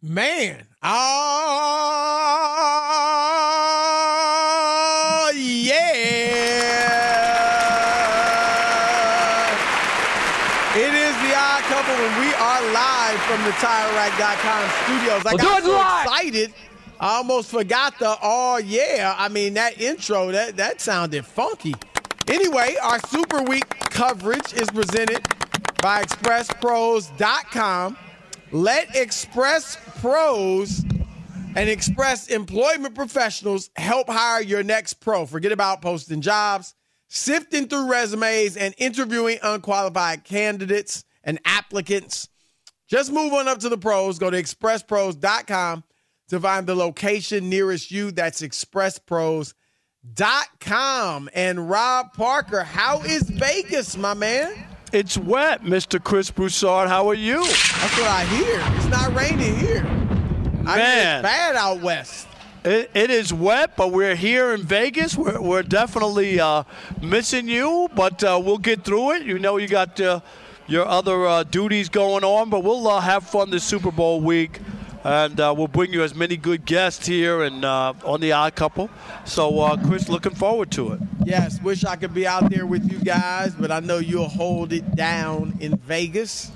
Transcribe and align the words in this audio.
Man. 0.00 0.64
Oh, 0.80 0.92
yeah. 5.34 5.88
It 10.76 10.94
is 10.94 11.14
the 11.16 11.34
odd 11.34 11.62
couple 11.64 11.94
when 11.94 12.20
we 12.20 12.32
are 12.34 12.62
live 12.72 13.20
from 13.22 13.42
the 13.42 13.50
TireRack.com 13.50 14.70
studios. 14.84 15.26
I 15.26 15.36
got 15.36 15.64
so 15.64 15.74
excited. 15.74 16.54
I 17.00 17.16
almost 17.16 17.50
forgot 17.50 17.98
the 17.98 18.16
oh 18.22 18.58
yeah. 18.58 19.16
I 19.18 19.28
mean 19.28 19.54
that 19.54 19.80
intro 19.80 20.30
that 20.30 20.56
that 20.58 20.80
sounded 20.80 21.24
funky. 21.26 21.74
Anyway, 22.28 22.76
our 22.80 23.00
Super 23.08 23.42
Week 23.42 23.68
coverage 23.90 24.52
is 24.52 24.70
presented 24.70 25.26
by 25.82 26.04
ExpressPros.com. 26.04 27.96
Let 28.50 28.96
Express 28.96 29.76
Pros 30.00 30.82
and 31.54 31.68
Express 31.68 32.28
Employment 32.28 32.94
Professionals 32.94 33.68
help 33.76 34.08
hire 34.08 34.42
your 34.42 34.62
next 34.62 34.94
pro. 34.94 35.26
Forget 35.26 35.52
about 35.52 35.82
posting 35.82 36.22
jobs, 36.22 36.74
sifting 37.08 37.68
through 37.68 37.90
resumes, 37.90 38.56
and 38.56 38.74
interviewing 38.78 39.38
unqualified 39.42 40.24
candidates 40.24 41.04
and 41.24 41.38
applicants. 41.44 42.30
Just 42.88 43.12
move 43.12 43.34
on 43.34 43.48
up 43.48 43.58
to 43.58 43.68
the 43.68 43.76
pros. 43.76 44.18
Go 44.18 44.30
to 44.30 44.42
expresspros.com 44.42 45.84
to 46.28 46.40
find 46.40 46.66
the 46.66 46.74
location 46.74 47.50
nearest 47.50 47.90
you. 47.90 48.12
That's 48.12 48.40
expresspros.com. 48.40 51.30
And 51.34 51.68
Rob 51.68 52.14
Parker, 52.14 52.64
how 52.64 53.02
is 53.02 53.24
Vegas, 53.24 53.98
my 53.98 54.14
man? 54.14 54.67
It's 54.90 55.18
wet, 55.18 55.62
Mr. 55.62 56.02
Chris 56.02 56.30
Broussard. 56.30 56.88
How 56.88 57.08
are 57.10 57.14
you? 57.14 57.44
That's 57.44 57.98
what 57.98 58.08
I 58.08 58.24
hear. 58.24 58.62
It's 58.76 58.86
not 58.86 59.14
raining 59.14 59.54
here. 59.56 59.84
I 60.66 60.76
hear 60.76 60.84
Man. 60.84 61.18
it's 61.18 61.22
bad 61.22 61.56
out 61.56 61.80
west. 61.82 62.26
It, 62.64 62.90
it 62.94 63.10
is 63.10 63.32
wet, 63.32 63.76
but 63.76 63.92
we're 63.92 64.14
here 64.14 64.54
in 64.54 64.62
Vegas. 64.62 65.14
We're, 65.14 65.40
we're 65.40 65.62
definitely 65.62 66.40
uh, 66.40 66.64
missing 67.02 67.48
you, 67.48 67.88
but 67.94 68.24
uh, 68.24 68.40
we'll 68.42 68.58
get 68.58 68.82
through 68.82 69.12
it. 69.12 69.24
You 69.24 69.38
know, 69.38 69.58
you 69.58 69.68
got 69.68 70.00
uh, 70.00 70.20
your 70.66 70.86
other 70.86 71.26
uh, 71.26 71.42
duties 71.44 71.90
going 71.90 72.24
on, 72.24 72.48
but 72.48 72.64
we'll 72.64 72.88
uh, 72.88 73.00
have 73.00 73.24
fun 73.24 73.50
this 73.50 73.64
Super 73.64 73.92
Bowl 73.92 74.22
week. 74.22 74.58
And 75.08 75.40
uh, 75.40 75.54
we'll 75.56 75.68
bring 75.68 75.90
you 75.92 76.02
as 76.02 76.14
many 76.14 76.36
good 76.36 76.66
guests 76.66 77.06
here 77.06 77.42
and 77.42 77.64
uh, 77.64 77.94
on 78.04 78.20
the 78.20 78.32
Odd 78.32 78.54
Couple. 78.54 78.90
So, 79.24 79.58
uh, 79.60 79.76
Chris, 79.86 80.10
looking 80.10 80.34
forward 80.34 80.70
to 80.72 80.92
it. 80.92 81.00
Yes, 81.24 81.62
wish 81.62 81.84
I 81.84 81.96
could 81.96 82.12
be 82.12 82.26
out 82.26 82.50
there 82.50 82.66
with 82.66 82.90
you 82.92 82.98
guys, 82.98 83.54
but 83.54 83.70
I 83.70 83.80
know 83.80 83.98
you'll 83.98 84.28
hold 84.28 84.72
it 84.72 84.94
down 84.94 85.56
in 85.60 85.76
Vegas. 85.78 86.50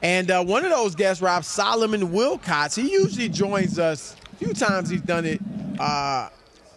And 0.00 0.30
uh, 0.30 0.44
one 0.44 0.64
of 0.64 0.70
those 0.70 0.94
guests, 0.94 1.20
Rob 1.20 1.44
Solomon 1.44 2.12
Wilcots, 2.12 2.80
he 2.80 2.92
usually 2.92 3.28
joins 3.28 3.80
us. 3.80 4.14
A 4.32 4.36
few 4.36 4.54
times 4.54 4.88
he's 4.90 5.02
done 5.02 5.24
it 5.24 5.40
uh, 5.80 6.28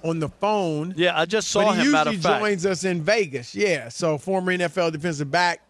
on 0.04 0.20
the 0.20 0.30
phone. 0.30 0.96
Yeah, 0.98 1.20
I 1.20 1.26
just 1.26 1.50
saw 1.50 1.66
but 1.66 1.76
he 1.78 1.86
him. 1.86 1.92
Matter 1.92 2.10
usually 2.12 2.16
of 2.18 2.24
fact, 2.24 2.42
joins 2.42 2.66
us 2.66 2.84
in 2.84 3.04
Vegas. 3.04 3.54
Yeah, 3.54 3.90
so 3.90 4.18
former 4.18 4.52
NFL 4.52 4.92
defensive 4.92 5.30
back, 5.30 5.62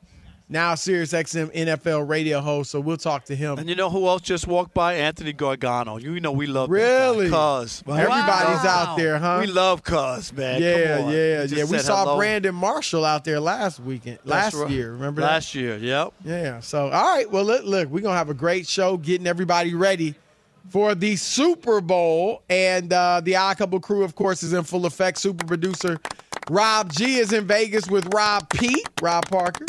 now 0.51 0.75
Sirius 0.75 1.13
XM 1.13 1.51
NFL 1.53 2.07
radio 2.07 2.41
host. 2.41 2.71
So 2.71 2.79
we'll 2.79 2.97
talk 2.97 3.25
to 3.25 3.35
him. 3.35 3.57
and 3.57 3.69
you 3.69 3.75
know 3.75 3.89
who 3.89 4.05
else 4.07 4.21
just 4.21 4.45
walked 4.47 4.73
by? 4.73 4.95
Anthony 4.95 5.33
Gargano. 5.33 5.97
You 5.97 6.19
know 6.19 6.31
we 6.31 6.45
love 6.45 6.69
Really? 6.69 7.29
Cuz. 7.29 7.81
Everybody's 7.87 8.65
out 8.65 8.97
there, 8.97 9.17
huh? 9.17 9.37
We 9.41 9.47
love 9.47 9.83
Cuz, 9.83 10.33
man. 10.33 10.61
yeah, 10.61 11.09
yeah, 11.09 11.43
yeah. 11.43 11.63
We 11.63 11.79
saw 11.79 12.03
hello. 12.03 12.17
Brandon 12.17 12.53
Marshall 12.53 13.05
out 13.05 13.23
there 13.23 13.39
last 13.39 13.79
weekend, 13.79 14.19
That's 14.25 14.53
last 14.53 14.55
right. 14.55 14.69
year. 14.69 14.91
Remember 14.91 15.21
that? 15.21 15.27
Last 15.27 15.55
year, 15.55 15.77
yep. 15.77 16.13
Yeah. 16.25 16.59
So, 16.59 16.89
all 16.89 17.15
right. 17.15 17.29
Well, 17.31 17.45
look, 17.45 17.63
look 17.63 17.89
we're 17.89 18.01
going 18.01 18.13
to 18.13 18.17
have 18.17 18.29
a 18.29 18.33
great 18.33 18.67
show 18.67 18.97
getting 18.97 19.27
everybody 19.27 19.73
ready 19.73 20.15
for 20.69 20.95
the 20.95 21.15
Super 21.15 21.79
Bowl. 21.79 22.43
And 22.49 22.91
uh, 22.91 23.21
the 23.23 23.37
Odd 23.37 23.57
Couple 23.57 23.79
crew, 23.79 24.03
of 24.03 24.15
course, 24.15 24.43
is 24.43 24.51
in 24.53 24.63
full 24.63 24.85
effect. 24.85 25.17
Super 25.17 25.45
producer 25.45 25.99
Rob 26.49 26.91
G 26.91 27.17
is 27.19 27.31
in 27.31 27.47
Vegas 27.47 27.87
with 27.89 28.13
Rob 28.13 28.49
P, 28.49 28.83
Rob 29.01 29.25
Parker. 29.29 29.65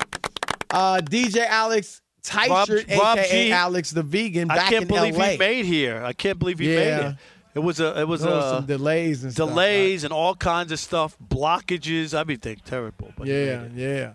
Uh, 0.72 1.00
DJ 1.00 1.46
Alex 1.46 2.00
Teichert, 2.22 2.88
Rob- 2.88 2.98
Rob 3.00 3.18
a.k.a. 3.18 3.44
G. 3.48 3.52
Alex 3.52 3.90
the 3.90 4.02
Vegan, 4.02 4.50
I 4.50 4.68
can't 4.70 4.88
believe 4.88 5.16
LA. 5.16 5.30
he 5.30 5.36
made 5.38 5.64
here. 5.66 6.02
I 6.04 6.12
can't 6.12 6.38
believe 6.38 6.58
he 6.58 6.72
Yeah. 6.72 6.96
made 6.96 7.06
it. 7.06 7.16
It 7.54 7.58
was 7.58 7.80
a 7.80 8.00
it 8.00 8.08
was 8.08 8.22
was 8.24 8.44
a 8.44 8.48
some 8.56 8.66
delays 8.66 9.22
and 9.24 9.32
stuff, 9.32 9.48
right? 9.48 9.54
delays 9.54 10.04
and 10.04 10.12
all 10.12 10.34
kinds 10.34 10.72
of 10.72 10.78
stuff, 10.80 11.16
blockages, 11.22 12.14
everything 12.18 12.56
terrible. 12.64 13.12
But 13.18 13.26
Yeah, 13.26 13.64
yeah. 13.74 14.12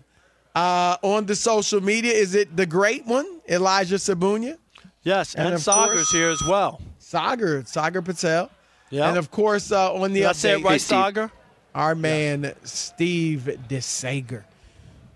Uh, 0.56 0.96
on 1.02 1.26
the 1.26 1.36
social 1.36 1.80
media, 1.80 2.12
is 2.12 2.34
it 2.34 2.56
the 2.56 2.66
great 2.66 3.06
one, 3.06 3.26
Elijah 3.48 3.94
Sabunya? 3.96 4.56
Yes, 5.04 5.34
And 5.36 5.50
and, 5.54 5.60
Sagar's 5.62 5.94
course- 5.96 6.10
here 6.12 6.30
as 6.30 6.42
well. 6.42 6.80
Sagar, 6.98 7.62
Sagar 7.64 8.02
Patel. 8.02 8.50
Yeah. 8.90 9.08
And 9.08 9.16
of 9.18 9.30
course, 9.30 9.70
uh, 9.70 9.92
on 9.94 10.12
the 10.12 10.20
Did 10.20 10.28
I 10.28 10.32
say 10.32 10.52
it 10.58 10.64
right, 10.64 10.80
Sagar? 10.80 11.30
our 11.74 11.94
man 11.94 12.54
Steve 12.64 13.56
DeSager. 13.68 14.42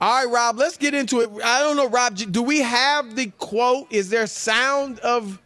All 0.03 0.25
right, 0.25 0.33
Rob, 0.33 0.59
let's 0.59 0.77
get 0.77 0.95
into 0.95 1.21
it. 1.21 1.31
I 1.45 1.61
don't 1.61 1.77
know, 1.77 1.89
Rob, 1.89 2.17
do 2.17 2.43
we 2.43 2.59
have 2.61 3.15
the 3.15 3.27
quote? 3.39 3.87
Is 3.93 4.11
there 4.11 4.27
sound 4.27 4.99
of 4.99 5.41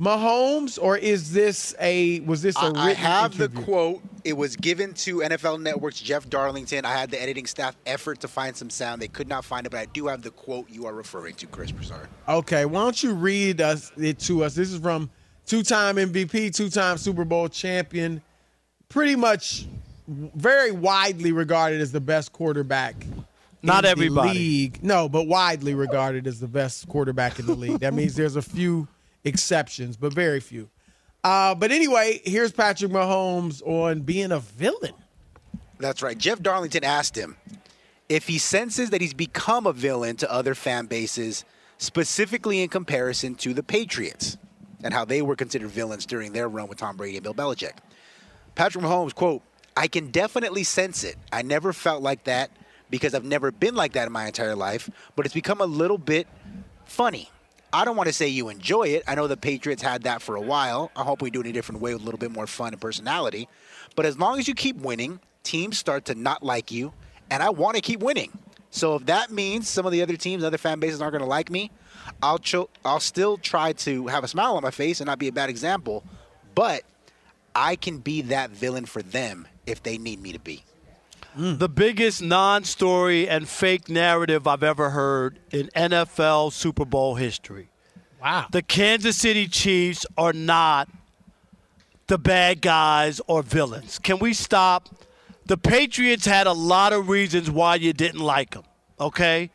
Mahomes, 0.00 0.78
or 0.80 0.96
is 0.96 1.32
this 1.32 1.74
a 1.80 2.20
was 2.20 2.40
this 2.40 2.54
a 2.54 2.70
I, 2.76 2.90
I 2.90 2.92
have 2.92 3.34
interview? 3.34 3.48
the 3.48 3.62
quote. 3.64 4.02
It 4.22 4.34
was 4.36 4.54
given 4.54 4.94
to 4.94 5.18
NFL 5.18 5.60
Network's 5.60 6.00
Jeff 6.00 6.30
Darlington. 6.30 6.84
I 6.84 6.92
had 6.92 7.10
the 7.10 7.20
editing 7.20 7.46
staff 7.46 7.76
effort 7.84 8.20
to 8.20 8.28
find 8.28 8.56
some 8.56 8.70
sound. 8.70 9.02
They 9.02 9.08
could 9.08 9.26
not 9.26 9.44
find 9.44 9.66
it, 9.66 9.70
but 9.70 9.80
I 9.80 9.86
do 9.86 10.06
have 10.06 10.22
the 10.22 10.30
quote 10.30 10.70
you 10.70 10.86
are 10.86 10.94
referring 10.94 11.34
to, 11.34 11.48
Chris 11.48 11.72
Broussard. 11.72 12.06
Okay, 12.28 12.64
why 12.64 12.84
don't 12.84 13.02
you 13.02 13.12
read 13.12 13.60
us 13.60 13.90
it 13.96 14.20
to 14.20 14.44
us? 14.44 14.54
This 14.54 14.70
is 14.72 14.78
from 14.78 15.10
two-time 15.46 15.96
MVP, 15.96 16.54
two-time 16.54 16.96
Super 16.96 17.24
Bowl 17.24 17.48
champion, 17.48 18.22
pretty 18.88 19.16
much 19.16 19.66
very 20.06 20.70
widely 20.70 21.32
regarded 21.32 21.80
as 21.80 21.90
the 21.90 22.00
best 22.00 22.32
quarterback. 22.32 23.04
Not 23.62 23.78
in 23.78 23.82
the 23.84 23.90
everybody. 23.90 24.38
league. 24.38 24.82
No, 24.82 25.08
but 25.08 25.26
widely 25.26 25.74
regarded 25.74 26.26
as 26.26 26.40
the 26.40 26.48
best 26.48 26.88
quarterback 26.88 27.38
in 27.38 27.46
the 27.46 27.54
league. 27.54 27.80
That 27.80 27.94
means 27.94 28.14
there's 28.14 28.36
a 28.36 28.42
few 28.42 28.88
exceptions, 29.24 29.96
but 29.96 30.12
very 30.12 30.40
few. 30.40 30.68
Uh, 31.24 31.54
but 31.54 31.72
anyway, 31.72 32.20
here's 32.24 32.52
Patrick 32.52 32.92
Mahomes 32.92 33.60
on 33.66 34.02
being 34.02 34.30
a 34.30 34.38
villain. 34.38 34.94
That's 35.78 36.02
right. 36.02 36.16
Jeff 36.16 36.40
Darlington 36.40 36.84
asked 36.84 37.16
him 37.16 37.36
if 38.08 38.28
he 38.28 38.38
senses 38.38 38.90
that 38.90 39.00
he's 39.00 39.14
become 39.14 39.66
a 39.66 39.72
villain 39.72 40.16
to 40.16 40.32
other 40.32 40.54
fan 40.54 40.86
bases, 40.86 41.44
specifically 41.78 42.62
in 42.62 42.68
comparison 42.68 43.34
to 43.36 43.52
the 43.52 43.62
Patriots 43.62 44.38
and 44.84 44.94
how 44.94 45.04
they 45.04 45.22
were 45.22 45.34
considered 45.34 45.70
villains 45.70 46.06
during 46.06 46.32
their 46.32 46.48
run 46.48 46.68
with 46.68 46.78
Tom 46.78 46.96
Brady 46.96 47.16
and 47.16 47.24
Bill 47.24 47.34
Belichick. 47.34 47.72
Patrick 48.54 48.84
Mahomes, 48.84 49.14
quote, 49.14 49.42
I 49.76 49.88
can 49.88 50.10
definitely 50.10 50.64
sense 50.64 51.02
it. 51.04 51.16
I 51.32 51.42
never 51.42 51.72
felt 51.72 52.02
like 52.02 52.24
that 52.24 52.50
because 52.90 53.14
I've 53.14 53.24
never 53.24 53.50
been 53.50 53.74
like 53.74 53.92
that 53.92 54.06
in 54.06 54.12
my 54.12 54.26
entire 54.26 54.54
life, 54.54 54.88
but 55.14 55.26
it's 55.26 55.34
become 55.34 55.60
a 55.60 55.66
little 55.66 55.98
bit 55.98 56.26
funny. 56.84 57.30
I 57.72 57.84
don't 57.84 57.96
want 57.96 58.06
to 58.06 58.12
say 58.12 58.28
you 58.28 58.48
enjoy 58.48 58.88
it. 58.88 59.02
I 59.06 59.14
know 59.14 59.26
the 59.26 59.36
Patriots 59.36 59.82
had 59.82 60.04
that 60.04 60.22
for 60.22 60.36
a 60.36 60.40
while. 60.40 60.90
I 60.96 61.02
hope 61.02 61.20
we 61.20 61.30
do 61.30 61.40
it 61.40 61.46
in 61.46 61.50
a 61.50 61.52
different 61.52 61.80
way 61.80 61.92
with 61.92 62.02
a 62.02 62.04
little 62.04 62.18
bit 62.18 62.30
more 62.30 62.46
fun 62.46 62.72
and 62.72 62.80
personality. 62.80 63.48
But 63.96 64.06
as 64.06 64.18
long 64.18 64.38
as 64.38 64.48
you 64.48 64.54
keep 64.54 64.76
winning, 64.76 65.20
teams 65.42 65.78
start 65.78 66.04
to 66.06 66.14
not 66.14 66.42
like 66.42 66.70
you, 66.70 66.92
and 67.30 67.42
I 67.42 67.50
want 67.50 67.76
to 67.76 67.82
keep 67.82 68.00
winning. 68.00 68.30
So 68.70 68.94
if 68.94 69.06
that 69.06 69.30
means 69.30 69.68
some 69.68 69.86
of 69.86 69.92
the 69.92 70.02
other 70.02 70.16
teams, 70.16 70.44
other 70.44 70.58
fan 70.58 70.80
bases 70.80 71.00
aren't 71.00 71.12
going 71.12 71.22
to 71.22 71.28
like 71.28 71.50
me, 71.50 71.70
I'll 72.22 72.38
cho- 72.38 72.70
I'll 72.84 73.00
still 73.00 73.36
try 73.36 73.72
to 73.72 74.06
have 74.06 74.22
a 74.22 74.28
smile 74.28 74.56
on 74.56 74.62
my 74.62 74.70
face 74.70 75.00
and 75.00 75.06
not 75.06 75.18
be 75.18 75.28
a 75.28 75.32
bad 75.32 75.50
example. 75.50 76.04
But 76.54 76.82
I 77.54 77.76
can 77.76 77.98
be 77.98 78.22
that 78.22 78.50
villain 78.50 78.86
for 78.86 79.02
them 79.02 79.48
if 79.66 79.82
they 79.82 79.98
need 79.98 80.20
me 80.20 80.32
to 80.32 80.38
be. 80.38 80.62
Mm. 81.36 81.58
The 81.58 81.68
biggest 81.68 82.22
non 82.22 82.64
story 82.64 83.28
and 83.28 83.48
fake 83.48 83.88
narrative 83.88 84.46
I've 84.46 84.62
ever 84.62 84.90
heard 84.90 85.38
in 85.50 85.68
NFL 85.76 86.52
Super 86.52 86.84
Bowl 86.84 87.16
history. 87.16 87.68
Wow. 88.22 88.46
The 88.50 88.62
Kansas 88.62 89.16
City 89.16 89.46
Chiefs 89.46 90.06
are 90.16 90.32
not 90.32 90.88
the 92.06 92.18
bad 92.18 92.62
guys 92.62 93.20
or 93.26 93.42
villains. 93.42 93.98
Can 93.98 94.18
we 94.18 94.32
stop? 94.32 94.88
The 95.44 95.56
Patriots 95.56 96.24
had 96.24 96.46
a 96.46 96.52
lot 96.52 96.92
of 96.92 97.08
reasons 97.08 97.50
why 97.50 97.76
you 97.76 97.92
didn't 97.92 98.20
like 98.20 98.50
them, 98.50 98.64
okay? 98.98 99.50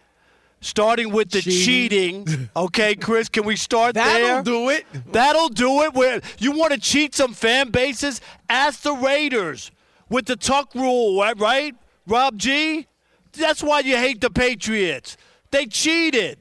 Starting 0.62 1.12
with 1.12 1.31
the 1.31 1.42
Cheating. 1.42 2.25
cheating. 2.25 2.50
Okay, 2.56 2.95
Chris, 2.95 3.28
can 3.28 3.45
we 3.45 3.56
start 3.56 3.95
there? 3.95 4.06
That'll 4.06 4.44
do 4.44 4.69
it. 4.69 4.86
That'll 5.12 5.50
do 5.50 5.81
it. 5.81 5.94
Where 5.94 6.22
you 6.38 6.51
want 6.51 6.72
to 6.74 6.80
cheat 6.80 7.16
some 7.16 7.33
fan 7.33 7.72
bases? 7.72 8.22
Ask 8.48 8.83
the 8.83 8.94
Raiders 8.94 9.72
with 10.11 10.27
the 10.27 10.35
tuck 10.35 10.75
rule, 10.75 11.19
right? 11.19 11.39
right? 11.39 11.75
Rob 12.05 12.37
G. 12.37 12.85
That's 13.33 13.63
why 13.63 13.79
you 13.79 13.95
hate 13.97 14.21
the 14.21 14.29
Patriots. 14.29 15.17
They 15.49 15.65
cheated. 15.65 16.37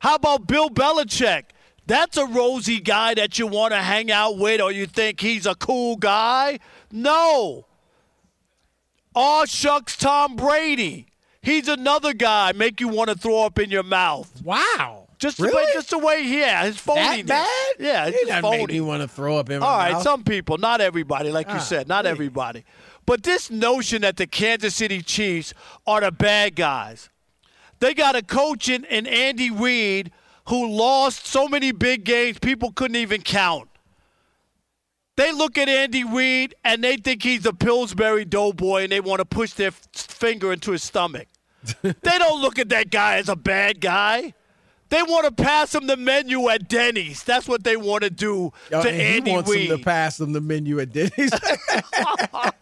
How 0.00 0.16
about 0.16 0.46
Bill 0.46 0.68
Belichick? 0.68 1.44
That's 1.86 2.16
a 2.18 2.26
rosy 2.26 2.80
guy 2.80 3.14
that 3.14 3.38
you 3.38 3.46
want 3.46 3.72
to 3.72 3.78
hang 3.78 4.10
out 4.10 4.36
with, 4.36 4.60
or 4.60 4.70
you 4.70 4.84
think 4.86 5.20
he's 5.20 5.46
a 5.46 5.54
cool 5.54 5.96
guy? 5.96 6.58
No. 6.92 7.64
Aw 9.14 9.44
shucks, 9.46 9.96
Tom 9.96 10.36
Brady. 10.36 11.06
He's 11.40 11.66
another 11.68 12.12
guy 12.12 12.52
make 12.52 12.80
you 12.80 12.88
want 12.88 13.10
to 13.10 13.16
throw 13.16 13.44
up 13.46 13.58
in 13.58 13.70
your 13.70 13.82
mouth. 13.82 14.30
Wow. 14.44 15.06
Just 15.18 15.38
the 15.38 15.44
Really? 15.44 15.56
way, 15.64 15.70
just 15.72 15.90
the 15.90 15.98
way, 15.98 16.22
yeah, 16.22 16.64
his 16.64 16.80
That 16.82 16.96
phoniness. 16.96 17.26
bad? 17.26 17.48
Yeah, 17.80 18.06
it's 18.06 18.22
It 18.22 18.28
just 18.28 18.42
make 18.42 18.68
me 18.68 18.80
want 18.80 19.02
to 19.02 19.08
throw 19.08 19.36
up 19.38 19.50
in 19.50 19.58
my 19.58 19.66
mouth. 19.66 19.68
All 19.72 19.78
right, 19.78 19.92
mouth. 19.94 20.02
some 20.02 20.22
people, 20.22 20.58
not 20.58 20.80
everybody, 20.80 21.30
like 21.32 21.48
you 21.48 21.54
Ah, 21.54 21.58
said, 21.58 21.88
not 21.88 22.04
yeah. 22.04 22.10
everybody. 22.12 22.64
But 23.08 23.22
this 23.22 23.50
notion 23.50 24.02
that 24.02 24.18
the 24.18 24.26
Kansas 24.26 24.74
City 24.74 25.00
Chiefs 25.00 25.54
are 25.86 26.02
the 26.02 26.12
bad 26.12 26.54
guys, 26.54 27.08
they 27.80 27.94
got 27.94 28.14
a 28.14 28.20
coach 28.20 28.68
in, 28.68 28.84
in 28.84 29.06
Andy 29.06 29.50
Reid 29.50 30.12
who 30.48 30.68
lost 30.70 31.26
so 31.26 31.48
many 31.48 31.72
big 31.72 32.04
games 32.04 32.38
people 32.38 32.70
couldn't 32.70 32.96
even 32.96 33.22
count. 33.22 33.70
They 35.16 35.32
look 35.32 35.56
at 35.56 35.70
Andy 35.70 36.04
Reid 36.04 36.54
and 36.66 36.84
they 36.84 36.98
think 36.98 37.22
he's 37.22 37.46
a 37.46 37.54
Pillsbury 37.54 38.26
doughboy 38.26 38.82
and 38.82 38.92
they 38.92 39.00
want 39.00 39.20
to 39.20 39.24
push 39.24 39.54
their 39.54 39.68
f- 39.68 39.88
finger 39.94 40.52
into 40.52 40.72
his 40.72 40.82
stomach. 40.82 41.28
they 41.80 41.94
don't 42.02 42.42
look 42.42 42.58
at 42.58 42.68
that 42.68 42.90
guy 42.90 43.16
as 43.16 43.30
a 43.30 43.36
bad 43.36 43.80
guy. 43.80 44.34
They 44.90 45.02
want 45.02 45.24
to 45.24 45.42
pass 45.42 45.74
him 45.74 45.86
the 45.86 45.96
menu 45.96 46.50
at 46.50 46.68
Denny's. 46.68 47.22
That's 47.22 47.48
what 47.48 47.64
they 47.64 47.78
want 47.78 48.02
to 48.02 48.10
do 48.10 48.52
to 48.68 48.80
and 48.80 48.86
Andy 48.86 49.30
he 49.30 49.34
wants 49.34 49.50
Reid. 49.50 49.70
him 49.70 49.78
to 49.78 49.82
pass 49.82 50.18
them 50.18 50.34
the 50.34 50.42
menu 50.42 50.78
at 50.78 50.92
Denny's. 50.92 51.32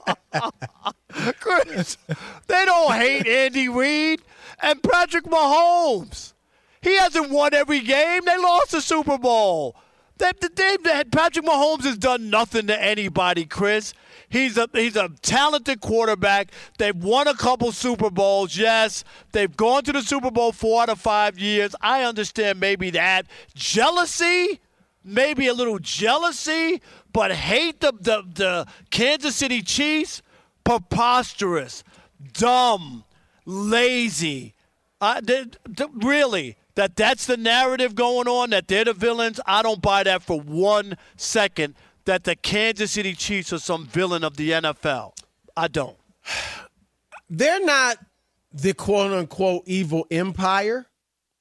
They 2.47 2.64
don't 2.64 2.93
hate 2.93 3.26
Andy 3.26 3.69
Reid 3.69 4.23
and 4.61 4.82
Patrick 4.82 5.25
Mahomes. 5.25 6.32
He 6.81 6.97
hasn't 6.97 7.31
won 7.31 7.55
every 7.55 7.81
game. 7.81 8.23
They 8.25 8.38
lost 8.38 8.70
the 8.70 8.81
Super 8.81 9.19
Bowl. 9.19 9.76
That 10.19 10.41
the 10.41 10.49
they, 10.49 10.79
that 10.85 11.11
Patrick 11.11 11.44
Mahomes 11.44 11.85
has 11.85 11.99
done 11.99 12.31
nothing 12.31 12.69
to 12.69 12.82
anybody, 12.82 13.44
Chris. 13.44 13.93
He's 14.29 14.56
a 14.56 14.69
he's 14.73 14.97
a 14.97 15.11
talented 15.20 15.81
quarterback. 15.81 16.53
They've 16.79 16.97
won 16.97 17.29
a 17.29 17.35
couple 17.35 17.70
Super 17.73 18.11
Bowls. 18.11 18.56
Yes, 18.56 19.05
they've 19.32 19.55
gone 19.55 19.85
to 19.85 19.93
the 19.93 20.00
Super 20.00 20.31
Bowl 20.31 20.53
four 20.53 20.82
out 20.82 20.88
of 20.88 20.99
five 20.99 21.38
years. 21.38 21.75
I 21.82 22.05
understand 22.05 22.58
maybe 22.58 22.91
that 22.91 23.26
jealousy, 23.55 24.61
maybe 25.05 25.49
a 25.49 25.55
little 25.55 25.79
jealousy, 25.79 26.81
but 27.12 27.32
hate 27.32 27.81
the 27.81 27.93
the, 28.00 28.23
the 28.32 28.67
Kansas 28.91 29.37
City 29.37 29.61
Chiefs 29.61 30.23
preposterous, 30.66 31.84
dumb, 32.34 33.04
lazy. 33.44 34.54
Uh, 35.00 35.20
th- 35.20 35.56
th- 35.76 35.90
really, 35.96 36.56
that 36.74 36.96
that's 36.96 37.26
the 37.26 37.36
narrative 37.36 37.94
going 37.94 38.26
on. 38.28 38.50
That 38.50 38.68
they're 38.68 38.84
the 38.84 38.92
villains. 38.92 39.38
I 39.46 39.62
don't 39.62 39.80
buy 39.82 40.02
that 40.04 40.22
for 40.22 40.40
one 40.40 40.96
second. 41.17 41.74
That 42.06 42.24
the 42.24 42.36
Kansas 42.36 42.93
City 42.93 43.14
Chiefs 43.14 43.52
are 43.52 43.58
some 43.58 43.86
villain 43.86 44.24
of 44.24 44.36
the 44.36 44.50
NFL. 44.52 45.12
I 45.56 45.69
don't. 45.69 45.96
They're 47.29 47.64
not 47.64 47.98
the 48.52 48.72
quote 48.72 49.12
unquote 49.12 49.64
evil 49.67 50.06
empire, 50.12 50.86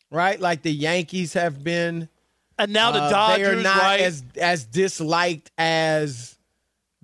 right? 0.09 0.39
Like 0.39 0.63
the 0.63 0.71
Yankees 0.71 1.33
have 1.33 1.63
been. 1.63 2.09
And 2.57 2.73
now 2.73 2.91
the 2.91 3.01
Uh, 3.03 3.09
Dodgers, 3.09 3.47
they 3.47 3.53
are 3.53 3.61
not 3.61 3.77
right? 3.77 4.01
as 4.01 4.23
as 4.41 4.65
disliked 4.65 5.51
as 5.57 6.34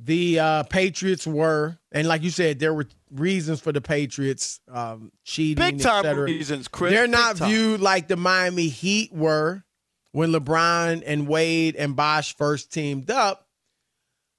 the 0.04 0.40
uh, 0.40 0.64
Patriots 0.64 1.28
were, 1.28 1.78
and 1.92 2.08
like 2.08 2.24
you 2.24 2.30
said, 2.30 2.60
there 2.60 2.74
were 2.74 2.88
reasons 3.12 3.60
for 3.60 3.72
the 3.72 3.82
Patriots 3.82 4.60
um, 4.72 5.12
cheating, 5.24 5.64
Big 5.64 5.82
time 5.82 6.18
reasons, 6.18 6.68
Chris. 6.68 6.92
They're 6.92 7.08
not 7.08 7.38
viewed 7.38 7.82
like 7.82 8.08
the 8.08 8.16
Miami 8.16 8.68
Heat 8.68 9.14
were 9.14 9.64
when 10.12 10.32
LeBron 10.32 11.04
and 11.06 11.28
Wade 11.28 11.76
and 11.76 11.96
Bosh 11.96 12.36
first 12.36 12.72
teamed 12.72 13.12
up. 13.12 13.48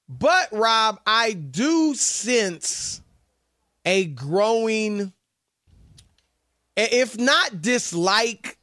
But 0.08 0.48
Rob, 0.52 1.00
I 1.06 1.32
do 1.32 1.94
sense 1.94 3.00
a 3.84 4.06
growing, 4.06 5.12
if 6.76 7.18
not 7.18 7.62
dislike, 7.62 8.58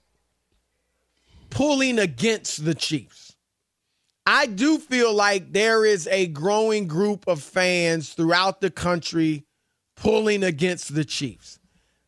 pulling 1.49 1.97
against 1.97 2.65
the 2.65 2.75
Chiefs. 2.75 3.18
I 4.31 4.45
do 4.45 4.77
feel 4.77 5.11
like 5.11 5.53
there 5.53 5.83
is 5.83 6.05
a 6.05 6.27
growing 6.27 6.85
group 6.87 7.27
of 7.27 7.41
fans 7.41 8.13
throughout 8.13 8.61
the 8.61 8.69
country 8.69 9.43
pulling 9.95 10.43
against 10.43 10.93
the 10.93 11.03
Chiefs. 11.03 11.57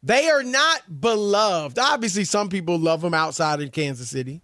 They 0.03 0.29
are 0.29 0.43
not 0.43 1.01
beloved. 1.01 1.79
Obviously, 1.79 2.25
some 2.25 2.47
people 2.47 2.77
love 2.77 3.01
them 3.01 3.15
outside 3.15 3.59
of 3.59 3.71
Kansas 3.71 4.07
City, 4.07 4.43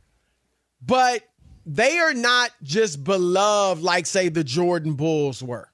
but 0.84 1.22
they 1.68 2.00
are 2.00 2.16
not 2.16 2.50
just 2.64 3.04
beloved 3.04 3.84
like, 3.84 4.08
say, 4.08 4.30
the 4.30 4.44
Jordan 4.44 4.96
Bulls 4.96 5.44
were. 5.44 5.72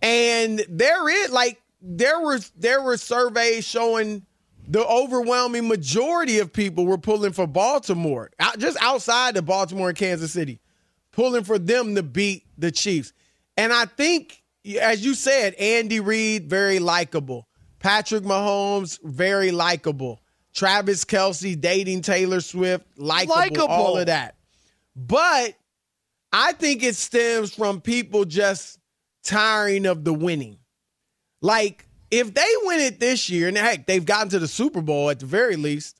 And 0.00 0.64
there 0.68 1.08
is 1.08 1.32
like 1.32 1.60
there 1.82 2.20
were 2.20 2.38
there 2.56 2.80
were 2.80 2.96
surveys 2.96 3.66
showing 3.66 4.24
the 4.68 4.86
overwhelming 4.86 5.66
majority 5.66 6.38
of 6.38 6.52
people 6.52 6.86
were 6.86 6.96
pulling 6.96 7.32
for 7.32 7.48
Baltimore, 7.48 8.30
just 8.56 8.78
outside 8.80 9.36
of 9.36 9.46
Baltimore 9.46 9.88
and 9.88 9.98
Kansas 9.98 10.30
City, 10.30 10.60
pulling 11.16 11.44
for 11.44 11.58
them 11.58 11.94
to 11.94 12.02
beat 12.02 12.44
the 12.58 12.70
Chiefs. 12.70 13.14
And 13.56 13.72
I 13.72 13.86
think, 13.86 14.42
as 14.78 15.02
you 15.02 15.14
said, 15.14 15.54
Andy 15.54 15.98
Reid 15.98 16.50
very 16.50 16.78
likable. 16.78 17.48
Patrick 17.78 18.22
Mahomes, 18.22 18.98
very 19.02 19.50
likable. 19.50 20.20
Travis 20.52 21.06
Kelce 21.06 21.58
dating 21.58 22.02
Taylor 22.02 22.42
Swift, 22.42 22.86
likable, 22.98 23.66
all 23.66 23.96
of 23.96 24.06
that. 24.06 24.36
But 24.94 25.54
I 26.32 26.52
think 26.52 26.82
it 26.82 26.96
stems 26.96 27.54
from 27.54 27.80
people 27.80 28.26
just 28.26 28.78
tiring 29.24 29.86
of 29.86 30.04
the 30.04 30.12
winning. 30.12 30.58
Like, 31.40 31.88
if 32.10 32.34
they 32.34 32.52
win 32.64 32.80
it 32.80 33.00
this 33.00 33.30
year, 33.30 33.48
and 33.48 33.56
heck, 33.56 33.86
they've 33.86 34.04
gotten 34.04 34.28
to 34.30 34.38
the 34.38 34.48
Super 34.48 34.82
Bowl 34.82 35.08
at 35.08 35.20
the 35.20 35.26
very 35.26 35.56
least, 35.56 35.98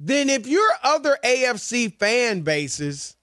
then 0.00 0.30
if 0.30 0.46
your 0.46 0.68
other 0.82 1.18
AFC 1.22 1.98
fan 1.98 2.40
bases, 2.40 3.16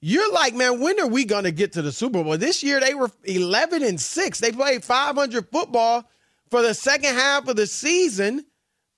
you're 0.00 0.32
like, 0.32 0.54
man, 0.54 0.80
when 0.80 1.00
are 1.00 1.08
we 1.08 1.24
going 1.24 1.44
to 1.44 1.50
get 1.50 1.72
to 1.72 1.82
the 1.82 1.92
Super 1.92 2.22
Bowl? 2.22 2.38
This 2.38 2.62
year 2.62 2.80
they 2.80 2.94
were 2.94 3.10
11 3.24 3.82
and 3.82 4.00
6. 4.00 4.38
They 4.40 4.52
played 4.52 4.84
500 4.84 5.48
football 5.50 6.08
for 6.50 6.62
the 6.62 6.74
second 6.74 7.14
half 7.14 7.48
of 7.48 7.56
the 7.56 7.66
season. 7.66 8.44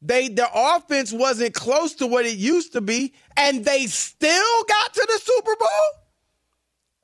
They 0.03 0.29
the 0.29 0.49
offense 0.55 1.13
wasn't 1.13 1.55
close 1.55 1.95
to 1.97 2.07
what 2.07 2.25
it 2.25 2.37
used 2.37 2.73
to 2.73 2.81
be 2.81 3.13
and 3.37 3.65
they 3.65 3.87
still 3.87 4.65
got 4.69 4.95
to 4.95 5.07
the 5.07 5.21
Super 5.23 5.57
Bowl? 5.57 5.69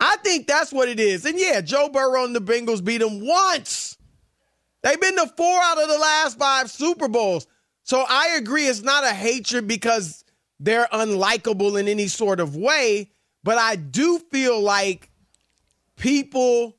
I 0.01 0.17
think 0.17 0.47
that's 0.47 0.73
what 0.73 0.89
it 0.89 1.01
is. 1.01 1.25
And 1.25 1.39
yeah, 1.39 1.61
Joe 1.61 1.89
Burrow 1.89 2.25
and 2.25 2.37
the 2.37 2.41
Bengals 2.41 2.85
beat 2.85 2.99
them 2.99 3.27
once. 3.27 3.97
They've 4.83 5.01
been 5.01 5.17
to 5.17 5.27
4 5.27 5.61
out 5.63 5.83
of 5.83 5.89
the 5.89 5.99
last 5.99 6.39
5 6.39 6.71
Super 6.71 7.09
Bowls. 7.09 7.47
So 7.83 8.05
I 8.09 8.37
agree 8.37 8.67
it's 8.67 8.83
not 8.83 9.05
a 9.05 9.13
hatred 9.13 9.67
because 9.67 10.25
they're 10.61 10.89
unlikable 10.93 11.79
in 11.79 11.89
any 11.89 12.09
sort 12.09 12.41
of 12.41 12.57
way, 12.57 13.11
but 13.47 13.59
I 13.59 13.77
do 13.77 14.19
feel 14.19 14.61
like 14.61 15.09
people 15.95 16.77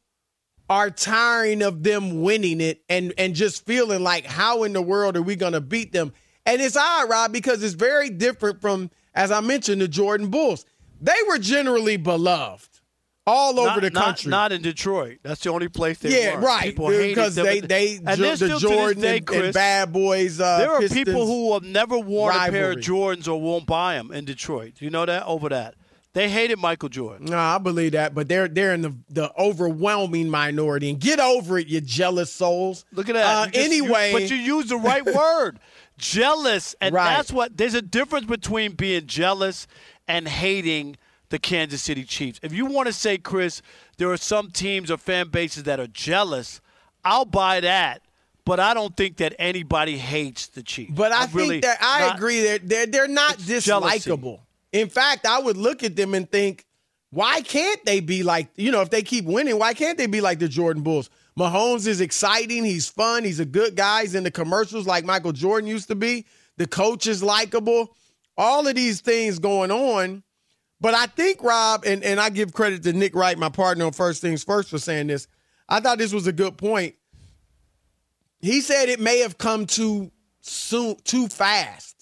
are 0.69 0.89
tiring 0.89 1.61
of 1.61 1.81
them 1.81 2.21
winning 2.21 2.59
it 2.59 2.83
and 2.89 3.13
and 3.17 3.35
just 3.35 3.65
feeling 3.65 4.03
like 4.03 4.25
how 4.25 4.63
in 4.63 4.73
the 4.73 4.81
world 4.81 5.15
are 5.15 5.21
we 5.21 5.37
going 5.37 5.53
to 5.53 5.61
beat 5.61 5.93
them? 5.93 6.11
And 6.45 6.61
it's 6.61 6.75
odd, 6.75 7.09
Rob, 7.09 7.31
because 7.31 7.63
it's 7.63 7.73
very 7.73 8.09
different 8.09 8.59
from 8.59 8.91
as 9.15 9.31
I 9.31 9.39
mentioned 9.39 9.79
the 9.79 9.87
Jordan 9.87 10.27
Bulls. 10.27 10.65
They 10.99 11.15
were 11.29 11.37
generally 11.37 11.95
beloved 11.95 12.81
all 13.25 13.61
over 13.61 13.69
not, 13.69 13.81
the 13.81 13.91
country. 13.91 14.29
Not, 14.29 14.51
in 14.51 14.61
Detroit. 14.61 15.19
That's 15.23 15.39
the 15.41 15.51
only 15.51 15.69
place 15.69 15.99
they 15.99 16.21
yeah, 16.21 16.35
were. 16.35 16.41
right. 16.41 16.63
People 16.63 16.89
Because 16.89 17.35
they 17.35 17.61
they 17.61 17.95
and 18.05 18.21
there's 18.21 18.41
the 18.41 18.57
still 18.57 18.59
to 18.59 18.67
this 18.67 18.77
Jordan 18.77 19.01
day, 19.01 19.17
and, 19.17 19.25
Chris, 19.25 19.41
and 19.41 19.53
Bad 19.53 19.93
Boys. 19.93 20.41
Uh, 20.41 20.57
there 20.57 20.71
are 20.71 20.79
Pistons 20.81 21.05
people 21.05 21.25
who 21.25 21.53
have 21.53 21.63
never 21.63 21.97
worn 21.97 22.35
a 22.35 22.51
pair 22.51 22.71
of. 22.71 22.79
Jordans 22.79 23.29
or 23.29 23.39
won't 23.39 23.65
buy 23.65 23.93
them 23.93 24.11
in 24.11 24.25
Detroit. 24.25 24.73
Do 24.75 24.83
you 24.83 24.91
know 24.91 25.05
that 25.05 25.25
over 25.25 25.47
that. 25.47 25.75
They 26.17 26.29
hated 26.29 26.57
Michael 26.57 26.89
Jordan. 26.89 27.27
No, 27.27 27.37
I 27.37 27.59
believe 27.59 27.91
that, 27.91 28.15
but 28.15 28.27
they're 28.27 28.47
they're 28.47 28.73
in 28.73 28.81
the, 28.81 28.95
the 29.09 29.31
overwhelming 29.39 30.29
minority. 30.29 30.89
And 30.89 30.99
get 30.99 31.19
over 31.19 31.59
it, 31.59 31.67
you 31.67 31.79
jealous 31.79 32.33
souls. 32.33 32.85
Look 32.91 33.07
at 33.07 33.13
that. 33.13 33.25
Uh, 33.25 33.45
You 33.45 33.51
just- 33.51 33.55
you- 33.71 33.83
anyway, 33.83 34.11
but 34.13 34.29
you 34.31 34.35
use 34.35 34.65
the 34.69 34.77
right 34.77 35.05
word. 35.15 35.59
Jealous, 35.99 36.75
and 36.81 36.95
Right. 36.95 37.15
that's 37.15 37.31
what. 37.31 37.55
There's 37.57 37.73
a 37.75 37.81
difference 37.83 38.25
between 38.25 38.71
being 38.73 39.05
jealous 39.05 39.67
and 40.07 40.27
hating 40.27 40.97
the 41.29 41.37
Kansas 41.37 41.81
City 41.83 42.03
Chiefs. 42.03 42.39
If 42.41 42.51
you 42.53 42.65
want 42.65 42.87
to 42.87 42.93
say, 42.93 43.17
Chris, 43.19 43.61
there 43.97 44.09
are 44.11 44.17
some 44.17 44.49
teams 44.49 44.89
or 44.89 44.97
fan 44.97 45.27
bases 45.29 45.63
that 45.63 45.79
are 45.79 45.87
jealous, 45.87 46.61
I'll 47.05 47.25
buy 47.25 47.59
that. 47.59 48.01
But 48.45 48.59
I 48.59 48.73
don't 48.73 48.95
think 48.97 49.17
that 49.17 49.35
anybody 49.37 49.97
hates 49.97 50.47
the 50.47 50.63
Chiefs. 50.63 50.93
but 50.95 51.11
I 51.11 51.25
really 51.33 51.59
think 51.61 51.63
that 51.63 51.77
I 51.81 51.99
not- 52.07 52.15
agree 52.15 52.41
that 52.43 52.67
they're 52.67 52.85
they're 52.87 53.07
not 53.07 53.35
It's 53.39 53.65
jealousy. 53.65 54.09
In 54.71 54.89
fact, 54.89 55.25
I 55.25 55.39
would 55.39 55.57
look 55.57 55.83
at 55.83 55.95
them 55.95 56.13
and 56.13 56.29
think, 56.29 56.65
why 57.09 57.41
can't 57.41 57.83
they 57.85 57.99
be 58.01 58.23
like 58.23 58.49
you 58.55 58.71
know 58.71 58.81
if 58.81 58.89
they 58.89 59.01
keep 59.01 59.25
winning? 59.25 59.57
Why 59.57 59.73
can't 59.73 59.97
they 59.97 60.07
be 60.07 60.21
like 60.21 60.39
the 60.39 60.49
Jordan 60.49 60.83
Bulls? 60.83 61.09
Mahomes 61.37 61.87
is 61.87 62.01
exciting. 62.01 62.65
He's 62.65 62.89
fun. 62.89 63.23
He's 63.23 63.39
a 63.39 63.45
good 63.45 63.75
guy. 63.75 64.01
He's 64.01 64.15
in 64.15 64.23
the 64.23 64.31
commercials 64.31 64.87
like 64.87 65.05
Michael 65.05 65.31
Jordan 65.31 65.69
used 65.69 65.87
to 65.87 65.95
be. 65.95 66.25
The 66.57 66.67
coach 66.67 67.07
is 67.07 67.21
likable. 67.21 67.95
All 68.37 68.67
of 68.67 68.75
these 68.75 69.01
things 69.01 69.39
going 69.39 69.71
on. 69.71 70.23
But 70.79 70.93
I 70.93 71.07
think, 71.07 71.41
Rob, 71.43 71.85
and, 71.85 72.03
and 72.03 72.19
I 72.19 72.29
give 72.29 72.53
credit 72.53 72.83
to 72.83 72.93
Nick 72.93 73.15
Wright, 73.15 73.37
my 73.37 73.49
partner 73.49 73.85
on 73.85 73.93
First 73.93 74.21
Things 74.21 74.43
First, 74.43 74.69
for 74.69 74.77
saying 74.77 75.07
this. 75.07 75.27
I 75.69 75.79
thought 75.79 75.97
this 75.97 76.13
was 76.13 76.27
a 76.27 76.31
good 76.31 76.57
point. 76.57 76.95
He 78.39 78.61
said 78.61 78.89
it 78.89 78.99
may 78.99 79.19
have 79.19 79.37
come 79.37 79.65
too 79.65 80.11
soon, 80.41 80.95
too 81.03 81.27
fast. 81.27 81.96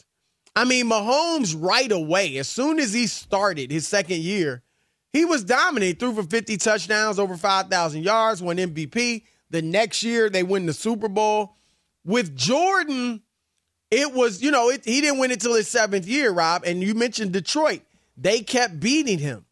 I 0.56 0.64
mean, 0.64 0.90
Mahomes 0.90 1.56
right 1.58 1.92
away, 1.92 2.38
as 2.38 2.48
soon 2.48 2.80
as 2.80 2.94
he 2.94 3.08
started 3.08 3.72
his 3.72 3.88
second 3.88 4.20
year, 4.20 4.64
he 5.12 5.26
was 5.26 5.44
dominant. 5.44 6.00
Threw 6.00 6.14
for 6.14 6.24
50 6.24 6.58
touchdowns, 6.58 7.20
over 7.20 7.38
5,000 7.38 8.04
yards, 8.04 8.42
won 8.42 8.58
MVP. 8.58 9.24
The 9.50 9.62
next 9.62 10.04
year, 10.04 10.30
they 10.30 10.44
win 10.44 10.66
the 10.66 10.74
Super 10.74 11.08
Bowl. 11.08 11.56
With 12.06 12.36
Jordan, 12.36 13.22
it 13.92 14.14
was, 14.14 14.42
you 14.42 14.52
know, 14.52 14.70
it, 14.70 14.86
he 14.86 15.02
didn't 15.02 15.20
win 15.20 15.32
it 15.32 15.42
till 15.42 15.56
his 15.56 15.68
seventh 15.68 16.08
year, 16.08 16.32
Rob. 16.32 16.64
And 16.66 16.82
you 16.82 16.94
mentioned 16.96 17.34
Detroit. 17.34 17.82
They 18.18 18.42
kept 18.42 18.80
beating 18.80 19.20
him. 19.20 19.46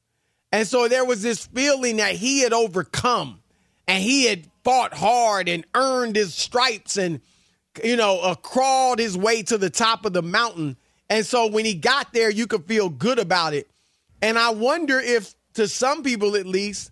And 0.51 0.67
so 0.67 0.87
there 0.87 1.05
was 1.05 1.21
this 1.21 1.45
feeling 1.47 1.97
that 1.97 2.15
he 2.15 2.41
had 2.41 2.53
overcome 2.53 3.41
and 3.87 4.03
he 4.03 4.25
had 4.25 4.47
fought 4.63 4.93
hard 4.93 5.49
and 5.49 5.65
earned 5.73 6.15
his 6.15 6.33
stripes 6.33 6.97
and, 6.97 7.21
you 7.83 7.95
know, 7.95 8.19
uh, 8.19 8.35
crawled 8.35 8.99
his 8.99 9.17
way 9.17 9.43
to 9.43 9.57
the 9.57 9.69
top 9.69 10.05
of 10.05 10.13
the 10.13 10.21
mountain. 10.21 10.77
And 11.13 11.23
so 11.23 11.45
when 11.45 11.63
he 11.63 11.75
got 11.75 12.11
there, 12.11 12.31
you 12.31 12.47
could 12.47 12.65
feel 12.65 12.89
good 12.89 13.19
about 13.19 13.53
it. 13.53 13.69
And 14.23 14.39
I 14.39 14.49
wonder 14.49 14.99
if, 14.99 15.35
to 15.53 15.67
some 15.67 16.01
people 16.01 16.35
at 16.35 16.47
least, 16.47 16.89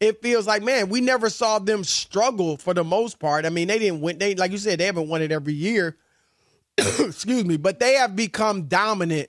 it 0.00 0.22
feels 0.22 0.46
like, 0.46 0.62
man, 0.62 0.88
we 0.88 1.02
never 1.02 1.28
saw 1.28 1.58
them 1.58 1.84
struggle 1.84 2.56
for 2.56 2.72
the 2.72 2.82
most 2.82 3.18
part. 3.18 3.44
I 3.44 3.50
mean, 3.50 3.68
they 3.68 3.78
didn't 3.78 4.00
win. 4.00 4.16
They, 4.16 4.34
like 4.34 4.50
you 4.50 4.56
said, 4.56 4.80
they 4.80 4.86
haven't 4.86 5.08
won 5.08 5.20
it 5.20 5.30
every 5.30 5.52
year. 5.52 5.98
Excuse 6.78 7.44
me, 7.44 7.58
but 7.58 7.80
they 7.80 7.96
have 7.96 8.16
become 8.16 8.62
dominant 8.62 9.28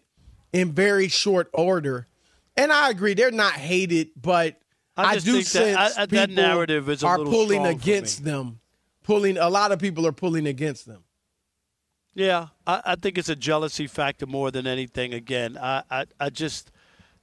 in 0.54 0.72
very 0.72 1.10
short 1.10 1.50
order. 1.52 2.08
And 2.56 2.72
I 2.72 2.90
agree, 2.90 3.16
they're 3.16 3.32
not 3.32 3.52
hated, 3.52 4.12
but 4.16 4.62
I 4.96 5.04
I, 5.04 5.14
do 5.16 5.20
think 5.20 5.36
that- 5.44 5.50
sense 5.50 5.98
I- 5.98 6.06
that 6.06 6.10
people 6.10 6.36
narrative 6.36 6.88
is 6.90 7.04
a 7.04 7.08
are 7.08 7.18
little 7.18 7.34
pulling 7.34 7.66
against 7.66 8.24
them. 8.24 8.62
Pulling 9.04 9.38
a 9.38 9.50
lot 9.50 9.74
of 9.74 9.80
people 9.80 10.08
are 10.08 10.14
pulling 10.14 10.48
against 10.48 10.86
them. 10.86 11.04
Yeah, 12.14 12.48
I, 12.68 12.82
I 12.86 12.96
think 12.96 13.18
it's 13.18 13.30
a 13.30 13.36
jealousy 13.36 13.88
factor 13.88 14.26
more 14.26 14.52
than 14.52 14.68
anything. 14.68 15.14
Again, 15.14 15.58
I, 15.58 15.84
I, 15.90 16.06
I 16.20 16.30
just 16.30 16.72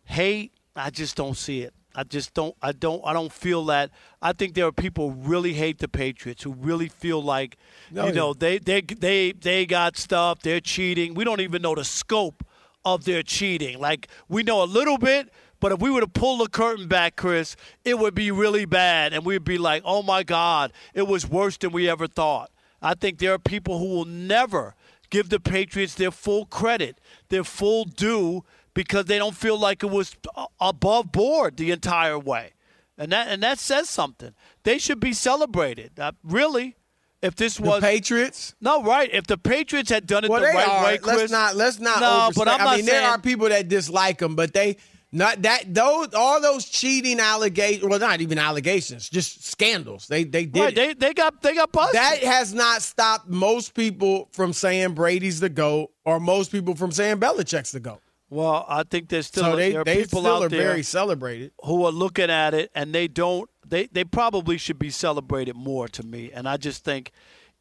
hate. 0.05 0.53
I 0.75 0.91
just 0.91 1.17
don't 1.17 1.37
see 1.37 1.61
it. 1.63 1.75
I 1.95 2.05
just 2.05 2.33
don't. 2.33 2.55
I 2.63 2.73
don't. 2.73 3.03
I 3.05 3.13
don't 3.13 3.33
feel 3.33 3.65
that. 3.67 3.91
I 4.23 4.33
think 4.33 4.55
there 4.55 4.67
are 4.67 4.73
people 4.73 5.11
who 5.11 5.17
really 5.29 5.53
hate 5.55 5.79
the 5.79 5.89
Patriots 5.89 6.43
who 6.43 6.53
really 6.53 6.89
feel 6.89 7.21
like, 7.23 7.57
Oh, 7.97 8.07
you 8.07 8.13
know, 8.13 8.29
yeah. 8.29 8.35
they 8.39 8.59
they 8.59 8.81
they 8.81 9.33
they 9.33 9.67
got 9.67 9.97
stuff. 9.97 10.41
They're 10.41 10.61
cheating. 10.61 11.15
We 11.15 11.25
don't 11.25 11.41
even 11.41 11.61
know 11.61 11.75
the 11.75 11.85
scope 11.85 12.45
of 12.85 13.05
their 13.05 13.23
cheating. 13.23 13.79
Like 13.81 14.09
we 14.29 14.43
know 14.43 14.63
a 14.63 14.67
little 14.67 14.99
bit. 14.99 15.31
But 15.61 15.73
if 15.73 15.81
we 15.81 15.91
were 15.91 16.01
to 16.03 16.07
pull 16.07 16.39
the 16.39 16.49
curtain 16.49 16.87
back, 16.87 17.17
Chris, 17.17 17.57
it 17.85 17.99
would 17.99 18.15
be 18.15 18.31
really 18.31 18.65
bad. 18.65 19.13
And 19.13 19.27
we'd 19.27 19.43
be 19.43 19.59
like, 19.59 19.83
oh 19.85 20.05
my 20.05 20.23
God, 20.23 20.73
it 20.95 21.09
was 21.09 21.29
worse 21.29 21.57
than 21.57 21.73
we 21.73 21.91
ever 21.91 22.07
thought. 22.07 22.53
I 22.81 22.95
think 22.95 23.19
there 23.19 23.33
are 23.33 23.41
people 23.41 23.81
who 23.81 23.87
will 23.89 24.05
never 24.05 24.77
give 25.11 25.29
the 25.29 25.41
Patriots 25.41 25.95
their 25.95 26.11
full 26.11 26.47
credit, 26.47 27.01
their 27.29 27.45
full 27.45 27.85
due, 27.85 28.45
because 28.75 29.07
they 29.07 29.19
don't 29.19 29.35
feel 29.37 29.59
like 29.59 29.83
it 29.83 29.91
was 29.91 30.15
above 30.61 31.13
board 31.13 31.57
the 31.57 31.71
entire 31.71 32.19
way. 32.19 32.53
And 32.97 33.13
that 33.13 33.29
and 33.29 33.43
that 33.43 33.59
says 33.59 33.89
something. 33.89 34.35
They 34.65 34.79
should 34.79 34.99
be 35.01 35.13
celebrated. 35.13 35.93
Uh, 35.99 36.13
really, 36.25 36.77
if 37.23 37.37
this 37.37 37.57
The 37.57 37.63
was 37.63 37.81
Patriots. 37.81 38.55
no 38.61 38.83
right, 38.83 39.09
if 39.13 39.27
the 39.27 39.39
Patriots 39.39 39.91
had 39.91 40.07
done 40.07 40.25
it 40.25 40.31
Well, 40.31 40.41
the 40.41 40.47
right 40.49 40.69
are. 40.69 40.85
way, 40.85 40.99
Chris. 40.99 41.17
let's 41.17 41.33
not 41.33 41.57
let's 41.57 41.79
not. 41.79 42.01
No, 42.01 42.23
overstate. 42.27 42.45
but 42.45 42.49
I'm 42.49 42.61
I 42.61 42.65
not 42.65 42.77
mean, 42.77 42.87
saying, 42.87 43.01
there 43.03 43.11
are 43.11 43.21
people 43.21 43.49
that 43.49 43.69
dislike 43.69 44.19
them, 44.19 44.35
but 44.35 44.53
they 44.53 44.77
not 45.11 45.41
that 45.43 45.73
those 45.75 46.13
all 46.15 46.41
those 46.41 46.67
cheating 46.67 47.19
allegations. 47.21 47.85
Well, 47.89 47.99
not 47.99 48.21
even 48.21 48.39
allegations, 48.39 49.09
just 49.09 49.45
scandals. 49.45 50.07
They 50.07 50.25
they 50.25 50.45
did. 50.45 50.61
Right, 50.61 50.75
they 50.75 50.93
they 50.95 51.15
got 51.15 51.41
they 51.43 51.55
got 51.55 51.73
busted. 51.73 51.95
that 51.95 52.23
has 52.23 52.53
not 52.53 52.83
stopped 52.83 53.29
most 53.29 53.75
people 53.75 54.29
from 54.33 54.53
saying 54.53 54.95
Brady's 54.95 55.41
the 55.41 55.49
goat, 55.49 55.91
or 56.05 56.21
most 56.21 56.53
people 56.53 56.75
from 56.75 56.93
saying 56.93 57.19
Belichick's 57.21 57.73
the 57.73 57.81
goat. 57.81 58.01
well, 58.29 58.67
I 58.69 58.83
think 58.83 59.09
there's 59.09 59.27
still 59.29 59.45
So 59.45 59.57
they 59.57 59.73
there 59.73 59.81
are 59.81 59.85
they 59.85 60.03
people 60.03 60.27
out 60.27 60.41
there 60.51 60.63
very 60.63 60.83
celebrated. 60.83 61.53
who 61.65 61.85
are 61.87 61.93
looking 61.93 62.29
at 62.31 62.53
it 62.53 62.71
and 62.75 62.95
they 62.95 63.09
don't 63.09 63.49
they, 63.67 63.87
they 63.87 64.05
probably 64.05 64.59
should 64.59 64.79
be 64.79 64.91
celebrated 64.91 65.55
more 65.57 65.89
to 65.89 66.03
me 66.03 66.31
and 66.33 66.49
i 66.49 66.57
just 66.57 66.85
think 66.85 67.13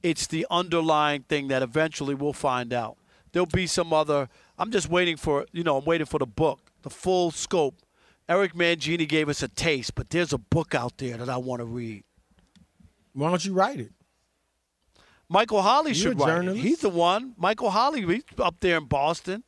it's 0.04 0.28
the 0.28 0.48
underlying 0.50 1.24
thing 1.24 1.48
that 1.50 1.62
eventually 1.62 2.16
we'll 2.16 2.32
find 2.32 2.72
out 2.72 2.98
there'll 3.34 3.46
be 3.46 3.68
some 3.68 3.92
other 3.92 4.30
i'm 4.58 4.72
just 4.72 4.90
waiting 4.90 5.18
for 5.18 5.46
you 5.52 5.64
know 5.64 5.78
i'm 5.78 5.84
waiting 5.86 6.06
for 6.06 6.18
the 6.20 6.26
book 6.26 6.67
the 6.88 6.94
full 6.96 7.32
scope 7.32 7.76
eric 8.30 8.54
mangini 8.54 9.08
gave 9.08 9.28
us 9.28 9.44
a 9.44 9.48
taste 9.50 9.94
but 9.96 10.10
there's 10.10 10.32
a 10.32 10.38
book 10.38 10.74
out 10.74 10.98
there 10.98 11.18
that 11.18 11.28
i 11.30 11.36
want 11.38 11.60
to 11.60 11.66
read 11.66 12.04
Why 13.14 13.30
don't 13.30 13.44
you 13.44 13.54
write 13.54 13.80
it? 13.82 13.92
michael 15.28 15.62
holley 15.62 15.92
You're 15.92 16.12
should 16.12 16.20
write 16.20 16.46
it. 16.48 16.56
he's 16.56 16.80
the 16.80 16.90
one 16.90 17.34
michael 17.38 17.70
holley 17.70 18.06
he's 18.06 18.24
up 18.40 18.56
there 18.62 18.78
in 18.78 18.86
boston 18.86 19.44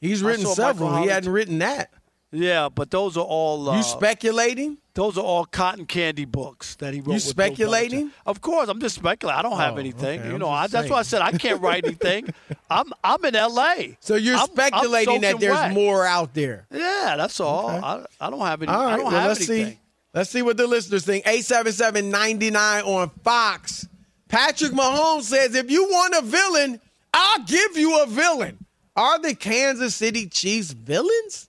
He's 0.00 0.22
written 0.22 0.44
several. 0.44 0.94
He 1.02 1.08
hadn't 1.08 1.32
written 1.32 1.60
that. 1.60 1.90
Yeah 2.34 2.68
but 2.68 2.90
those 2.90 3.16
are 3.16 3.24
all 3.24 3.68
uh, 3.70 3.76
you 3.76 3.82
speculating? 3.82 4.76
those 4.94 5.16
are 5.18 5.24
all 5.24 5.44
cotton 5.44 5.86
candy 5.86 6.24
books 6.24 6.74
that 6.76 6.94
he 6.94 7.00
wrote. 7.00 7.14
You 7.14 7.18
speculating? 7.18 8.10
Of 8.26 8.40
course, 8.40 8.68
I'm 8.68 8.78
just 8.80 8.94
speculating. 8.96 9.38
I 9.38 9.42
don't 9.42 9.56
have 9.58 9.74
Oh, 9.74 9.78
anything. 9.78 10.20
okay, 10.20 10.30
you 10.30 10.38
know, 10.38 10.48
I, 10.48 10.66
that's 10.68 10.88
why 10.88 10.98
I 10.98 11.02
said 11.02 11.20
I 11.22 11.32
can't 11.32 11.60
write 11.60 11.84
anything. 11.90 12.28
I'm 12.70 12.92
I'm 13.02 13.24
in 13.24 13.34
L.A. 13.34 13.96
So 14.00 14.14
you're 14.14 14.36
I'm- 14.36 14.44
I'm 14.50 14.52
speculating 14.54 15.20
that 15.22 15.40
there's 15.40 15.52
wet. 15.54 15.72
more 15.72 16.04
out 16.06 16.32
there. 16.34 16.66
Yeah, 16.70 17.14
that's 17.16 17.40
all. 17.40 17.68
I, 17.70 18.04
I 18.20 18.30
don't 18.30 18.40
have 18.40 18.62
any. 18.62 18.70
All 18.70 18.84
right, 18.84 18.92
I 18.92 18.96
don't 18.96 19.06
well, 19.06 19.14
have 19.14 19.28
let's 19.28 19.48
anything. 19.50 19.72
see. 19.72 19.78
Let's 20.14 20.30
see 20.30 20.42
what 20.42 20.56
the 20.56 20.66
listeners 20.68 21.04
think. 21.04 21.24
877-99 21.24 22.86
on 22.86 23.10
Fox. 23.24 23.88
Patrick 24.28 24.72
Mahomes 24.72 25.22
says, 25.22 25.54
if 25.56 25.70
you 25.70 25.84
want 25.84 26.14
a 26.14 26.22
villain, 26.22 26.80
I'll 27.12 27.42
give 27.44 27.76
you 27.76 28.02
a 28.02 28.06
villain. 28.06 28.64
Are 28.96 29.18
the 29.18 29.34
Kansas 29.34 29.94
City 29.96 30.28
Chiefs 30.28 30.70
villains? 30.72 31.48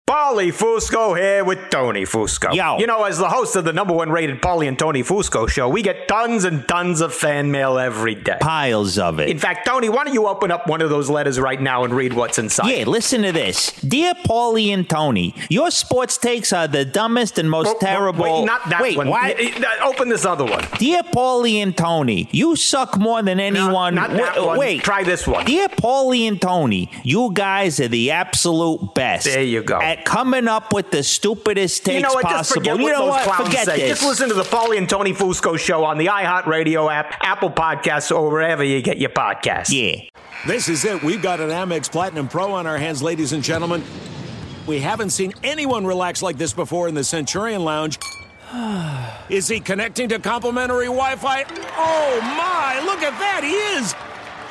Paulie 0.15 0.51
Fusco 0.51 1.17
here 1.17 1.45
with 1.45 1.69
Tony 1.69 2.01
Fusco. 2.03 2.53
Yo. 2.53 2.77
You 2.79 2.85
know, 2.85 3.05
as 3.05 3.17
the 3.17 3.29
host 3.29 3.55
of 3.55 3.63
the 3.63 3.71
number 3.71 3.93
one 3.93 4.09
rated 4.09 4.41
Paulie 4.41 4.67
and 4.67 4.77
Tony 4.77 5.03
Fusco 5.03 5.47
show, 5.47 5.69
we 5.69 5.81
get 5.81 6.09
tons 6.09 6.43
and 6.43 6.67
tons 6.67 6.99
of 6.99 7.13
fan 7.13 7.49
mail 7.49 7.77
every 7.79 8.15
day. 8.15 8.35
Piles 8.41 8.97
of 8.99 9.21
it. 9.21 9.29
In 9.29 9.39
fact, 9.39 9.65
Tony, 9.65 9.87
why 9.87 10.03
don't 10.03 10.13
you 10.13 10.27
open 10.27 10.51
up 10.51 10.67
one 10.67 10.81
of 10.81 10.89
those 10.89 11.09
letters 11.09 11.39
right 11.39 11.61
now 11.61 11.85
and 11.85 11.93
read 11.93 12.11
what's 12.11 12.37
inside? 12.37 12.67
yeah, 12.67 12.83
listen 12.83 13.21
to 13.21 13.31
this. 13.31 13.71
Dear 13.79 14.13
Paulie 14.25 14.73
and 14.73 14.89
Tony, 14.89 15.33
your 15.49 15.71
sports 15.71 16.17
takes 16.17 16.51
are 16.51 16.67
the 16.67 16.83
dumbest 16.83 17.37
and 17.39 17.49
most 17.49 17.69
Oh, 17.69 17.77
terrible. 17.79 18.25
Wait, 18.25 18.43
not 18.43 18.67
that 18.69 18.81
Wait, 18.81 18.97
one. 18.97 19.07
what? 19.07 19.37
Y- 19.39 19.53
y- 19.57 19.77
Open 19.87 20.09
this 20.09 20.25
other 20.25 20.43
one. 20.43 20.65
Dear 20.77 21.03
Paulie 21.03 21.55
and 21.63 21.75
Tony, 21.77 22.27
you 22.33 22.57
suck 22.57 22.97
more 22.97 23.21
than 23.23 23.39
anyone. 23.39 23.95
not 23.95 24.09
that 24.09 24.35
Wait, 24.35 24.45
one. 24.45 24.57
wait. 24.59 24.83
Try 24.83 25.03
this 25.03 25.25
one. 25.25 25.45
Dear 25.45 25.69
Paulie 25.69 26.27
and 26.27 26.41
Tony, 26.41 26.91
you 27.05 27.31
guys 27.33 27.79
are 27.79 27.87
the 27.87 28.11
absolute 28.11 28.93
best. 28.93 29.23
There 29.25 29.41
you 29.41 29.63
go. 29.63 29.79
At 29.79 30.00
coming 30.05 30.47
up 30.47 30.73
with 30.73 30.91
the 30.91 31.03
stupidest 31.03 31.85
takes 31.85 31.95
you 31.95 32.01
know 32.01 32.13
what? 32.13 32.23
Just 32.23 32.49
possible. 32.49 32.61
forget 32.61 32.77
you 32.77 32.83
what 32.83 32.91
know 32.91 32.99
those 33.05 33.09
what? 33.09 33.23
clowns 33.23 33.47
Forget 33.47 33.65
say. 33.65 33.77
this. 33.77 33.89
Just 33.99 34.03
listen 34.03 34.29
to 34.29 34.35
the 34.35 34.43
Paulie 34.43 34.77
and 34.77 34.89
Tony 34.89 35.13
Fusco 35.13 35.57
show 35.57 35.83
on 35.85 35.97
the 35.97 36.07
iHeartRadio 36.07 36.91
app, 36.91 37.15
Apple 37.21 37.49
Podcasts, 37.49 38.15
or 38.15 38.29
wherever 38.29 38.63
you 38.63 38.81
get 38.81 38.97
your 38.97 39.09
podcasts. 39.11 39.69
Yeah. 39.71 40.01
This 40.47 40.67
is 40.69 40.83
it. 40.85 41.03
We've 41.03 41.21
got 41.21 41.39
an 41.39 41.49
Amex 41.49 41.91
Platinum 41.91 42.27
Pro 42.27 42.51
on 42.53 42.65
our 42.67 42.77
hands, 42.77 43.01
ladies 43.03 43.31
and 43.33 43.43
gentlemen. 43.43 43.83
We 44.67 44.79
haven't 44.79 45.09
seen 45.11 45.33
anyone 45.43 45.85
relax 45.85 46.21
like 46.21 46.37
this 46.37 46.53
before 46.53 46.87
in 46.87 46.95
the 46.95 47.03
Centurion 47.03 47.63
Lounge. 47.63 47.97
Is 49.29 49.47
he 49.47 49.59
connecting 49.59 50.09
to 50.09 50.19
complimentary 50.19 50.85
Wi 50.85 51.15
Fi? 51.15 51.45
Oh 51.77 52.19
my, 52.21 52.81
look 52.85 53.01
at 53.01 53.17
that, 53.19 53.41
he 53.43 53.51
is! 53.79 53.95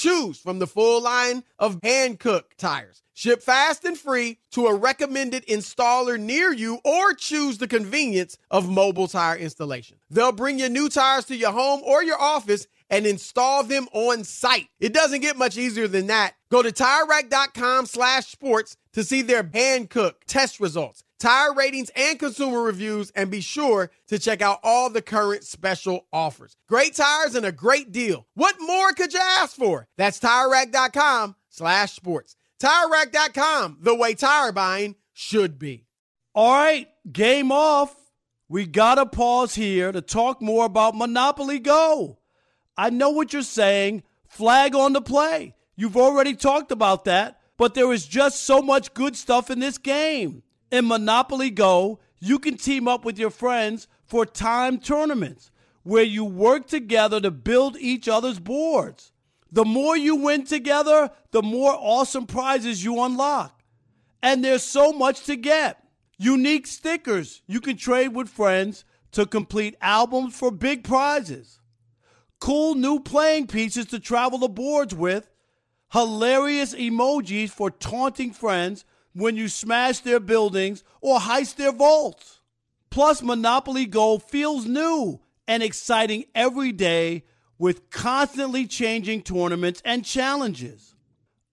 Choose 0.00 0.38
from 0.38 0.60
the 0.60 0.66
full 0.66 1.02
line 1.02 1.44
of 1.58 1.78
hand-cooked 1.82 2.56
tires. 2.56 3.02
Ship 3.12 3.42
fast 3.42 3.84
and 3.84 3.98
free 3.98 4.38
to 4.52 4.66
a 4.66 4.74
recommended 4.74 5.44
installer 5.46 6.18
near 6.18 6.54
you 6.54 6.78
or 6.86 7.12
choose 7.12 7.58
the 7.58 7.68
convenience 7.68 8.38
of 8.50 8.66
mobile 8.66 9.08
tire 9.08 9.36
installation. 9.36 9.98
They'll 10.08 10.32
bring 10.32 10.58
your 10.58 10.70
new 10.70 10.88
tires 10.88 11.26
to 11.26 11.36
your 11.36 11.52
home 11.52 11.82
or 11.84 12.02
your 12.02 12.18
office 12.18 12.66
and 12.88 13.06
install 13.06 13.62
them 13.62 13.88
on 13.92 14.24
site. 14.24 14.68
It 14.80 14.94
doesn't 14.94 15.20
get 15.20 15.36
much 15.36 15.58
easier 15.58 15.86
than 15.86 16.06
that. 16.06 16.32
Go 16.50 16.62
to 16.62 16.72
TireRack.com 16.72 17.84
slash 17.84 18.24
sports 18.24 18.78
to 18.94 19.04
see 19.04 19.20
their 19.20 19.48
hand-cooked 19.52 20.26
test 20.26 20.60
results, 20.60 21.04
tire 21.20 21.54
ratings, 21.54 21.90
and 21.94 22.18
consumer 22.18 22.62
reviews, 22.62 23.10
and 23.10 23.30
be 23.30 23.40
sure 23.40 23.90
to 24.08 24.18
check 24.18 24.42
out 24.42 24.58
all 24.64 24.90
the 24.90 25.02
current 25.02 25.44
special 25.44 26.06
offers. 26.12 26.56
Great 26.68 26.96
tires 26.96 27.36
and 27.36 27.46
a 27.46 27.52
great 27.52 27.92
deal. 27.92 28.26
What 28.34 28.56
more 28.58 28.92
could 28.92 29.12
you 29.12 29.20
ask 29.22 29.54
for? 29.54 29.86
That's 29.96 30.18
TireRack.com 30.18 31.36
slash 31.48 31.92
sports. 31.92 32.34
TireRack.com, 32.60 33.78
the 33.80 33.94
way 33.94 34.14
tire 34.14 34.50
buying 34.50 34.96
should 35.12 35.58
be. 35.58 35.86
All 36.34 36.52
right, 36.52 36.88
game 37.10 37.52
off. 37.52 37.94
We 38.48 38.66
got 38.66 38.96
to 38.96 39.06
pause 39.06 39.54
here 39.54 39.92
to 39.92 40.00
talk 40.00 40.42
more 40.42 40.64
about 40.64 40.96
Monopoly 40.96 41.60
Go. 41.60 42.18
I 42.76 42.90
know 42.90 43.10
what 43.10 43.32
you're 43.32 43.42
saying. 43.42 44.02
Flag 44.26 44.74
on 44.74 44.92
the 44.92 45.00
play. 45.00 45.54
You've 45.76 45.96
already 45.96 46.34
talked 46.34 46.72
about 46.72 47.04
that, 47.04 47.40
but 47.56 47.74
there 47.74 47.92
is 47.92 48.06
just 48.06 48.42
so 48.42 48.60
much 48.60 48.92
good 48.94 49.16
stuff 49.16 49.50
in 49.50 49.60
this 49.60 49.78
game. 49.78 50.42
In 50.70 50.86
Monopoly 50.86 51.50
Go, 51.50 51.98
you 52.20 52.38
can 52.38 52.56
team 52.56 52.86
up 52.86 53.04
with 53.04 53.18
your 53.18 53.30
friends 53.30 53.88
for 54.04 54.24
time 54.24 54.78
tournaments 54.78 55.50
where 55.82 56.04
you 56.04 56.24
work 56.24 56.66
together 56.66 57.20
to 57.20 57.30
build 57.30 57.76
each 57.78 58.08
other's 58.08 58.38
boards. 58.38 59.12
The 59.50 59.64
more 59.64 59.96
you 59.96 60.16
win 60.16 60.44
together, 60.44 61.10
the 61.32 61.42
more 61.42 61.72
awesome 61.72 62.26
prizes 62.26 62.84
you 62.84 63.02
unlock. 63.02 63.62
And 64.22 64.44
there's 64.44 64.62
so 64.62 64.92
much 64.92 65.24
to 65.24 65.34
get. 65.34 65.82
Unique 66.18 66.66
stickers 66.66 67.42
you 67.46 67.60
can 67.60 67.76
trade 67.76 68.14
with 68.14 68.28
friends 68.28 68.84
to 69.12 69.26
complete 69.26 69.74
albums 69.80 70.36
for 70.36 70.52
big 70.52 70.84
prizes. 70.84 71.58
Cool 72.38 72.74
new 72.74 73.00
playing 73.00 73.48
pieces 73.48 73.86
to 73.86 73.98
travel 73.98 74.38
the 74.38 74.48
boards 74.48 74.94
with. 74.94 75.30
Hilarious 75.92 76.74
emojis 76.74 77.50
for 77.50 77.70
taunting 77.70 78.32
friends 78.32 78.84
when 79.12 79.36
you 79.36 79.48
smash 79.48 80.00
their 80.00 80.20
buildings 80.20 80.84
or 81.00 81.18
heist 81.18 81.56
their 81.56 81.72
vaults. 81.72 82.40
Plus, 82.90 83.22
Monopoly 83.22 83.86
Go 83.86 84.18
feels 84.18 84.66
new 84.66 85.20
and 85.46 85.62
exciting 85.62 86.24
every 86.34 86.72
day 86.72 87.24
with 87.58 87.90
constantly 87.90 88.66
changing 88.66 89.22
tournaments 89.22 89.82
and 89.84 90.04
challenges. 90.04 90.94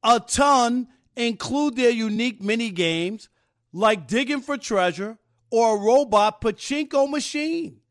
A 0.03 0.19
ton 0.19 0.87
include 1.15 1.75
their 1.75 1.89
unique 1.89 2.41
mini 2.41 2.69
games 2.69 3.29
like 3.73 4.07
digging 4.07 4.41
for 4.41 4.57
treasure 4.57 5.17
or 5.51 5.75
a 5.75 5.79
robot 5.79 6.41
pachinko 6.41 7.09
machine. 7.09 7.81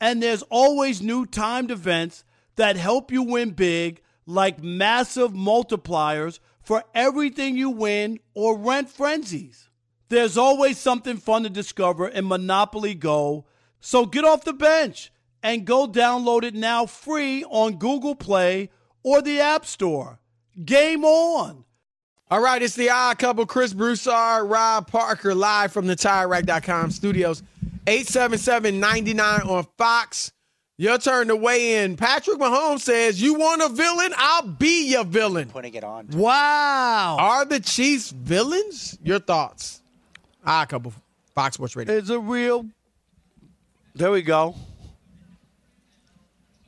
And 0.00 0.22
there's 0.22 0.42
always 0.42 1.00
new 1.00 1.26
timed 1.26 1.70
events 1.70 2.24
that 2.56 2.76
help 2.76 3.12
you 3.12 3.22
win 3.22 3.50
big, 3.50 4.02
like 4.26 4.62
massive 4.62 5.32
multipliers 5.32 6.40
for 6.62 6.84
everything 6.94 7.56
you 7.56 7.70
win 7.70 8.18
or 8.34 8.56
rent 8.56 8.88
frenzies. 8.88 9.68
There's 10.08 10.36
always 10.36 10.78
something 10.78 11.16
fun 11.16 11.42
to 11.44 11.50
discover 11.50 12.06
in 12.08 12.28
Monopoly 12.28 12.94
Go, 12.94 13.46
so 13.80 14.06
get 14.06 14.24
off 14.24 14.44
the 14.44 14.52
bench 14.52 15.10
and 15.42 15.64
go 15.64 15.88
download 15.88 16.44
it 16.44 16.54
now 16.54 16.86
free 16.86 17.44
on 17.44 17.78
Google 17.78 18.14
Play 18.14 18.70
or 19.02 19.22
the 19.22 19.40
App 19.40 19.66
Store. 19.66 20.20
Game 20.64 21.04
on! 21.04 21.64
All 22.30 22.40
right, 22.40 22.62
it's 22.62 22.76
the 22.76 22.90
odd 22.90 23.18
couple, 23.18 23.44
Chris 23.44 23.74
Broussard, 23.74 24.48
Rob 24.48 24.86
Parker, 24.86 25.34
live 25.34 25.72
from 25.72 25.86
the 25.86 25.96
TireRack.com 25.96 26.90
studios. 26.90 27.42
877-99 27.86 29.46
on 29.46 29.66
Fox. 29.76 30.32
Your 30.78 30.98
turn 30.98 31.28
to 31.28 31.36
weigh 31.36 31.84
in. 31.84 31.96
Patrick 31.96 32.38
Mahomes 32.38 32.80
says, 32.80 33.20
You 33.20 33.34
want 33.34 33.62
a 33.62 33.68
villain? 33.68 34.12
I'll 34.16 34.46
be 34.46 34.90
your 34.90 35.04
villain. 35.04 35.48
Putting 35.50 35.74
it 35.74 35.84
on. 35.84 36.08
Wow. 36.08 37.16
Are 37.20 37.44
the 37.44 37.60
Chiefs 37.60 38.10
villains? 38.10 38.98
Your 39.02 39.18
thoughts? 39.18 39.82
Ah, 40.44 40.62
a 40.62 40.66
couple. 40.66 40.92
Fox 41.34 41.54
Sports 41.54 41.76
Radio. 41.76 41.94
Is 41.94 42.10
it 42.10 42.18
real? 42.18 42.66
There 43.94 44.10
we 44.10 44.22
go. 44.22 44.54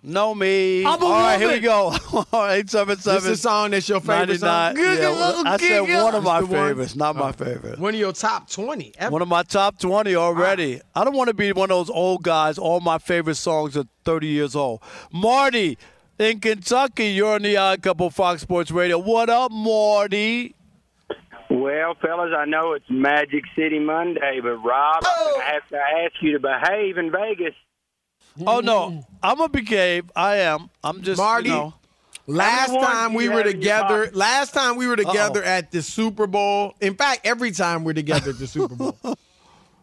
Know 0.06 0.34
me. 0.34 0.84
I'm 0.84 1.00
a 1.00 1.04
All 1.06 1.12
right, 1.12 1.38
here 1.40 1.48
we 1.48 1.66
woman. 1.66 1.98
go. 2.32 2.46
Eight 2.50 2.68
seven 2.68 2.98
seven. 2.98 3.14
This 3.22 3.24
is 3.24 3.38
a 3.38 3.42
song 3.42 3.70
that's 3.70 3.88
your 3.88 4.00
favorite 4.00 4.38
song. 4.38 4.74
99. 4.74 4.96
Yeah, 4.98 5.08
well, 5.10 5.46
I 5.46 5.56
said 5.56 5.80
one 6.02 6.14
of 6.14 6.22
my 6.22 6.40
one- 6.42 6.50
favorites, 6.50 6.94
not 6.94 7.16
my 7.16 7.30
Oh. 7.30 7.32
favorite. 7.32 7.78
One 7.78 7.94
of 7.94 8.00
your 8.00 8.12
top 8.12 8.50
20 8.50 8.92
ever. 8.98 9.10
One 9.10 9.22
of 9.22 9.28
my 9.28 9.42
top 9.44 9.78
20 9.78 10.14
already. 10.14 10.82
I 10.94 11.04
don't 11.04 11.16
want 11.16 11.28
to 11.28 11.34
be 11.34 11.52
one 11.52 11.70
of 11.70 11.76
those 11.78 11.88
old 11.88 12.22
guys. 12.22 12.58
All 12.58 12.80
my 12.80 12.98
favorite 12.98 13.36
songs 13.36 13.78
are 13.78 13.84
30 14.04 14.26
years 14.26 14.54
old. 14.54 14.82
Marty 15.10 15.78
in 16.18 16.38
Kentucky, 16.38 17.06
you're 17.06 17.36
on 17.36 17.42
the 17.42 17.56
Odd 17.56 17.80
Couple 17.82 18.10
Fox 18.10 18.42
Sports 18.42 18.70
Radio. 18.70 18.98
What 18.98 19.30
up, 19.30 19.50
Marty? 19.52 20.54
Well, 21.48 21.94
fellas, 22.02 22.30
I 22.36 22.44
know 22.44 22.72
it's 22.74 22.84
Magic 22.90 23.44
City 23.56 23.78
Monday, 23.78 24.40
but 24.42 24.56
Rob, 24.56 25.02
I'm 25.06 25.24
going 25.30 25.40
to 25.40 25.46
have 25.46 25.68
to 25.70 25.76
ask 25.78 26.12
you 26.20 26.32
to 26.32 26.40
behave 26.40 26.98
in 26.98 27.10
Vegas. 27.10 27.54
Oh, 28.46 28.60
no. 28.60 29.04
I'm 29.22 29.40
a 29.40 29.48
behave. 29.48 30.10
I 30.16 30.36
am. 30.36 30.70
I'm 30.82 31.02
just, 31.02 31.18
Marty, 31.18 31.48
you 31.48 31.54
know. 31.54 31.74
Last 32.26 32.72
time 32.72 33.12
we 33.12 33.28
were 33.28 33.36
have 33.36 33.46
in 33.46 33.60
your 33.60 33.60
together, 33.60 34.10
last 34.14 34.54
time 34.54 34.76
we 34.76 34.86
were 34.86 34.96
together 34.96 35.42
Uh-oh. 35.42 35.48
at 35.48 35.70
the 35.70 35.82
Super 35.82 36.26
Bowl. 36.26 36.74
In 36.80 36.94
fact, 36.94 37.20
every 37.24 37.50
time 37.50 37.84
we're 37.84 37.92
together 37.92 38.30
at 38.30 38.38
the 38.38 38.46
Super 38.46 38.74
Bowl. 38.74 38.96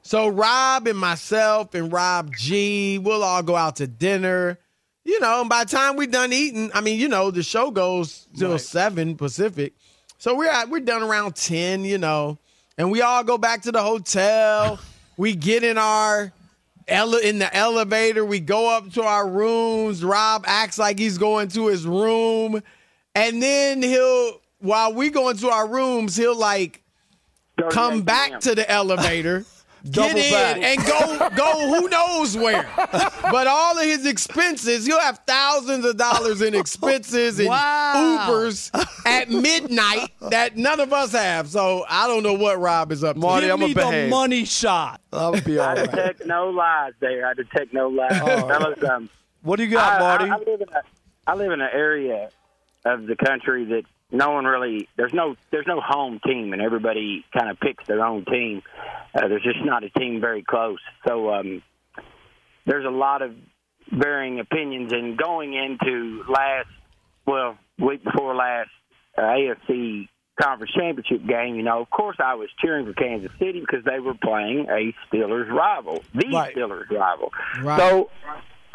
So 0.03 0.27
Rob 0.27 0.87
and 0.87 0.97
myself 0.97 1.75
and 1.75 1.93
Rob 1.93 2.35
G, 2.35 2.97
we'll 2.97 3.23
all 3.23 3.43
go 3.43 3.55
out 3.55 3.75
to 3.77 3.87
dinner. 3.87 4.57
You 5.03 5.19
know, 5.19 5.41
and 5.41 5.49
by 5.49 5.63
the 5.63 5.69
time 5.69 5.95
we're 5.95 6.07
done 6.07 6.31
eating, 6.31 6.71
I 6.73 6.81
mean, 6.81 6.99
you 6.99 7.07
know, 7.07 7.31
the 7.31 7.43
show 7.43 7.71
goes 7.71 8.27
till 8.37 8.57
seven 8.59 9.15
Pacific. 9.15 9.73
So 10.17 10.35
we're 10.35 10.49
at, 10.49 10.69
we're 10.69 10.81
done 10.81 11.01
around 11.01 11.35
ten, 11.35 11.83
you 11.85 11.97
know, 11.97 12.37
and 12.77 12.91
we 12.91 13.01
all 13.01 13.23
go 13.23 13.37
back 13.37 13.63
to 13.63 13.71
the 13.71 13.81
hotel. 13.81 14.79
we 15.17 15.35
get 15.35 15.63
in 15.63 15.77
our 15.77 16.31
ele- 16.87 17.15
in 17.15 17.39
the 17.39 17.53
elevator. 17.55 18.23
We 18.25 18.39
go 18.39 18.69
up 18.75 18.91
to 18.93 19.03
our 19.03 19.27
rooms. 19.27 20.03
Rob 20.03 20.43
acts 20.47 20.77
like 20.77 20.99
he's 20.99 21.17
going 21.17 21.49
to 21.49 21.67
his 21.67 21.85
room, 21.85 22.61
and 23.15 23.41
then 23.41 23.81
he'll 23.81 24.39
while 24.59 24.93
we 24.93 25.09
go 25.09 25.29
into 25.29 25.49
our 25.49 25.67
rooms, 25.67 26.15
he'll 26.15 26.35
like 26.37 26.81
come 27.71 28.01
back 28.03 28.39
to 28.41 28.55
the 28.55 28.69
elevator. 28.69 29.45
Get 29.83 29.93
Double 29.93 30.19
in 30.19 30.31
back. 30.31 30.57
and 30.57 30.85
go 30.85 31.29
go 31.35 31.67
who 31.79 31.89
knows 31.89 32.37
where. 32.37 32.69
But 33.31 33.47
all 33.47 33.77
of 33.77 33.83
his 33.85 34.05
expenses, 34.05 34.85
he'll 34.85 34.99
have 34.99 35.21
thousands 35.25 35.85
of 35.85 35.95
dollars 35.97 36.41
in 36.41 36.53
expenses 36.53 37.39
and 37.39 37.47
Wow. 37.47 38.27
Ubers 38.29 38.69
at 39.05 39.29
midnight 39.29 40.09
that 40.29 40.57
none 40.57 40.79
of 40.81 40.91
us 40.91 41.13
have. 41.13 41.47
So 41.47 41.85
I 41.89 42.07
don't 42.07 42.23
know 42.23 42.33
what 42.33 42.59
Rob 42.59 42.91
is 42.91 43.03
up 43.03 43.15
to. 43.15 43.19
Marty, 43.21 43.49
I'm 43.49 43.59
going 43.59 43.73
to 43.73 43.79
behave. 43.79 44.09
money 44.09 44.43
shot. 44.45 44.99
I'll 45.13 45.39
be 45.41 45.57
all 45.59 45.65
I 45.69 45.73
right. 45.75 45.89
detect 45.91 46.25
no 46.25 46.49
lies 46.49 46.93
there. 46.99 47.25
I 47.25 47.33
detect 47.33 47.73
no 47.73 47.87
lies. 47.89 48.17
Fellas, 48.19 48.83
um, 48.83 49.09
What 49.43 49.55
do 49.57 49.63
you 49.63 49.71
got, 49.71 49.93
I, 49.93 49.99
Marty? 49.99 50.25
I, 50.29 50.35
I 50.35 50.37
live 50.39 50.61
in 50.61 50.69
a, 50.69 50.81
I 51.27 51.33
live 51.35 51.51
in 51.51 51.61
an 51.61 51.69
area 51.71 52.29
of 52.85 53.05
the 53.07 53.15
country 53.15 53.63
that 53.65 53.83
no 54.11 54.31
one 54.31 54.45
really 54.45 54.87
there's 54.97 55.13
no 55.13 55.35
there's 55.51 55.67
no 55.67 55.79
home 55.81 56.19
team 56.25 56.53
and 56.53 56.61
everybody 56.61 57.25
kind 57.37 57.49
of 57.49 57.59
picks 57.59 57.85
their 57.87 58.05
own 58.05 58.25
team. 58.25 58.61
Uh, 59.15 59.27
there's 59.27 59.43
just 59.43 59.63
not 59.63 59.83
a 59.83 59.89
team 59.89 60.19
very 60.21 60.43
close. 60.43 60.79
So 61.07 61.33
um, 61.33 61.61
there's 62.65 62.85
a 62.85 62.89
lot 62.89 63.21
of 63.21 63.35
varying 63.91 64.39
opinions. 64.39 64.93
And 64.93 65.17
going 65.17 65.53
into 65.53 66.23
last 66.29 66.67
well 67.25 67.57
week 67.79 68.03
before 68.03 68.35
last 68.35 68.69
uh, 69.17 69.21
AFC 69.21 70.07
conference 70.41 70.71
championship 70.73 71.25
game, 71.27 71.55
you 71.55 71.63
know, 71.63 71.81
of 71.81 71.89
course 71.89 72.17
I 72.23 72.35
was 72.35 72.49
cheering 72.59 72.85
for 72.85 72.93
Kansas 72.93 73.31
City 73.39 73.59
because 73.59 73.83
they 73.85 73.99
were 73.99 74.13
playing 74.15 74.67
a 74.69 74.93
Steelers 75.07 75.49
rival, 75.49 76.03
the 76.13 76.27
Right. 76.31 76.55
Steelers 76.55 76.89
rival. 76.89 77.31
Right. 77.61 77.79
So 77.79 78.09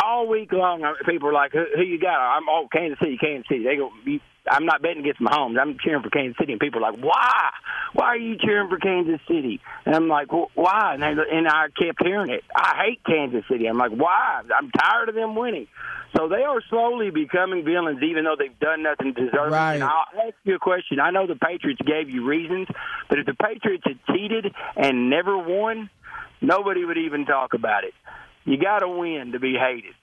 all 0.02 0.28
week 0.28 0.52
long, 0.52 0.84
uh, 0.84 0.92
people 1.06 1.28
are 1.28 1.32
like, 1.32 1.52
"Who, 1.52 1.64
who 1.74 1.82
you 1.82 1.98
got?" 1.98 2.36
I'm 2.36 2.48
oh 2.48 2.68
Kansas 2.70 2.98
City, 2.98 3.16
Kansas 3.18 3.48
City. 3.48 3.64
They 3.64 3.76
go. 3.76 3.90
You, 4.04 4.20
I'm 4.50 4.64
not 4.66 4.82
betting 4.82 5.00
against 5.00 5.20
Mahomes. 5.20 5.58
I'm 5.60 5.76
cheering 5.82 6.02
for 6.02 6.10
Kansas 6.10 6.36
City, 6.38 6.52
and 6.52 6.60
people 6.60 6.84
are 6.84 6.92
like, 6.92 7.00
"Why? 7.02 7.50
Why 7.92 8.06
are 8.06 8.16
you 8.16 8.36
cheering 8.38 8.68
for 8.68 8.78
Kansas 8.78 9.20
City?" 9.26 9.60
And 9.84 9.94
I'm 9.94 10.08
like, 10.08 10.32
well, 10.32 10.50
"Why?" 10.54 10.94
And, 10.94 11.02
they, 11.02 11.08
and 11.32 11.48
I 11.48 11.66
kept 11.68 12.02
hearing 12.02 12.30
it. 12.30 12.44
I 12.54 12.82
hate 12.86 13.00
Kansas 13.04 13.44
City. 13.50 13.66
I'm 13.66 13.78
like, 13.78 13.92
"Why?" 13.92 14.42
I'm 14.56 14.70
tired 14.70 15.08
of 15.08 15.14
them 15.14 15.34
winning. 15.34 15.66
So 16.16 16.28
they 16.28 16.44
are 16.44 16.62
slowly 16.70 17.10
becoming 17.10 17.64
villains, 17.64 18.02
even 18.02 18.24
though 18.24 18.36
they've 18.38 18.58
done 18.58 18.82
nothing 18.82 19.12
to 19.14 19.26
deserve 19.26 19.50
Right. 19.52 19.72
it. 19.72 19.82
And 19.82 19.84
I'll 19.84 20.26
ask 20.26 20.34
you 20.44 20.54
a 20.54 20.58
question. 20.58 20.98
I 21.00 21.10
know 21.10 21.26
the 21.26 21.34
Patriots 21.36 21.80
gave 21.84 22.08
you 22.08 22.24
reasons, 22.24 22.68
but 23.10 23.18
if 23.18 23.26
the 23.26 23.34
Patriots 23.34 23.82
had 23.84 23.98
cheated 24.14 24.54
and 24.76 25.10
never 25.10 25.36
won, 25.36 25.90
nobody 26.40 26.84
would 26.84 26.96
even 26.96 27.26
talk 27.26 27.52
about 27.52 27.84
it. 27.84 27.92
You 28.44 28.56
got 28.56 28.78
to 28.78 28.88
win 28.88 29.32
to 29.32 29.40
be 29.40 29.54
hated. 29.58 29.94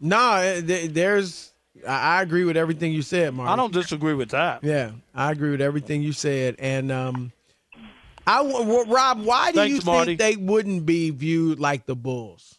No, 0.00 0.34
eh, 0.36 0.62
th- 0.62 0.90
there's. 0.92 1.49
I 1.86 2.18
I 2.18 2.22
agree 2.22 2.44
with 2.44 2.56
everything 2.56 2.92
you 2.92 3.02
said, 3.02 3.34
Mark. 3.34 3.48
I 3.48 3.56
don't 3.56 3.72
disagree 3.72 4.14
with 4.14 4.30
that. 4.30 4.62
Yeah, 4.64 4.92
I 5.14 5.30
agree 5.32 5.50
with 5.50 5.60
everything 5.60 6.02
you 6.02 6.12
said, 6.12 6.56
and 6.58 6.90
um, 6.92 7.32
I 8.26 8.42
Rob, 8.88 9.22
why 9.24 9.52
do 9.52 9.58
Thanks, 9.58 9.84
you 9.84 9.90
Marty. 9.90 10.16
think 10.16 10.18
they 10.18 10.36
wouldn't 10.36 10.84
be 10.86 11.10
viewed 11.10 11.58
like 11.60 11.86
the 11.86 11.94
Bulls? 11.96 12.58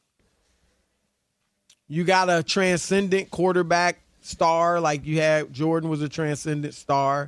You 1.87 2.03
got 2.05 2.29
a 2.29 2.41
transcendent 2.41 3.31
quarterback 3.31 3.99
star 4.21 4.79
like 4.79 5.05
you 5.05 5.19
had. 5.19 5.51
Jordan 5.51 5.89
was 5.89 6.01
a 6.01 6.07
transcendent 6.09 6.73
star. 6.73 7.27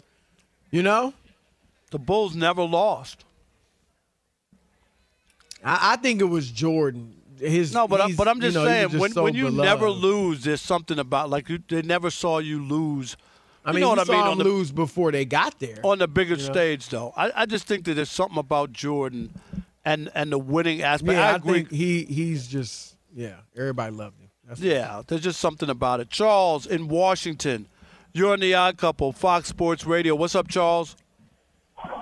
You 0.71 0.83
know, 0.83 1.13
The 1.91 1.99
Bulls 1.99 2.33
never 2.33 2.63
lost. 2.63 3.25
I, 5.63 5.93
I 5.93 5.95
think 5.97 6.21
it 6.21 6.25
was 6.25 6.49
Jordan. 6.49 7.13
His 7.39 7.73
No, 7.73 7.87
but 7.87 8.01
I'm, 8.01 8.15
but 8.15 8.27
I'm 8.27 8.37
you 8.37 8.41
just 8.43 8.55
know, 8.55 8.65
saying 8.65 8.89
just 8.89 9.01
when 9.01 9.11
so 9.11 9.23
when 9.23 9.33
you 9.35 9.45
beloved. 9.45 9.63
never 9.65 9.89
lose, 9.89 10.43
there's 10.43 10.61
something 10.61 10.99
about 10.99 11.29
like 11.29 11.49
you, 11.49 11.59
they 11.67 11.81
never 11.81 12.09
saw 12.09 12.39
you 12.39 12.63
lose. 12.63 13.17
I 13.65 13.69
You 13.69 13.75
mean, 13.75 13.81
know 13.81 13.87
you 13.87 13.89
what 13.91 13.99
I 13.99 14.03
saw 14.03 14.11
mean 14.11 14.21
him 14.21 14.27
on 14.31 14.37
the 14.39 14.43
lose 14.43 14.71
before 14.71 15.11
they 15.11 15.25
got 15.25 15.57
there. 15.59 15.79
on 15.83 15.99
the 15.99 16.07
bigger 16.07 16.35
You 16.35 16.45
know? 16.47 16.53
stage 16.53 16.89
though. 16.89 17.13
I, 17.15 17.31
I 17.35 17.45
just 17.45 17.65
think 17.67 17.85
that 17.85 17.93
there's 17.93 18.09
something 18.11 18.37
about 18.37 18.73
Jordan 18.73 19.33
and 19.85 20.09
and 20.15 20.31
the 20.31 20.37
winning 20.37 20.81
aspect. 20.81 21.13
yeah, 21.13 21.27
I 21.29 21.31
I, 21.31 21.35
agree. 21.35 21.53
think 21.53 21.71
he 21.71 22.03
he's 22.05 22.47
just 22.47 22.97
yeah. 23.13 23.35
Everybody 23.55 23.95
loved 23.95 24.19
him. 24.19 24.29
That's 24.47 24.59
Yeah, 24.59 25.01
there's 25.07 25.21
just 25.21 25.39
something 25.39 25.69
about 25.69 25.99
it. 26.01 26.09
Charles 26.09 26.65
in 26.67 26.87
Washington, 26.89 27.67
you're 28.13 28.33
on 28.33 28.41
the 28.41 28.53
Odd 28.53 28.77
Couple, 28.77 29.11
Fox 29.13 29.47
Sports 29.47 29.85
Radio. 29.85 30.13
What's 30.15 30.35
up, 30.35 30.47
Charles? 30.49 30.95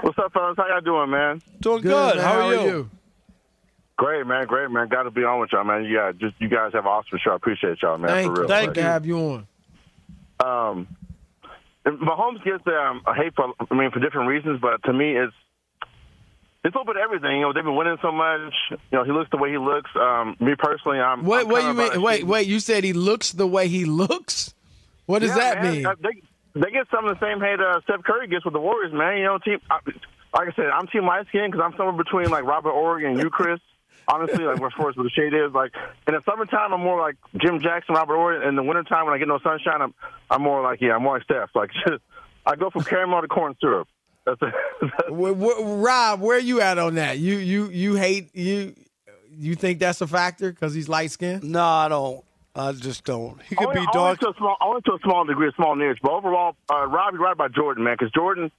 What's 0.01 0.17
up, 0.19 0.31
fellas? 0.33 0.55
How 0.57 0.67
y'all 0.67 0.81
doing, 0.81 1.09
man? 1.09 1.41
Doing 1.59 1.81
good. 1.81 2.15
man. 2.17 2.23
How, 2.25 2.47
are, 2.47 2.53
you? 2.53 2.89
Great, 4.01 4.25
man. 4.25 4.47
Great, 4.47 4.71
man. 4.71 4.87
Got 4.87 5.03
to 5.03 5.11
be 5.11 5.23
on 5.23 5.39
with 5.39 5.51
y'all, 5.51 5.63
man. 5.63 5.85
Yeah, 5.85 6.11
just 6.11 6.33
you 6.39 6.49
guys 6.49 6.73
have 6.73 6.85
an 6.85 6.91
awesome 6.91 7.19
show. 7.23 7.33
I 7.33 7.35
appreciate 7.35 7.83
y'all, 7.83 7.99
man. 7.99 8.09
Thank 8.09 8.25
for 8.31 8.33
you. 8.33 8.39
real. 8.39 8.47
Thank 8.49 8.69
you 8.69 8.73
to 8.73 8.81
have 8.81 9.05
you 9.05 9.17
on. 9.19 9.47
Um, 10.43 10.87
Mahomes 11.85 12.43
gets 12.43 12.65
um, 12.65 13.03
a 13.05 13.13
hate 13.13 13.35
for, 13.35 13.53
I 13.69 13.75
mean, 13.75 13.91
for 13.91 13.99
different 13.99 14.27
reasons, 14.27 14.59
but 14.59 14.81
to 14.85 14.91
me, 14.91 15.15
it's 15.15 15.33
it's 16.63 16.73
a 16.73 16.79
little 16.79 16.91
bit 16.91 16.95
of 16.95 17.03
everything. 17.03 17.35
You 17.35 17.41
know, 17.41 17.53
they've 17.53 17.63
been 17.63 17.75
winning 17.75 17.97
so 18.01 18.11
much. 18.11 18.53
You 18.71 18.77
know, 18.91 19.03
he 19.03 19.11
looks 19.11 19.29
the 19.29 19.37
way 19.37 19.51
he 19.51 19.59
looks. 19.59 19.91
Um, 19.95 20.35
me 20.39 20.55
personally, 20.57 20.99
I'm. 20.99 21.23
Wait, 21.23 21.41
I'm 21.41 21.47
wait, 21.49 21.63
you 21.65 21.73
mean? 21.75 22.01
Wait, 22.01 22.23
wait. 22.23 22.47
You 22.47 22.59
said 22.59 22.83
he 22.83 22.93
looks 22.93 23.31
the 23.33 23.45
way 23.45 23.67
he 23.67 23.85
looks. 23.85 24.55
What 25.05 25.19
does 25.19 25.29
Yeah, 25.29 25.35
that 25.35 25.61
man. 25.61 25.73
mean? 25.73 25.85
Uh, 25.85 25.93
They, 26.01 26.59
they 26.59 26.71
get 26.71 26.87
some 26.89 27.05
of 27.05 27.19
the 27.19 27.23
same 27.23 27.39
hate 27.39 27.59
uh, 27.59 27.81
Steph 27.83 28.01
Curry 28.03 28.27
gets 28.27 28.45
with 28.45 28.55
the 28.55 28.59
Warriors, 28.59 28.93
man. 28.93 29.19
You 29.19 29.25
know, 29.25 29.37
team. 29.37 29.59
I, 29.69 29.77
like 30.33 30.47
I 30.49 30.53
said, 30.55 30.69
I'm 30.73 30.87
team 30.87 31.05
light 31.05 31.27
skin 31.27 31.51
because 31.51 31.61
I'm 31.63 31.77
somewhere 31.77 32.03
between 32.03 32.31
like 32.31 32.45
Robert 32.45 32.71
Horry 32.71 33.05
and 33.05 33.19
you, 33.19 33.29
Chris. 33.29 33.59
Honestly, 34.07 34.43
like 34.43 34.59
where 34.59 34.69
forest 34.71 34.97
where 34.97 35.03
the 35.03 35.09
shade 35.09 35.33
is. 35.33 35.53
Like 35.53 35.71
in 36.07 36.13
the 36.13 36.21
summertime, 36.25 36.73
I'm 36.73 36.81
more 36.81 36.99
like 36.99 37.15
Jim 37.37 37.59
Jackson, 37.61 37.95
Robert 37.95 38.15
Horry. 38.15 38.47
In 38.47 38.55
the 38.55 38.63
wintertime, 38.63 39.05
when 39.05 39.13
I 39.13 39.17
get 39.17 39.27
no 39.27 39.39
sunshine, 39.39 39.81
I'm 39.81 39.93
I'm 40.29 40.41
more 40.41 40.61
like 40.61 40.81
yeah, 40.81 40.95
I'm 40.95 41.03
more 41.03 41.15
like 41.15 41.23
Steph. 41.23 41.49
Like 41.55 41.71
I 42.45 42.55
go 42.55 42.69
from 42.69 42.83
caramel 42.83 43.21
to 43.21 43.27
corn 43.27 43.55
syrup. 43.61 43.87
That's 44.25 44.41
it. 44.41 44.53
Wh- 45.09 45.37
wh- 45.39 45.83
Rob, 45.83 46.21
where 46.21 46.39
you 46.39 46.61
at 46.61 46.77
on 46.77 46.95
that? 46.95 47.19
You 47.19 47.37
you 47.37 47.69
you 47.69 47.95
hate 47.95 48.35
you? 48.35 48.75
You 49.33 49.55
think 49.55 49.79
that's 49.79 50.01
a 50.01 50.07
factor 50.07 50.51
because 50.51 50.73
he's 50.73 50.89
light 50.89 51.11
skinned? 51.11 51.43
No, 51.43 51.63
I 51.63 51.87
don't. 51.87 52.23
I 52.53 52.73
just 52.73 53.05
don't. 53.05 53.41
He 53.43 53.55
could 53.55 53.69
only, 53.69 53.81
be 53.81 53.87
only 53.87 53.93
dark. 53.93 54.19
to 54.19 54.29
a 54.29 54.33
small, 54.37 54.57
only 54.61 54.81
to 54.81 54.93
a 54.93 54.99
small 55.03 55.23
degree, 55.23 55.47
a 55.47 55.51
small 55.53 55.75
niche. 55.75 55.99
But 56.01 56.11
overall, 56.11 56.55
uh, 56.69 56.85
Rob, 56.85 57.13
you're 57.13 57.23
right 57.23 57.31
about 57.31 57.53
Jordan, 57.53 57.83
man. 57.85 57.95
Because 57.97 58.11
Jordan, 58.11 58.51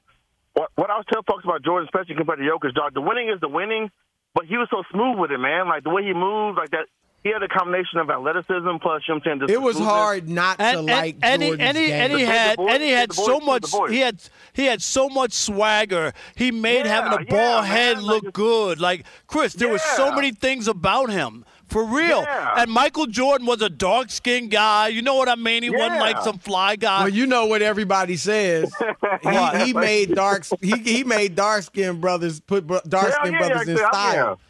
what, 0.55 0.70
what 0.76 0.90
I 0.90 0.96
was 0.96 1.05
telling 1.12 1.24
folks 1.24 1.44
about 1.44 1.62
Jordan, 1.62 1.88
especially 1.92 2.14
compared 2.14 2.38
to 2.38 2.44
Jokic, 2.44 2.74
dog, 2.74 2.94
the 2.94 3.02
winning 3.02 3.28
is 3.28 3.38
the 3.40 3.48
winning, 3.48 3.90
but 4.35 4.47
he 4.47 4.57
was 4.57 4.68
so 4.71 4.83
smooth 4.90 5.18
with 5.18 5.31
it, 5.31 5.38
man. 5.38 5.68
Like 5.68 5.85
the 5.85 5.90
way 5.90 6.03
he 6.05 6.12
moved, 6.14 6.59
like 6.59 6.71
that. 6.71 6.87
He 7.25 7.29
had 7.33 7.40
a 7.40 7.47
combination 7.47 8.01
of 8.01 8.11
athleticism 8.11 8.51
plus, 8.83 9.05
you 9.07 9.14
know 9.14 9.14
what 9.14 9.14
I'm 9.14 9.21
saying? 9.25 9.38
just 9.42 9.53
It 9.53 9.62
was 9.62 9.79
hard 9.79 10.29
not 10.29 10.59
to 10.59 10.64
and, 10.64 10.87
like 10.87 11.14
and, 11.23 11.25
and 11.25 11.42
he, 11.45 11.49
Jordan's 11.51 11.68
and 11.68 11.77
he, 11.79 11.87
game. 11.87 12.01
and 12.03 12.12
he 12.18 12.25
had 12.25 12.57
voice- 12.57 12.68
and 12.73 12.83
he 12.83 12.90
had 12.90 13.11
the 13.11 13.14
so 13.14 13.38
voice- 13.38 13.73
much 13.73 13.90
he 13.92 14.01
had 14.01 14.21
he 14.55 14.64
had 14.66 14.83
so 14.83 15.09
much 15.09 15.33
swagger. 15.33 16.14
He 16.35 16.51
made 16.51 16.85
Yeah, 16.85 17.01
having 17.01 17.12
a 17.21 17.23
yeah, 17.23 17.31
bald 17.31 17.62
man, 17.62 17.73
head 17.73 17.97
like 17.99 18.07
look 18.07 18.18
it's- 18.25 18.33
good. 18.33 18.81
Like 18.81 19.07
Chris, 19.29 19.53
there 19.55 19.68
were 19.68 19.79
so 19.79 20.12
many 20.12 20.33
things 20.33 20.66
about 20.66 21.11
him 21.11 21.45
For 21.72 21.85
real. 21.85 22.22
Yeah. 22.22 22.54
And 22.58 22.70
Michael 22.70 23.06
Jordan 23.06 23.46
was 23.46 23.62
a 23.62 23.70
dark 23.70 24.11
skinned 24.11 24.50
guy. 24.50 24.88
You 24.88 25.00
know 25.02 25.14
what 25.14 25.28
I 25.28 25.37
mean? 25.37 25.62
He 25.62 25.70
wasn't 25.70 26.00
like 26.00 26.20
some 26.22 26.38
fly 26.38 26.76
guy. 26.76 27.00
Well, 27.00 27.08
you 27.08 27.26
know 27.26 27.46
what 27.46 27.62
everybody 27.62 28.16
says. 28.16 28.72
he, 29.22 29.64
he 29.64 29.72
made 29.72 30.14
dark 30.14 30.44
he, 30.61 30.76
he 30.78 31.04
made 31.04 31.35
dark 31.35 31.62
skinned 31.62 32.00
brothers 32.00 32.40
put 32.40 32.66
dark 32.66 33.06
Hell 33.08 33.12
skinned 33.20 33.37
yeah, 33.40 33.48
brothers 33.48 33.68
in 33.68 33.76
yeah, 33.78 33.90
style. 33.90 34.40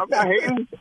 I'm 0.00 0.08
not 0.08 0.26
hating. 0.26 0.68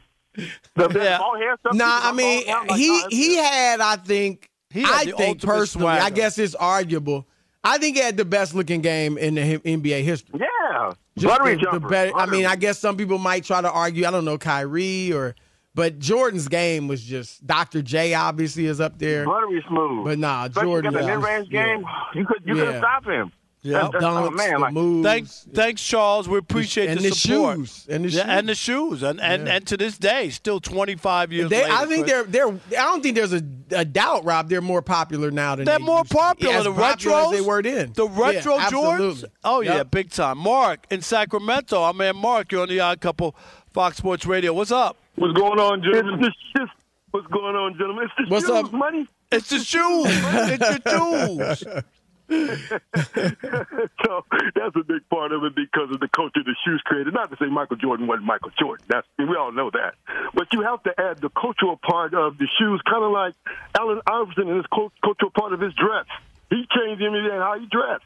The, 0.76 0.90
the 0.90 1.00
Yeah. 1.00 1.18
bald 1.18 1.38
hair 1.38 1.56
stuff. 1.62 1.76
Nah, 1.76 1.86
I 1.86 2.10
I'm 2.10 2.16
mean 2.18 2.44
all- 2.50 2.66
like, 2.68 2.78
he 2.78 3.02
he 3.10 3.36
had 3.38 3.80
I 3.80 3.96
think 3.96 4.50
He 4.70 4.82
had 4.82 4.92
I 4.94 5.04
think 5.06 5.20
ultimate 5.22 5.46
personally 5.46 5.88
I 5.88 6.10
guess 6.10 6.38
it's 6.38 6.56
arguable. 6.56 7.26
I 7.64 7.78
think 7.78 7.96
he 7.96 8.04
had 8.04 8.18
the 8.18 8.26
best 8.26 8.54
looking 8.54 8.82
game 8.82 9.18
in 9.18 9.36
the 9.36 9.42
NBA 9.60 10.04
history. 10.04 10.42
Yeah. 10.42 10.92
Buttery 11.24 11.54
the, 11.56 11.58
the 11.60 11.64
jumper. 11.72 11.88
better, 11.90 12.16
I 12.16 12.26
mean, 12.26 12.46
I 12.46 12.56
guess 12.56 12.78
some 12.80 12.98
people 12.98 13.18
might 13.18 13.44
try 13.46 13.62
to 13.62 13.72
argue. 13.72 14.06
I 14.06 14.12
don't 14.12 14.26
know 14.26 14.38
Kyrie 14.38 15.14
or, 15.14 15.36
but 15.74 16.00
Jordan's 16.00 16.48
game 16.48 16.88
was 16.88 17.02
just 17.04 17.46
Dr. 17.46 17.82
J. 17.82 18.14
Obviously 18.14 18.66
is 18.66 18.82
up 18.82 19.00
there, 19.00 19.26
buttery 19.26 19.64
smooth. 19.68 20.06
but 20.06 20.20
nah, 20.20 20.46
Especially 20.46 20.70
Jordan. 20.70 20.94
got 20.94 21.02
the 21.02 21.08
mid-range 21.08 21.48
yeah. 21.52 21.66
game. 21.66 21.86
You 22.16 22.26
could 22.26 22.42
you 22.46 22.56
Yeah. 22.58 22.66
couldn't 22.66 22.82
stop 22.82 23.06
him. 23.06 23.32
Yeah. 23.66 23.74
That's- 23.74 23.92
that's- 23.94 24.04
oh, 24.06 24.30
man, 24.30 24.52
the 24.54 24.60
like, 24.60 24.74
moves. 24.74 25.04
Thanks, 25.08 25.48
thanks, 25.54 25.84
Charles. 25.84 26.30
We 26.30 26.38
appreciate 26.38 26.88
and 26.90 27.00
the, 27.00 27.10
the 27.10 27.16
support. 27.16 27.58
shoes. 27.58 27.88
And 27.90 28.06
the 28.06 28.10
yeah, 28.10 28.22
shoes. 28.22 28.30
and 28.30 28.50
the 28.50 28.56
shoes, 28.56 29.04
and 29.04 29.20
and, 29.22 29.48
Yeah. 29.48 29.54
and 29.56 29.68
to 29.68 29.76
this 29.78 29.98
day, 29.98 30.30
still 30.30 30.60
25 30.60 31.32
years 31.34 31.50
They, 31.50 31.64
later. 31.64 31.74
I 31.74 31.86
think 31.88 32.06
Chris. 32.08 32.12
they're 32.12 32.24
they're. 32.26 32.48
I 32.80 32.86
don't 32.86 33.02
think 33.02 33.16
there's 33.16 33.34
a, 33.34 33.42
a 33.72 33.84
doubt, 33.84 34.24
Rob. 34.24 34.50
They're 34.50 34.62
more 34.62 34.82
popular 34.84 35.32
now 35.32 35.56
than 35.56 35.66
They're 35.66 35.80
they 35.80 35.84
more 35.84 36.00
used 36.00 36.12
to 36.12 36.18
popular. 36.18 36.54
As 36.54 36.64
the 36.66 36.72
popular 36.74 37.16
retros, 37.18 37.26
as 37.26 37.32
they 37.32 37.42
were 37.42 37.62
then. 37.64 37.92
The 37.96 38.08
retro 38.08 38.56
yeah, 38.56 38.70
Jordans. 38.70 39.00
absolutely. 39.02 39.30
Oh 39.44 39.62
yeah, 39.62 39.84
big 39.84 40.12
time. 40.12 40.38
Mark 40.38 40.86
in 40.92 41.02
Sacramento. 41.02 41.82
I 41.82 41.92
mean, 41.92 42.16
Mark, 42.18 42.52
you're 42.52 42.62
on 42.62 42.70
the 42.70 42.80
Odd 42.80 43.02
Couple, 43.02 43.36
Fox 43.74 43.98
Sports 43.98 44.26
Radio. 44.28 44.54
What's 44.54 44.72
up? 44.72 44.98
What's 45.16 45.34
going 45.34 45.60
on, 45.60 45.82
gentlemen? 45.82 46.24
It's 46.26 46.36
the 46.54 46.60
shift. 46.62 46.72
What's 47.12 47.28
going 47.28 47.56
on, 47.56 47.78
gentlemen? 47.78 48.06
It's 48.06 48.30
the 48.30 48.34
What's 48.34 48.46
shoes, 48.46 48.56
up? 48.66 48.74
money. 48.74 49.08
It's 49.32 49.50
the 49.50 49.60
shoes. 49.60 50.06
it's 50.08 50.86
your 50.86 51.56
shoes. 51.56 51.84
so 52.30 54.26
that's 54.56 54.76
a 54.76 54.84
big 54.84 55.08
part 55.10 55.32
of 55.32 55.44
it 55.44 55.56
because 55.56 55.92
of 55.92 56.00
the 56.00 56.08
culture 56.08 56.42
the 56.44 56.56
shoes 56.66 56.82
created. 56.86 57.14
Not 57.14 57.30
to 57.32 57.38
say 57.38 57.46
Michael 57.46 57.78
Jordan 57.78 58.08
wasn't 58.08 58.26
Michael 58.26 58.52
Jordan. 58.60 58.86
That's 58.90 59.08
we 59.18 59.36
all 59.36 59.52
know 59.52 59.70
that. 59.72 59.96
But 60.34 60.48
you 60.54 60.62
have 60.62 60.82
to 60.84 60.94
add 61.00 61.22
the 61.22 61.30
cultural 61.30 61.78
part 61.78 62.14
of 62.14 62.38
the 62.38 62.48
shoes, 62.60 62.82
kind 62.90 63.04
of 63.04 63.12
like 63.12 63.34
Allen 63.78 64.02
Iverson 64.08 64.48
and 64.50 64.58
his 64.58 64.66
cultural 64.68 65.32
part 65.38 65.54
of 65.54 65.60
his 65.60 65.74
dress. 65.74 66.06
He 66.50 66.66
changed 66.76 67.02
him 67.02 67.14
in 67.14 67.26
how 67.32 67.58
he 67.60 67.66
dressed. 67.68 68.04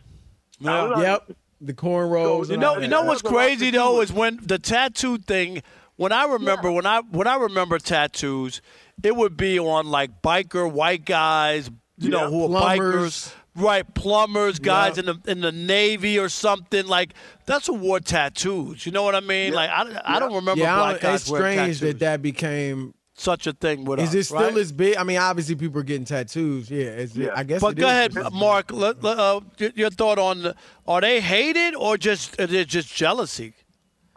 Allen 0.65 1.01
Yep. 1.01 1.31
The 1.61 1.73
cornrows. 1.73 2.49
You 2.49 2.57
know, 2.57 2.77
you 2.77 2.87
know 2.87 3.03
what's 3.03 3.21
crazy 3.21 3.71
though 3.71 4.01
is 4.01 4.11
when 4.11 4.39
the 4.41 4.59
tattoo 4.59 5.17
thing. 5.17 5.61
When 5.97 6.13
I 6.13 6.23
remember, 6.25 6.71
when 6.71 6.85
I 6.85 7.01
when 7.01 7.27
I 7.27 7.35
remember 7.35 7.77
tattoos, 7.77 8.61
it 9.03 9.13
would 9.13 9.35
be 9.35 9.59
on 9.59 9.87
like 9.87 10.21
biker 10.21 10.71
white 10.71 11.03
guys, 11.03 11.69
you 11.97 12.09
know, 12.09 12.21
Yeah, 12.21 12.29
who 12.29 12.55
are 12.55 12.61
bikers, 12.77 13.33
right? 13.59 13.91
Plumbers, 13.93 14.59
guys 14.59 14.97
Yeah. 14.97 14.99
in 14.99 15.05
the 15.05 15.31
in 15.31 15.41
the 15.41 15.51
navy 15.51 16.17
or 16.17 16.29
something. 16.29 16.87
Like 16.87 17.13
that's 17.45 17.67
who 17.67 17.73
wore 17.75 17.99
tattoos. 17.99 18.85
You 18.85 18.91
know 18.91 19.03
what 19.03 19.15
I 19.15 19.19
mean? 19.19 19.53
Like 19.53 19.69
I, 19.69 20.01
I 20.05 20.19
don't 20.19 20.33
remember 20.33 20.61
Yeah, 20.63 20.75
I 20.75 20.77
black 20.91 21.01
don't- 21.01 21.11
guys 21.11 21.21
it's 21.21 21.29
strange 21.29 21.57
tattoos. 21.57 21.79
that 21.81 21.99
that 21.99 22.21
became. 22.21 22.93
Such 23.15 23.47
a 23.47 23.51
thing 23.51 23.83
with 23.83 23.99
Is 23.99 24.09
us, 24.11 24.15
it 24.15 24.23
still 24.27 24.39
right? 24.39 24.55
as 24.55 24.71
big? 24.71 24.95
I 24.95 25.03
mean, 25.03 25.17
obviously 25.17 25.53
people 25.55 25.81
are 25.81 25.83
getting 25.83 26.05
tattoos. 26.05 26.71
Yeah, 26.71 26.83
it's, 27.03 27.17
I 27.35 27.43
guess. 27.43 27.59
But 27.59 27.73
it 27.73 27.81
go 27.81 27.87
is 27.87 27.91
ahead, 27.91 28.13
just 28.13 28.25
as 28.27 28.31
big. 28.31 28.39
Mark. 28.39 28.71
Let, 28.71 29.03
let, 29.03 29.19
uh, 29.19 29.41
your 29.75 29.89
thought 29.89 30.17
on 30.17 30.41
the- 30.43 30.55
are 30.87 31.01
they 31.01 31.19
hated 31.19 31.75
or 31.75 31.97
just 31.97 32.39
is 32.39 32.53
it 32.53 32.69
just 32.69 32.95
jealousy? 32.95 33.55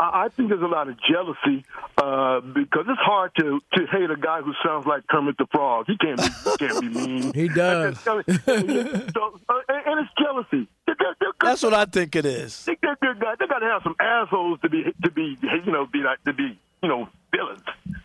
I 0.02 0.24
I 0.24 0.28
think 0.30 0.48
there's 0.50 0.62
a 0.62 0.66
lot 0.66 0.88
of 0.88 0.96
jealousy 1.10 1.64
uh, 1.98 2.40
because 2.40 2.86
it's 2.88 3.00
hard 3.00 3.30
to, 3.38 3.60
to 3.74 3.86
hate 3.86 4.10
a 4.10 4.16
guy 4.16 4.40
who 4.42 4.52
sounds 4.64 4.86
like 4.86 5.06
Kermit 5.06 5.36
the 5.38 5.46
Frog. 5.52 5.86
He 5.86 5.96
can't 5.98 6.18
be, 6.20 6.56
can't 6.58 6.80
be 6.80 6.88
mean. 6.88 7.32
He 7.34 7.48
does. 7.48 7.98
so, 8.00 8.18
uh, 8.18 8.22
and, 8.26 9.86
and 9.86 10.00
it's 10.00 10.10
jealousy. 10.18 10.68
They're, 10.86 10.96
they're, 10.98 11.14
they're 11.20 11.32
good. 11.38 11.48
That's 11.48 11.62
what 11.62 11.74
I 11.74 11.84
think 11.84 12.16
it 12.16 12.26
is. 12.26 12.64
They, 12.64 12.76
they're 12.82 12.96
good 13.00 13.20
guys. 13.20 13.36
They 13.38 13.46
got 13.46 13.60
to 13.60 13.66
have 13.66 13.82
some 13.82 13.96
assholes 14.00 14.58
to 14.62 14.68
be 14.68 14.84
to 15.04 15.10
be 15.10 15.36
you 15.42 15.72
know 15.72 15.86
be 15.86 16.00
like 16.00 16.22
to 16.24 16.32
be 16.32 16.58
you 16.82 16.88
know 16.88 17.08
villains. 17.34 17.60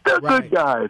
They're 0.05 0.19
Right. 0.19 0.41
good 0.43 0.51
guys. 0.51 0.89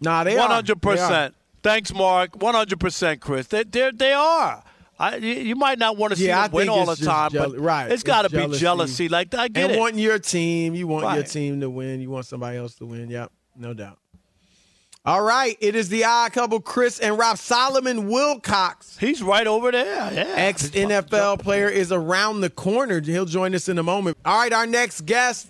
Nah, 0.00 0.24
they 0.24 0.36
are. 0.36 0.40
One 0.40 0.50
hundred 0.50 0.80
They 0.80 0.90
are. 0.90 0.92
percent. 0.96 1.34
Thanks, 1.62 1.92
Mark. 1.94 2.36
One 2.40 2.54
hundred 2.54 2.80
percent, 2.80 3.20
Chris. 3.20 3.46
They 3.48 3.64
they 3.64 3.90
they 3.92 4.12
are. 4.12 4.62
I, 4.98 5.16
you 5.16 5.56
might 5.56 5.78
not 5.78 5.96
want 5.96 6.12
to 6.14 6.18
see 6.18 6.26
Yeah, 6.26 6.42
them 6.48 6.52
win 6.52 6.68
all 6.70 6.86
the 6.86 6.96
time, 6.96 7.30
jeal- 7.30 7.50
but 7.50 7.58
right. 7.60 7.90
it's 7.92 8.02
got 8.02 8.22
to 8.22 8.30
be 8.30 8.56
jealousy. 8.56 9.08
Like 9.08 9.34
I 9.34 9.48
get 9.48 9.64
and 9.64 9.72
it. 9.74 9.78
wanting 9.78 9.98
your 9.98 10.18
team, 10.18 10.74
you 10.74 10.86
want 10.86 11.14
your 11.14 11.24
team 11.24 11.60
to 11.60 11.68
win. 11.68 12.00
You 12.00 12.08
want 12.10 12.24
somebody 12.26 12.56
else 12.56 12.74
to 12.76 12.86
win. 12.86 13.10
Yep, 13.10 13.30
no 13.56 13.74
doubt. 13.74 13.98
All 15.04 15.22
right, 15.22 15.56
it 15.60 15.76
is 15.76 15.88
the 15.88 16.04
odd 16.04 16.32
couple, 16.32 16.58
Chris 16.60 16.98
and 16.98 17.16
Rob 17.16 17.38
Solomon 17.38 18.08
Wilcots. 18.08 18.98
He's 18.98 19.22
right 19.22 19.46
over 19.46 19.70
there. 19.70 19.84
Yeah. 20.12 20.24
Ex 20.34 20.70
NFL 20.70 21.38
player 21.40 21.68
is 21.68 21.92
around 21.92 22.40
the 22.40 22.50
corner. 22.50 23.00
He'll 23.00 23.24
join 23.24 23.54
us 23.54 23.68
in 23.68 23.78
a 23.78 23.84
moment. 23.84 24.16
All 24.24 24.36
right, 24.36 24.52
our 24.52 24.66
next 24.66 25.02
guest 25.06 25.46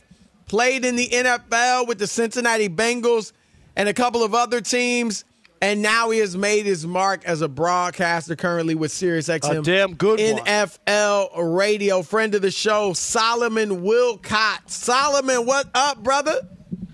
played 0.46 0.85
in 0.85 0.94
the 0.96 1.09
NFL 1.09 1.88
with 1.88 1.98
the 1.98 2.06
Cincinnati 2.06 2.68
Bengals 2.68 3.32
and 3.76 3.88
a 3.88 3.94
couple 3.94 4.22
of 4.22 4.35
other 4.35 4.61
teams. 4.61 5.24
And 5.61 5.81
now 5.81 6.11
he 6.11 6.19
has 6.19 6.37
made 6.37 6.66
his 6.66 6.87
mark 6.87 7.25
as 7.25 7.40
a 7.40 7.49
broadcaster 7.49 8.37
currently 8.37 8.75
with 8.75 8.92
SiriusXM. 8.92 9.61
A 9.61 9.62
damn 9.62 9.95
good 9.95 10.21
one. 10.21 10.45
NFL 10.45 11.57
radio. 11.57 12.03
Friend 12.03 12.35
of 12.35 12.42
the 12.42 12.51
show, 12.51 12.92
Solomon 12.92 13.83
Wilcots. 13.83 14.71
Solomon, 14.71 15.47
what 15.47 15.69
up, 15.75 16.03
brother? 16.03 16.40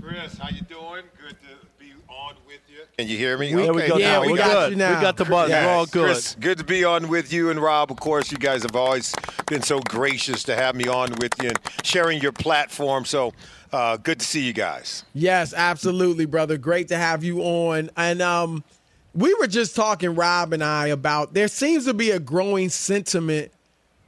Chris, 0.01 0.39
how 0.39 0.49
you 0.51 0.63
doing? 0.63 1.03
Good 1.21 1.37
to 1.41 1.67
be 1.79 1.93
on 2.09 2.35
with 2.47 2.61
you. 2.69 2.82
Can 2.99 3.09
you 3.09 3.17
hear 3.17 3.39
me? 3.39 3.55
We- 3.55 3.63
There 3.63 3.73
we 3.73 3.87
go. 3.89 3.97
Yeah, 3.97 4.13
now. 4.13 4.21
we 4.21 4.31
We're 4.33 4.37
got 4.37 4.71
you 4.71 4.77
now. 4.77 4.95
We 4.97 5.01
got 5.01 5.17
the 5.17 5.25
button. 5.25 5.51
Yes, 5.51 5.65
We're 5.67 5.73
all 5.73 5.87
good. 5.87 6.05
Chris, 6.13 6.37
good 6.39 6.59
to 6.59 6.65
be 6.65 6.85
on 6.85 7.09
with 7.09 7.33
you 7.33 7.49
and 7.51 7.59
Rob. 7.59 7.91
Of 7.91 7.99
course, 7.99 8.31
you 8.31 8.37
guys 8.37 8.63
have 8.63 8.77
always 8.77 9.15
been 9.47 9.63
so 9.63 9.81
gracious 9.81 10.43
to 10.45 10.55
have 10.55 10.75
me 10.77 10.87
on 10.89 11.11
with 11.21 11.33
you 11.43 11.49
and 11.49 11.59
sharing 11.83 12.21
your 12.21 12.33
platform. 12.33 13.07
So 13.07 13.33
uh, 13.73 13.97
good 13.97 14.21
to 14.21 14.27
see 14.27 14.43
you 14.43 14.53
guys. 14.53 15.05
Yes, 15.15 15.55
absolutely, 15.55 16.27
brother. 16.27 16.59
Great 16.59 16.89
to 16.89 16.99
have 16.99 17.25
you 17.25 17.41
on. 17.41 17.89
And 17.97 18.21
um, 18.21 18.63
we 19.15 19.33
were 19.41 19.47
just 19.47 19.75
talking, 19.75 20.15
Rob 20.15 20.53
and 20.53 20.63
I, 20.63 20.89
about 20.89 21.33
there 21.33 21.49
seems 21.49 21.87
to 21.87 21.95
be 21.95 22.11
a 22.11 22.21
growing 22.21 22.69
sentiment 22.69 23.51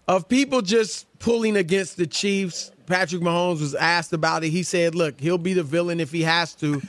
of 0.08 0.28
people 0.28 0.60
just 0.60 1.06
pulling 1.20 1.56
against 1.56 1.96
the 1.96 2.06
Chiefs. 2.06 2.70
Patrick 2.86 3.22
Mahomes 3.22 3.60
was 3.60 3.74
asked 3.74 4.12
about 4.12 4.44
it. 4.44 4.50
He 4.50 4.62
said, 4.62 4.94
"Look, 4.94 5.18
he'll 5.18 5.38
be 5.38 5.54
the 5.54 5.62
villain 5.62 6.00
if 6.00 6.12
he 6.12 6.22
has 6.24 6.52
to." 6.56 6.82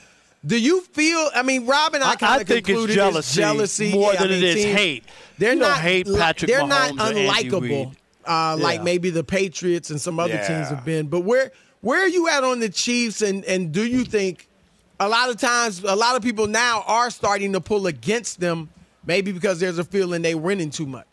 Do 0.45 0.59
you 0.59 0.81
feel? 0.81 1.29
I 1.33 1.41
mean, 1.41 1.65
Rob 1.65 1.95
and 1.95 2.03
I 2.03 2.11
I- 2.11 2.15
kind 2.15 2.33
I 2.33 2.41
of 2.41 2.47
think 2.47 2.59
it's 2.59 2.67
concluded 2.67 2.93
jealousy 2.93 3.41
jealousy 3.41 3.91
more 3.91 4.13
Yeah, 4.13 4.21
than 4.21 4.31
it 4.31 4.35
mean, 4.35 4.43
is 4.43 4.55
teams- 4.55 4.77
hate. 4.77 5.03
They're 5.37 5.53
You 5.53 5.59
not 5.59 5.79
hate 5.79 6.07
Patrick 6.07 6.49
They're 6.51 6.67
not 6.67 6.91
Mahomes 6.93 7.01
Andy 7.09 7.49
unlikable, 7.49 7.95
uh, 8.25 8.57
like 8.59 8.77
Yeah. 8.79 8.83
maybe 8.83 9.09
the 9.09 9.23
Patriots 9.23 9.89
and 9.89 9.99
some 9.99 10.19
other 10.19 10.37
teams 10.37 10.69
have 10.69 10.85
been. 10.85 11.07
But 11.07 11.21
where 11.21 11.51
where 11.81 12.03
are 12.03 12.07
you 12.07 12.29
at 12.29 12.43
on 12.43 12.59
the 12.59 12.69
Chiefs? 12.69 13.21
And 13.21 13.43
and 13.45 13.71
do 13.71 13.85
you 13.85 14.03
think 14.05 14.47
a 14.99 15.09
lot 15.09 15.29
of 15.29 15.37
times 15.37 15.83
a 15.83 15.95
lot 15.95 16.15
of 16.15 16.21
people 16.21 16.47
now 16.47 16.83
are 16.87 17.09
starting 17.09 17.51
to 17.53 17.59
pull 17.61 17.87
against 17.87 18.39
them, 18.39 18.69
maybe 19.05 19.31
because 19.31 19.59
there's 19.59 19.77
a 19.79 19.83
feeling 19.83 20.21
they're 20.21 20.37
winning 20.37 20.69
too 20.69 20.85
much. 20.85 21.07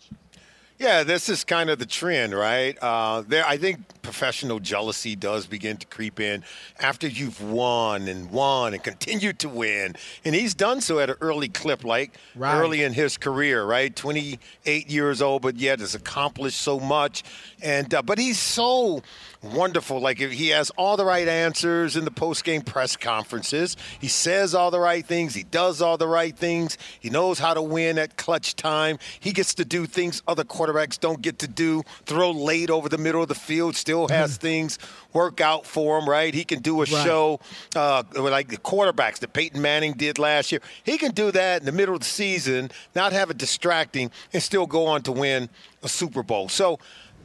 Yeah, 0.82 1.04
this 1.04 1.28
is 1.28 1.44
kind 1.44 1.70
of 1.70 1.78
the 1.78 1.86
trend, 1.86 2.34
right? 2.34 2.76
Uh, 2.82 3.22
there, 3.28 3.46
I 3.46 3.56
think 3.56 3.78
professional 4.02 4.58
jealousy 4.58 5.14
does 5.14 5.46
begin 5.46 5.76
to 5.76 5.86
creep 5.86 6.18
in 6.18 6.42
after 6.80 7.06
you've 7.06 7.40
won 7.40 8.08
and 8.08 8.28
won 8.32 8.74
and 8.74 8.82
continued 8.82 9.38
to 9.38 9.48
win, 9.48 9.94
and 10.24 10.34
he's 10.34 10.54
done 10.54 10.80
so 10.80 10.98
at 10.98 11.08
an 11.08 11.14
early 11.20 11.48
clip, 11.48 11.84
like 11.84 12.10
Right. 12.34 12.58
early 12.58 12.82
in 12.82 12.94
his 12.94 13.16
career, 13.16 13.64
right? 13.64 13.94
Twenty-eight 13.94 14.90
years 14.90 15.22
old, 15.22 15.42
but 15.42 15.54
yet 15.56 15.78
has 15.78 15.94
accomplished 15.94 16.60
so 16.60 16.80
much, 16.80 17.22
and 17.62 17.94
uh, 17.94 18.02
but 18.02 18.18
he's 18.18 18.40
so 18.40 19.04
wonderful. 19.42 20.00
Like 20.00 20.18
he 20.18 20.48
has 20.48 20.70
all 20.70 20.96
the 20.96 21.04
right 21.04 21.26
answers 21.26 21.96
in 21.96 22.04
the 22.04 22.10
post-game 22.10 22.62
press 22.62 22.96
conferences. 22.96 23.76
He 24.00 24.08
says 24.08 24.54
all 24.54 24.70
the 24.70 24.80
right 24.80 25.04
things. 25.04 25.34
He 25.34 25.42
does 25.42 25.82
all 25.82 25.98
the 25.98 26.06
right 26.06 26.36
things. 26.36 26.78
He 27.00 27.10
knows 27.10 27.38
how 27.38 27.54
to 27.54 27.62
win 27.62 27.98
at 27.98 28.16
clutch 28.16 28.56
time. 28.56 28.98
He 29.20 29.32
gets 29.32 29.54
to 29.54 29.64
do 29.64 29.86
things 29.86 30.22
other 30.28 30.44
quarterbacks 30.44 30.98
don't 30.98 31.20
get 31.20 31.40
to 31.40 31.48
do. 31.48 31.82
Throw 32.06 32.30
late 32.30 32.70
over 32.70 32.88
the 32.88 32.98
middle 32.98 33.22
of 33.22 33.28
the 33.28 33.34
field. 33.34 33.76
Still 33.76 34.08
has 34.08 34.36
things 34.36 34.78
work 35.12 35.40
out 35.40 35.66
for 35.66 35.98
him. 35.98 36.08
Right? 36.08 36.32
He 36.32 36.44
can 36.44 36.60
do 36.60 36.82
a 36.82 36.86
show 36.86 37.40
uh, 37.74 38.04
like 38.14 38.48
the 38.48 38.58
quarterbacks 38.58 39.18
that 39.20 39.32
Peyton 39.32 39.60
Manning 39.60 39.94
did 39.94 40.18
last 40.18 40.52
year. 40.52 40.60
He 40.84 40.98
can 40.98 41.12
do 41.12 41.30
that 41.32 41.60
in 41.60 41.66
the 41.66 41.72
middle 41.72 41.94
of 41.94 42.00
the 42.00 42.06
season, 42.06 42.70
not 42.94 43.12
have 43.12 43.30
it 43.30 43.38
distracting, 43.38 44.10
and 44.32 44.42
still 44.42 44.66
go 44.66 44.86
on 44.86 45.02
to 45.02 45.12
win 45.12 45.48
a 45.82 45.88
Super 45.88 46.22
Bowl. 46.22 46.48
So. 46.48 46.78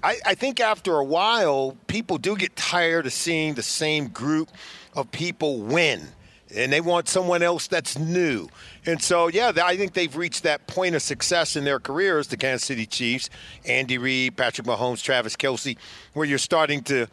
I, 0.07 0.15
I 0.25 0.35
think 0.35 0.61
after 0.61 0.95
a 0.95 1.03
while, 1.03 1.75
people 1.87 2.17
do 2.17 2.37
get 2.37 2.55
tired 2.55 3.05
of 3.05 3.11
seeing 3.11 3.55
the 3.55 3.61
same 3.61 4.07
group 4.07 4.49
of 4.95 5.11
people 5.11 5.59
win. 5.59 6.07
And 6.55 6.71
they 6.71 6.79
want 6.79 7.09
someone 7.09 7.43
else 7.43 7.67
that's 7.67 7.99
new. 7.99 8.47
And 8.85 9.01
so, 9.01 9.27
yeah, 9.27 9.51
I 9.61 9.75
think 9.75 9.91
they've 9.91 10.15
reached 10.15 10.43
that 10.43 10.65
point 10.65 10.95
of 10.95 11.01
success 11.01 11.57
in 11.57 11.65
their 11.65 11.81
careers, 11.81 12.27
the 12.27 12.37
Kansas 12.37 12.65
City 12.65 12.85
Chiefs, 12.85 13.29
Andy 13.65 13.97
Reid, 13.97 14.37
Patrick 14.37 14.65
Mahomes, 14.65 15.03
Travis 15.03 15.35
Kelce, 15.35 15.75
where 16.13 16.25
you're 16.25 16.37
starting 16.37 16.83
to 16.83 17.07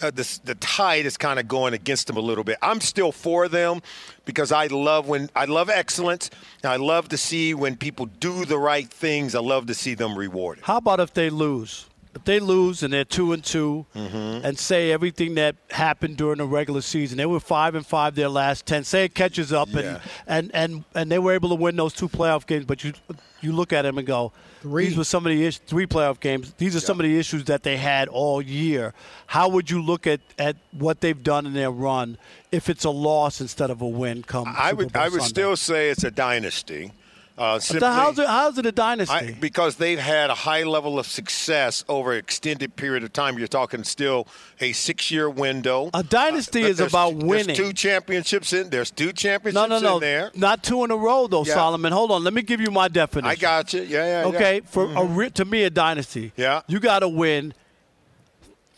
uh, 0.00 0.10
the, 0.12 0.40
the 0.44 0.54
tide 0.54 1.04
is 1.04 1.16
kind 1.18 1.38
of 1.38 1.48
going 1.48 1.74
against 1.74 2.06
them 2.06 2.16
a 2.16 2.20
little 2.20 2.44
bit. 2.44 2.56
I'm 2.62 2.80
still 2.80 3.12
for 3.12 3.48
them 3.48 3.82
because 4.24 4.52
I 4.52 4.68
love 4.68 5.06
when 5.06 5.28
I 5.34 5.44
love 5.46 5.68
excellence. 5.68 6.30
I 6.64 6.76
love 6.76 7.08
to 7.08 7.18
see 7.18 7.52
when 7.52 7.76
people 7.76 8.06
do 8.06 8.44
the 8.46 8.58
right 8.58 8.88
things. 8.88 9.34
I 9.34 9.40
love 9.40 9.66
to 9.66 9.74
see 9.74 9.94
them 9.94 10.16
rewarded. 10.16 10.64
How 10.64 10.78
about 10.78 11.00
if 11.00 11.12
they 11.12 11.28
lose? 11.28 11.86
If 12.14 12.24
they 12.24 12.40
lose 12.40 12.82
and 12.82 12.92
they're 12.92 13.04
two 13.04 13.32
and 13.32 13.44
2 13.44 13.86
Mm-hmm. 13.94 14.44
and 14.46 14.58
say 14.58 14.90
everything 14.92 15.34
that 15.36 15.56
happened 15.70 16.16
during 16.16 16.38
the 16.38 16.44
regular 16.46 16.80
season, 16.80 17.18
they 17.18 17.26
were 17.26 17.40
five 17.40 17.74
and 17.74 17.86
five 17.86 18.14
their 18.14 18.28
last 18.28 18.66
ten. 18.66 18.84
Say 18.84 19.04
it 19.04 19.14
catches 19.14 19.52
up 19.52 19.68
Yeah. 19.72 20.00
and, 20.26 20.50
and 20.52 20.54
and 20.54 20.84
and 20.94 21.10
they 21.12 21.18
were 21.18 21.32
able 21.32 21.48
to 21.50 21.54
win 21.54 21.76
those 21.76 21.92
two 21.94 22.08
playoff 22.08 22.46
games, 22.46 22.64
but 22.64 22.82
you 22.84 22.92
you 23.40 23.52
look 23.52 23.72
at 23.72 23.82
them 23.82 23.98
and 23.98 24.06
go, 24.06 24.32
these 24.64 24.96
were 24.96 25.04
some 25.04 25.24
of 25.24 25.30
the 25.30 25.44
issues, 25.46 25.60
three 25.66 25.86
playoff 25.86 26.18
games. 26.18 26.52
These 26.58 26.74
are 26.74 26.80
some 26.80 26.98
of 26.98 27.04
the 27.04 27.16
issues 27.18 27.44
that 27.44 27.62
they 27.62 27.76
had 27.76 28.08
all 28.08 28.42
year. 28.42 28.94
How 29.28 29.48
would 29.48 29.70
you 29.70 29.80
look 29.80 30.08
at, 30.08 30.20
at 30.38 30.56
what 30.72 31.00
they've 31.00 31.22
done 31.22 31.46
in 31.46 31.52
their 31.54 31.70
run 31.70 32.18
if 32.50 32.68
it's 32.68 32.84
a 32.84 32.90
loss 32.90 33.40
instead 33.40 33.70
of 33.70 33.80
a 33.80 33.86
win? 33.86 34.24
Come 34.24 34.48
I 34.48 34.70
Super 34.70 34.76
would 34.84 34.92
Bowl 34.92 35.02
I 35.02 35.04
would 35.08 35.20
Sunday? 35.20 35.28
still 35.28 35.56
say 35.56 35.90
it's 35.90 36.02
a 36.02 36.10
dynasty. 36.10 36.90
Uh, 37.38 37.58
simply, 37.60 37.86
how's 37.86 38.18
it, 38.18 38.26
how's 38.26 38.58
it 38.58 38.66
a 38.66 38.72
dynasty? 38.72 39.14
I, 39.14 39.32
because 39.38 39.76
they've 39.76 39.98
had 39.98 40.28
a 40.30 40.34
high 40.34 40.64
level 40.64 40.98
of 40.98 41.06
success 41.06 41.84
over 41.88 42.12
an 42.12 42.18
extended 42.18 42.74
period 42.74 43.04
of 43.04 43.12
time. 43.12 43.38
You're 43.38 43.46
talking 43.46 43.84
still 43.84 44.26
a 44.60 44.72
six-year 44.72 45.30
window. 45.30 45.90
A 45.94 46.02
dynasty 46.02 46.62
is 46.62 46.78
There's- 46.78 46.90
about 46.92 47.18
There's 47.20 47.46
two 47.46 47.72
championships 47.72 48.52
in. 48.52 48.70
There's 48.70 48.90
two 48.90 49.12
championships 49.12 49.54
no, 49.54 49.66
no, 49.66 49.78
no, 49.78 49.94
in 49.96 50.00
there. 50.00 50.30
not 50.34 50.64
two 50.64 50.82
in 50.84 50.90
a 50.90 50.96
row 50.96 51.28
though, 51.28 51.44
Yeah. 51.44 51.54
Solomon. 51.54 51.92
Hold 51.92 52.10
on, 52.10 52.24
let 52.24 52.34
me 52.34 52.42
give 52.42 52.60
you 52.60 52.70
my 52.72 52.88
definition. 52.88 53.30
I 53.30 53.36
got 53.36 53.72
you. 53.72 53.82
Yeah, 53.82 54.04
yeah. 54.04 54.20
yeah. 54.22 54.26
Okay, 54.36 54.60
for 54.64 54.84
a 54.84 54.88
Mhm. 54.88 55.16
re- 55.16 55.30
to 55.30 55.44
me 55.44 55.62
a 55.62 55.70
dynasty. 55.70 56.32
Yeah. 56.36 56.62
you 56.66 56.80
got 56.80 57.00
to 57.00 57.08
win 57.08 57.54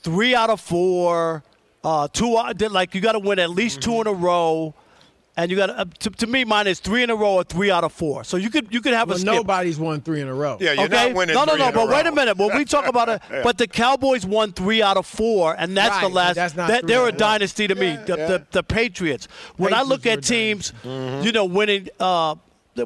three 0.03 0.35
out 0.35 0.51
of 0.51 0.61
four, 0.61 1.43
uh, 1.85 2.09
two 2.13 2.35
like 2.71 2.95
you 2.95 3.01
got 3.01 3.13
to 3.13 3.19
win 3.19 3.39
at 3.39 3.51
least 3.51 3.81
two 3.81 4.01
in 4.01 4.07
a 4.07 4.13
row, 4.13 4.75
and 5.37 5.51
you 5.51 5.57
got 5.57 5.67
to, 5.67 5.85
to 6.01 6.11
to 6.11 6.27
me 6.27 6.45
mine 6.45 6.67
is 6.67 6.81
three 6.81 7.03
in 7.03 7.11
a 7.11 7.15
row 7.17 7.35
or 7.35 7.45
three 7.45 7.71
out 7.71 7.85
of 7.85 7.93
four. 7.93 8.25
So 8.25 8.37
you 8.37 8.51
could 8.51 8.73
you 8.73 8.81
could 8.81 8.93
have 8.93 9.09
Well, 9.09 9.17
a 9.17 9.21
skip. 9.21 9.33
nobody's 9.35 9.79
won 9.79 10.01
three 10.01 10.21
in 10.21 10.29
a 10.29 10.35
row. 10.35 10.59
Yeah, 10.61 10.73
you're 10.73 10.85
okay? 10.85 11.07
not 11.09 11.15
winning 11.15 11.35
no, 11.35 11.45
no, 11.45 11.53
three 11.53 11.61
no. 11.61 11.69
in 11.69 11.75
But 11.75 11.89
wait 11.89 12.07
a 12.07 12.13
minute. 12.13 12.37
When 12.37 12.57
we 12.57 12.65
talk 12.65 12.87
about 12.87 13.09
it, 13.09 13.23
Yeah. 13.31 13.43
but 13.43 13.59
the 13.59 13.67
Cowboys 13.67 14.27
won 14.27 14.53
three 14.53 14.83
out 14.83 14.97
of 14.97 15.07
four, 15.07 15.55
and 15.59 15.77
that's 15.77 15.91
Right, 15.97 16.03
the 16.03 16.09
last. 16.09 16.35
that's 16.37 16.57
not 16.57 16.69
that, 16.69 16.87
they're 16.87 17.03
a 17.05 17.07
a 17.07 17.13
dynasty 17.13 17.67
to 17.69 17.75
me. 17.75 17.97
The, 18.07 18.17
yeah. 18.19 18.27
the 18.27 18.47
the 18.51 18.63
Patriots. 18.63 19.29
When 19.57 19.73
I 19.73 19.83
look 19.83 20.07
at 20.07 20.21
Patriots 20.23 20.73
were 20.85 20.91
a 20.91 20.93
teams, 20.93 21.25
you 21.25 21.33
know, 21.33 21.45
winning. 21.45 21.89
Uh, 21.99 22.35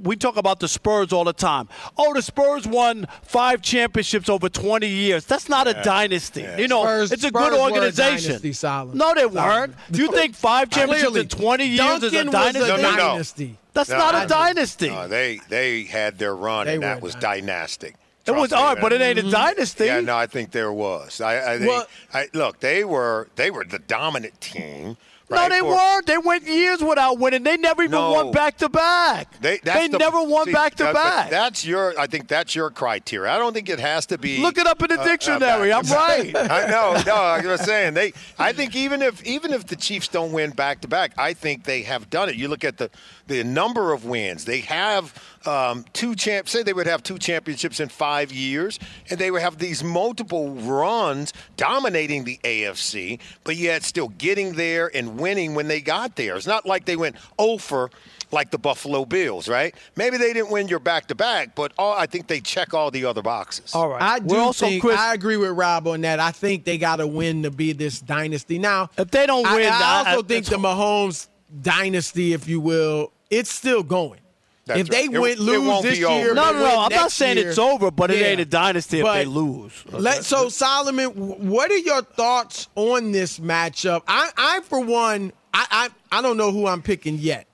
we 0.02 0.16
talk 0.16 0.36
about 0.36 0.60
the 0.60 0.68
Spurs 0.68 1.12
all 1.12 1.24
the 1.24 1.32
time. 1.32 1.68
Oh, 1.96 2.12
the 2.14 2.22
Spurs 2.22 2.66
won 2.66 3.06
five 3.22 3.62
championships 3.62 4.28
over 4.28 4.48
20 4.48 4.86
years. 4.86 5.24
That's 5.26 5.48
not 5.48 5.66
a 5.66 5.74
dynasty. 5.82 6.46
You 6.58 6.68
know, 6.68 6.82
Spurs- 6.82 7.12
it's 7.12 7.24
a 7.24 7.28
Spurs 7.28 7.42
good 7.50 7.52
were 7.52 7.58
a 7.58 7.62
organization. 7.62 8.28
dynasty, 8.30 8.52
Solomon. 8.52 8.98
No, 8.98 9.14
they 9.14 9.20
Solomon. 9.22 9.44
weren't. 9.44 9.74
Do 9.90 10.00
you 10.02 10.12
think 10.12 10.34
five 10.34 10.70
championships 10.70 11.10
Clearly. 11.10 11.20
in 11.20 11.28
20 11.28 11.66
years 11.66 12.02
is 12.02 12.12
a 12.12 12.24
Duncan 12.24 12.26
was 12.26 12.32
dynasty? 12.68 12.82
No, 12.82 12.90
no, 12.90 13.16
no. 13.16 13.54
That's 13.74 13.88
No, 13.90 13.98
not 13.98 14.14
I- 14.14 14.24
a 14.24 14.26
dynasty. 14.28 14.88
No, 14.88 15.08
they 15.08 15.40
they 15.48 15.82
had 15.84 16.18
their 16.18 16.34
run, 16.36 16.66
They 16.66 16.74
and 16.74 16.82
that 16.84 17.02
was 17.02 17.14
dynastic. 17.16 17.96
it 18.26 18.30
was 18.30 18.50
Trust 18.50 18.52
me, 18.52 18.58
all 18.58 18.74
right, 18.74 18.80
but 18.80 18.92
it 18.92 19.00
ain't 19.00 19.18
a 19.18 19.22
mhm. 19.22 19.30
dynasty. 19.32 19.86
Yeah, 19.86 20.00
no, 20.00 20.16
I 20.16 20.26
think 20.26 20.52
there 20.52 20.72
was. 20.72 21.20
I, 21.20 21.54
I 21.54 21.58
think. 21.58 21.68
Well- 21.70 21.86
I, 22.12 22.28
look, 22.34 22.60
they 22.60 22.84
were 22.84 23.28
they 23.36 23.50
were 23.50 23.64
the 23.64 23.80
dominant 23.80 24.40
team. 24.40 24.96
No, 25.30 25.48
they 25.48 25.62
weren't. 25.62 26.06
They 26.06 26.18
went 26.18 26.44
years 26.46 26.80
without 26.82 27.18
winning. 27.18 27.42
They 27.42 27.56
never 27.56 27.82
even 27.82 27.92
No. 27.92 28.12
won 28.12 28.30
back 28.32 28.58
to 28.58 28.68
back. 28.68 29.40
They, 29.40 29.58
that's 29.64 29.80
They 29.80 29.88
the- 29.88 29.98
never 29.98 30.22
won 30.22 30.46
see, 30.46 30.52
back 30.52 30.74
to 30.76 30.84
that- 30.84 30.94
back. 30.94 31.30
That's 31.30 31.64
your. 31.64 31.98
I 31.98 32.06
think 32.06 32.28
that's 32.28 32.54
your 32.54 32.70
criteria. 32.70 33.32
I 33.32 33.38
don't 33.38 33.52
think 33.54 33.68
it 33.68 33.80
has 33.80 34.06
to 34.06 34.18
be. 34.18 34.38
Look 34.38 34.58
it 34.58 34.66
up 34.66 34.82
in 34.82 34.88
the 34.88 35.00
uh, 35.00 35.04
dictionary. 35.04 35.72
uh, 35.72 35.78
I'm 35.80 35.86
right. 35.86 36.36
I 36.50 36.66
know. 36.68 37.02
No, 37.06 37.16
I'm 37.16 37.42
just 37.42 37.64
saying 37.64 37.94
they. 37.94 38.12
I 38.38 38.52
think 38.52 38.76
even 38.76 39.00
if 39.02 39.24
even 39.24 39.52
if 39.52 39.66
the 39.66 39.76
Chiefs 39.76 40.08
don't 40.08 40.32
win 40.32 40.50
back 40.50 40.82
to 40.82 40.88
back, 40.88 41.12
I 41.16 41.32
think 41.32 41.64
they 41.64 41.82
have 41.82 42.10
done 42.10 42.28
it. 42.28 42.34
You 42.36 42.48
look 42.48 42.62
at 42.64 42.76
the 42.76 42.90
the 43.26 43.42
number 43.44 43.92
of 43.92 44.04
wins 44.04 44.44
they 44.44 44.60
have. 44.60 45.14
Um, 45.46 45.84
two 45.92 46.14
champ. 46.14 46.48
Say 46.48 46.62
they 46.62 46.72
would 46.72 46.86
have 46.86 47.02
two 47.02 47.18
championships 47.18 47.78
in 47.80 47.88
five 47.90 48.32
years, 48.32 48.78
and 49.10 49.18
they 49.18 49.30
would 49.30 49.42
have 49.42 49.58
these 49.58 49.84
multiple 49.84 50.50
runs 50.54 51.32
dominating 51.56 52.24
the 52.24 52.38
AFC, 52.44 53.20
but 53.44 53.56
yet 53.56 53.82
still 53.82 54.08
getting 54.08 54.54
there 54.54 54.90
and 54.94 55.18
winning 55.18 55.54
when 55.54 55.68
they 55.68 55.80
got 55.80 56.16
there. 56.16 56.36
It's 56.36 56.46
not 56.46 56.64
like 56.66 56.86
they 56.86 56.96
went 56.96 57.16
over 57.38 57.90
like 58.32 58.50
the 58.50 58.58
Buffalo 58.58 59.04
Bills, 59.04 59.48
right? 59.48 59.74
Maybe 59.96 60.16
they 60.16 60.32
didn't 60.32 60.50
win 60.50 60.66
your 60.66 60.78
back 60.80 61.06
to 61.08 61.14
back, 61.14 61.54
but 61.54 61.72
all, 61.78 61.92
I 61.92 62.06
think 62.06 62.26
they 62.26 62.40
check 62.40 62.74
all 62.74 62.90
the 62.90 63.04
other 63.04 63.22
boxes. 63.22 63.74
All 63.74 63.88
right. 63.90 64.02
I 64.02 64.18
do 64.18 64.36
also 64.36 64.66
think 64.66 64.80
Chris- 64.82 64.98
I 64.98 65.14
agree 65.14 65.36
with 65.36 65.50
Rob 65.50 65.86
on 65.86 66.00
that. 66.00 66.20
I 66.20 66.30
think 66.32 66.64
they 66.64 66.78
got 66.78 66.96
to 66.96 67.06
win 67.06 67.42
to 67.44 67.50
be 67.50 67.72
this 67.74 68.00
dynasty. 68.00 68.58
Now, 68.58 68.88
If 68.98 69.10
they 69.10 69.26
don't 69.26 69.44
win, 69.44 69.70
I 69.70 69.78
I- 69.80 69.98
also 70.10 70.18
I- 70.20 70.26
think 70.26 70.46
the 70.46 70.56
Mahomes 70.56 71.28
dynasty, 71.62 72.32
if 72.32 72.48
you 72.48 72.60
will, 72.60 73.12
it's 73.38 73.52
still 73.52 73.82
going. 73.82 74.20
That's 74.66 74.80
if 74.80 74.88
they 74.88 75.08
right. 75.08 75.14
It- 75.14 75.20
win, 75.20 75.32
it 75.32 75.38
lose 75.40 75.66
won't 75.68 75.82
this 75.84 75.98
be 75.98 76.04
over. 76.06 76.16
year, 76.18 76.34
No, 76.34 76.52
no, 76.52 76.58
no. 76.60 76.80
I'm 76.80 76.92
not 76.94 77.12
saying 77.12 77.36
year, 77.36 77.50
it's 77.50 77.58
over, 77.58 77.90
but 77.90 78.10
it 78.10 78.20
yeah. 78.20 78.26
ain't 78.28 78.40
a 78.40 78.44
dynasty 78.46 79.00
if 79.00 79.04
they 79.06 79.26
lose. 79.26 79.72
Let, 79.92 80.24
so 80.24 80.48
Solomon, 80.48 81.10
what 81.10 81.70
are 81.70 81.76
your 81.76 82.00
thoughts 82.02 82.68
on 82.74 83.12
this 83.12 83.38
matchup? 83.38 84.02
I, 84.08 84.30
I 84.36 84.60
for 84.64 84.80
one, 84.80 85.32
I, 85.52 85.88
I, 86.10 86.18
I 86.18 86.22
don't 86.22 86.38
know 86.38 86.50
who 86.50 86.66
I'm 86.66 86.80
picking 86.80 87.18
yet, 87.18 87.46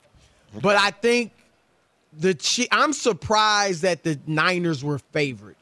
but 0.62 0.76
I 0.76 0.90
think 0.92 1.32
the 2.16 2.34
Chi- 2.34 2.68
I'm 2.70 2.92
surprised 2.92 3.82
that 3.82 4.04
the 4.04 4.18
Niners 4.28 4.84
were 4.84 4.98
favored. 5.12 5.56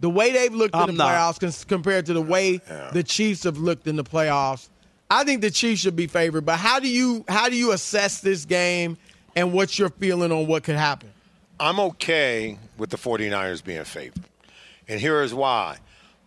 The 0.00 0.10
way 0.10 0.32
they've 0.32 0.52
looked 0.54 0.74
in 0.74 0.80
I'm 0.80 0.86
the 0.88 0.92
not. 0.94 1.08
playoffs 1.38 1.66
compared 1.66 2.06
to 2.06 2.12
the 2.14 2.22
way 2.22 2.58
the 2.92 3.02
Chiefs 3.02 3.44
have 3.44 3.56
looked 3.58 3.86
in 3.86 3.96
the 3.96 4.04
playoffs, 4.04 4.68
I 5.10 5.24
think 5.24 5.40
the 5.40 5.50
Chiefs 5.50 5.80
should 5.82 5.96
be 5.96 6.06
favored. 6.06 6.44
But 6.46 6.58
how 6.58 6.78
do 6.78 6.88
you 6.88 7.24
how 7.28 7.48
do 7.48 7.56
you 7.56 7.72
assess 7.72 8.20
this 8.20 8.44
game 8.44 8.96
and 9.36 9.52
what's 9.52 9.78
your 9.78 9.90
feeling 9.90 10.32
on 10.32 10.46
what 10.46 10.64
could 10.64 10.76
happen? 10.76 11.12
I'm 11.58 11.78
okay 11.80 12.58
with 12.78 12.90
the 12.90 12.96
49ers 12.96 13.62
being 13.62 13.84
favored. 13.84 14.24
And 14.88 15.00
here 15.00 15.22
is 15.22 15.34
why. 15.34 15.78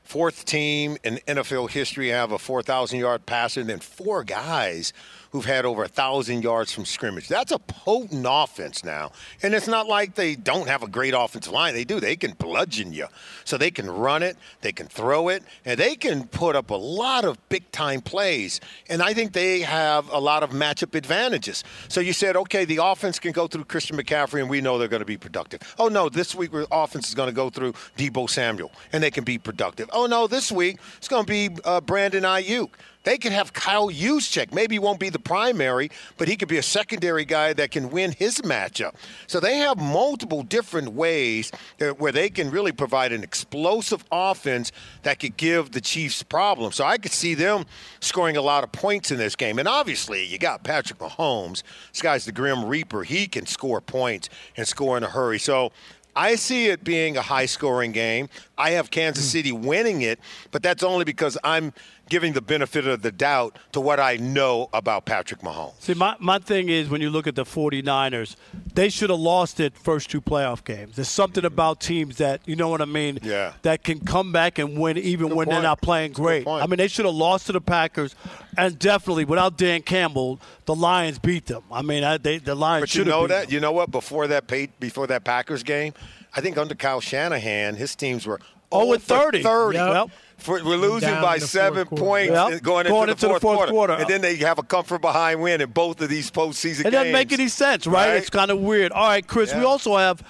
Fourth 0.03 0.45
team 0.45 0.97
in 1.03 1.19
NFL 1.27 1.71
history 1.71 2.09
have 2.09 2.31
a 2.31 2.37
4,000 2.37 2.99
yard 2.99 3.25
passer, 3.25 3.61
and 3.61 3.69
then 3.69 3.79
four 3.79 4.23
guys 4.23 4.93
who've 5.33 5.45
had 5.45 5.65
over 5.65 5.81
a 5.81 5.87
1,000 5.87 6.43
yards 6.43 6.71
from 6.71 6.85
scrimmage. 6.85 7.27
That's 7.27 7.51
a 7.51 7.57
potent 7.57 8.25
offense 8.29 8.83
now. 8.83 9.11
And 9.41 9.55
it's 9.55 9.67
not 9.67 9.87
like 9.87 10.13
they 10.13 10.35
don't 10.35 10.67
have 10.67 10.83
a 10.83 10.87
great 10.87 11.15
offensive 11.17 11.51
line. 11.51 11.73
They 11.73 11.83
do. 11.83 11.99
They 11.99 12.15
can 12.15 12.33
bludgeon 12.33 12.93
you. 12.93 13.07
So 13.43 13.57
they 13.57 13.71
can 13.71 13.89
run 13.89 14.21
it, 14.21 14.37
they 14.61 14.71
can 14.71 14.85
throw 14.85 15.29
it, 15.29 15.43
and 15.65 15.79
they 15.79 15.95
can 15.95 16.27
put 16.27 16.55
up 16.55 16.69
a 16.69 16.75
lot 16.75 17.25
of 17.25 17.37
big 17.49 17.69
time 17.71 17.99
plays. 17.99 18.61
And 18.89 19.01
I 19.01 19.15
think 19.15 19.33
they 19.33 19.61
have 19.61 20.07
a 20.11 20.19
lot 20.19 20.43
of 20.43 20.51
matchup 20.51 20.93
advantages. 20.93 21.63
So 21.87 21.99
you 21.99 22.13
said, 22.13 22.35
okay, 22.37 22.63
the 22.63 22.77
offense 22.83 23.17
can 23.17 23.31
go 23.31 23.47
through 23.47 23.65
Christian 23.65 23.97
McCaffrey, 23.97 24.39
and 24.39 24.49
we 24.51 24.61
know 24.61 24.77
they're 24.77 24.87
going 24.87 24.99
to 24.99 25.05
be 25.05 25.17
productive. 25.17 25.61
Oh, 25.79 25.87
no, 25.87 26.09
this 26.09 26.35
week 26.35 26.51
the 26.51 26.67
offense 26.71 27.07
is 27.07 27.15
going 27.15 27.29
to 27.29 27.35
go 27.35 27.49
through 27.49 27.73
Deebo 27.97 28.29
Samuel, 28.29 28.71
and 28.91 29.01
they 29.01 29.11
can 29.11 29.23
be 29.23 29.39
productive. 29.39 29.89
Oh, 29.93 30.05
no, 30.05 30.27
this 30.27 30.51
week 30.51 30.77
it's 30.97 31.07
going 31.07 31.25
to 31.25 31.31
be 31.31 31.49
uh, 31.65 31.81
Brandon 31.81 32.23
Aiyuk. 32.23 32.69
They 33.03 33.17
could 33.17 33.31
have 33.31 33.53
Kyle 33.53 33.89
Juszczyk. 33.89 34.53
Maybe 34.53 34.75
he 34.75 34.79
won't 34.79 34.99
be 34.99 35.09
the 35.09 35.19
primary, 35.19 35.91
but 36.17 36.27
he 36.27 36.35
could 36.35 36.47
be 36.47 36.57
a 36.57 36.63
secondary 36.63 37.25
guy 37.25 37.53
that 37.53 37.71
can 37.71 37.89
win 37.89 38.13
his 38.13 38.41
matchup. 38.41 38.95
So 39.27 39.39
they 39.39 39.57
have 39.57 39.77
multiple 39.77 40.43
different 40.43 40.93
ways 40.93 41.51
that- 41.77 41.99
where 41.99 42.11
they 42.11 42.29
can 42.29 42.49
really 42.49 42.71
provide 42.71 43.11
an 43.11 43.23
explosive 43.23 44.03
offense 44.11 44.71
that 45.03 45.19
could 45.19 45.37
give 45.37 45.71
the 45.71 45.81
Chiefs 45.81 46.23
problems. 46.23 46.75
So 46.75 46.85
I 46.85 46.97
could 46.97 47.11
see 47.11 47.33
them 47.33 47.65
scoring 47.99 48.37
a 48.37 48.41
lot 48.41 48.63
of 48.63 48.71
points 48.71 49.11
in 49.11 49.17
this 49.17 49.35
game. 49.35 49.59
And 49.59 49.67
obviously, 49.67 50.25
you 50.25 50.37
got 50.37 50.63
Patrick 50.63 50.99
Mahomes. 50.99 51.63
This 51.91 52.01
guy's 52.01 52.25
the 52.25 52.31
Grim 52.31 52.65
Reaper. 52.65 53.03
He 53.03 53.27
can 53.27 53.45
score 53.45 53.81
points 53.81 54.29
and 54.55 54.67
score 54.67 54.97
in 54.97 55.03
a 55.03 55.09
hurry. 55.09 55.39
So 55.39 55.71
I 56.15 56.35
see 56.35 56.67
it 56.67 56.83
being 56.83 57.17
a 57.17 57.21
high 57.21 57.47
scoring 57.47 57.91
game. 57.91 58.29
I 58.57 58.71
have 58.71 58.91
Kansas 58.91 59.25
hmm. 59.25 59.29
City 59.29 59.51
winning 59.51 60.01
it, 60.01 60.19
but 60.51 60.61
that's 60.61 60.83
only 60.83 61.05
because 61.05 61.37
I'm 61.43 61.73
giving 62.13 62.33
the 62.33 62.41
benefit 62.43 62.85
of 62.85 63.01
the 63.01 63.11
doubt 63.11 63.57
to 63.71 63.81
what 63.81 63.99
I 63.99 64.17
know 64.17 64.69
about 64.71 65.03
Patrick 65.03 65.41
Mahomes. 65.41 65.73
See, 65.81 65.95
my, 65.95 66.15
my 66.19 66.37
thing 66.37 66.69
is 66.69 66.87
when 66.87 67.01
you 67.01 67.09
look 67.09 67.25
at 67.25 67.33
the 67.33 67.43
49ers, 67.43 68.35
they 68.75 68.89
should 68.89 69.09
have 69.09 69.17
lost 69.17 69.59
it 69.59 69.75
first 69.75 70.11
two 70.11 70.21
playoff 70.21 70.63
games. 70.63 70.95
There's 70.95 71.09
something 71.09 71.43
about 71.43 71.79
teams 71.81 72.17
that, 72.17 72.41
you 72.45 72.55
know 72.55 72.69
what 72.69 72.81
I 72.83 72.85
mean, 72.85 73.17
Yeah. 73.23 73.53
that 73.63 73.83
can 73.83 73.99
come 73.99 74.31
back 74.31 74.59
and 74.59 74.77
win 74.77 74.99
even 74.99 75.29
Good 75.29 75.37
when 75.37 75.49
they're 75.49 75.63
not 75.63 75.81
playing 75.81 76.11
great. 76.11 76.47
I 76.47 76.67
mean, 76.67 76.77
they 76.77 76.87
should 76.87 77.05
have 77.05 77.15
lost 77.15 77.47
to 77.47 77.51
the 77.51 77.61
Packers, 77.61 78.13
and 78.59 78.77
definitely 78.77 79.25
without 79.25 79.57
Dan 79.57 79.81
Campbell, 79.81 80.39
the 80.65 80.75
Lions 80.75 81.17
beat 81.17 81.47
them. 81.47 81.63
I 81.71 81.81
mean, 81.81 82.03
I, 82.03 82.19
they, 82.19 82.37
the 82.37 82.53
Lions 82.53 82.83
But 82.83 82.93
you 82.93 83.05
know 83.05 83.25
that? 83.25 83.51
You 83.51 83.59
know 83.59 83.71
what? 83.71 83.89
Before 83.89 84.27
that 84.27 84.45
before 84.79 85.07
that 85.07 85.23
Packers 85.23 85.63
game, 85.63 85.95
I 86.35 86.41
think 86.41 86.59
under 86.59 86.75
Kyle 86.75 87.01
Shanahan, 87.01 87.73
his 87.75 87.95
teams 87.95 88.27
were 88.27 88.39
0 88.71 88.93
and 88.93 89.01
30. 89.01 89.41
30. 89.41 89.77
Yep. 89.77 89.93
Yep. 89.93 90.09
For, 90.37 90.63
we're 90.63 90.75
losing 90.75 91.09
by 91.21 91.35
in 91.35 91.39
the 91.41 91.47
seven 91.47 91.85
fourth 91.85 91.99
quarter. 91.99 92.03
points 92.03 92.31
Yep. 92.53 92.63
going, 92.63 92.87
Going 92.87 93.09
into, 93.09 93.21
the 93.27 93.29
fourth, 93.29 93.41
quarter. 93.41 93.71
quarter. 93.71 93.93
And 93.93 94.07
then 94.07 94.21
they 94.21 94.35
have 94.37 94.59
a 94.59 94.63
comfort 94.63 94.99
behind 95.01 95.41
win 95.41 95.61
in 95.61 95.69
both 95.69 96.01
of 96.01 96.09
these 96.09 96.29
postseason 96.31 96.79
It 96.81 96.83
games. 96.83 96.91
doesn't 96.93 97.11
make 97.13 97.31
any 97.31 97.47
sense, 97.47 97.87
right? 97.87 98.09
Right. 98.09 98.17
It's 98.17 98.29
kind 98.29 98.51
of 98.51 98.59
weird. 98.59 98.91
All 98.91 99.07
right, 99.07 99.25
Chris, 99.25 99.53
we 99.55 99.63
also 99.63 99.95
have 99.95 100.21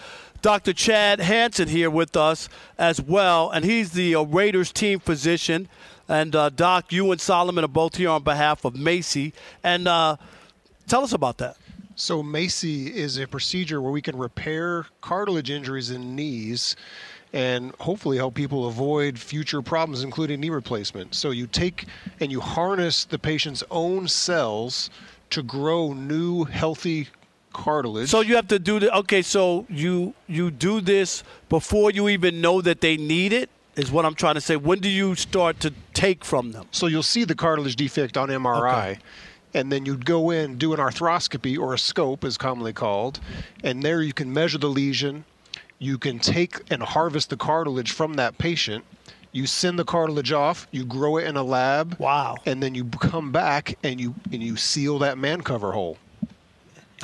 Dr. 0.41 0.73
Chad 0.73 1.19
Hansen 1.19 1.67
here 1.69 1.89
with 1.89 2.15
us 2.17 2.47
as 2.77 3.01
well, 3.01 3.49
and 3.49 3.63
he's 3.65 3.91
the 3.93 4.13
uh, 4.15 4.21
Raiders 4.23 4.71
team 4.71 4.99
physician. 4.99 5.67
And 6.09 6.35
uh, 6.35 6.49
Doc, 6.49 6.91
you 6.91 7.11
and 7.11 7.19
Solomon 7.21 7.63
are 7.63 7.69
both 7.69 7.95
here 7.95 8.09
on 8.09 8.23
behalf 8.23 8.65
of 8.65 8.73
MACI. 8.73 9.31
And 9.63 9.87
uh, 9.87 10.17
tell 10.87 11.03
us 11.03 11.13
about 11.13 11.37
that. 11.37 11.55
So 11.95 12.21
MACI 12.21 12.89
is 12.91 13.17
a 13.17 13.25
procedure 13.27 13.81
where 13.81 13.91
we 13.91 14.01
can 14.01 14.17
repair 14.17 14.87
cartilage 14.99 15.49
injuries 15.49 15.91
in 15.91 16.13
knees 16.15 16.75
and 17.33 17.73
hopefully 17.79 18.17
help 18.17 18.35
people 18.35 18.67
avoid 18.67 19.17
future 19.17 19.61
problems, 19.61 20.03
including 20.03 20.39
knee 20.39 20.51
replacement. 20.51 21.15
So 21.15 21.31
you 21.31 21.47
take 21.47 21.85
and 22.19 22.31
you 22.31 22.39
harness 22.39 23.05
the 23.05 23.17
patient's 23.17 23.63
own 23.71 24.07
cells 24.07 24.91
to 25.31 25.41
grow 25.41 25.93
new, 25.93 26.43
healthy 26.43 27.07
cartilage. 27.51 28.09
So 28.09 28.21
you 28.21 28.35
have 28.35 28.47
to 28.49 28.59
do 28.59 28.79
the 28.79 28.95
okay. 28.99 29.23
So 29.23 29.65
you 29.67 30.13
you 30.27 30.51
do 30.51 30.79
this 30.79 31.23
before 31.49 31.91
you 31.91 32.07
even 32.09 32.39
know 32.39 32.61
that 32.61 32.81
they 32.81 32.97
need 32.97 33.33
it. 33.33 33.49
Is 33.75 33.91
what 33.91 34.05
I'm 34.05 34.13
trying 34.13 34.35
to 34.35 34.41
say. 34.41 34.55
When 34.55 34.79
do 34.79 34.89
you 34.89 35.15
start 35.15 35.59
to 35.61 35.73
take 35.95 36.23
from 36.23 36.51
them? 36.51 36.67
So 36.69 36.85
you'll 36.85 37.01
see 37.01 37.23
the 37.23 37.33
cartilage 37.33 37.75
defect 37.75 38.17
on 38.17 38.29
MRI. 38.29 38.91
Okay. 38.91 38.99
And 39.55 39.71
then 39.71 39.85
you'd 39.85 40.05
go 40.05 40.29
in, 40.29 40.57
do 40.57 40.73
an 40.73 40.79
arthroscopy 40.79 41.57
or 41.59 41.73
a 41.73 41.77
scope, 41.79 42.23
as 42.23 42.37
commonly 42.37 42.73
called, 42.73 43.19
and 43.63 43.83
there 43.83 44.01
you 44.01 44.13
can 44.13 44.33
measure 44.33 44.57
the 44.57 44.69
lesion. 44.69 45.25
You 45.83 45.97
can 45.97 46.19
take 46.19 46.61
and 46.71 46.81
harvest 46.81 47.29
the 47.29 47.35
cartilage 47.35 47.91
from 47.91 48.13
that 48.13 48.37
patient. 48.37 48.85
You 49.33 49.45
send 49.45 49.77
the 49.77 49.83
cartilage 49.83 50.31
off. 50.31 50.65
You 50.71 50.85
grow 50.85 51.17
it 51.17 51.25
in 51.25 51.35
a 51.35 51.43
lab. 51.43 51.99
Wow! 51.99 52.37
And 52.45 52.63
then 52.63 52.73
you 52.73 52.85
come 52.85 53.33
back 53.33 53.77
and 53.83 53.99
you 53.99 54.15
and 54.31 54.41
you 54.41 54.55
seal 54.55 54.99
that 54.99 55.17
man 55.17 55.41
cover 55.41 55.73
hole. 55.73 55.97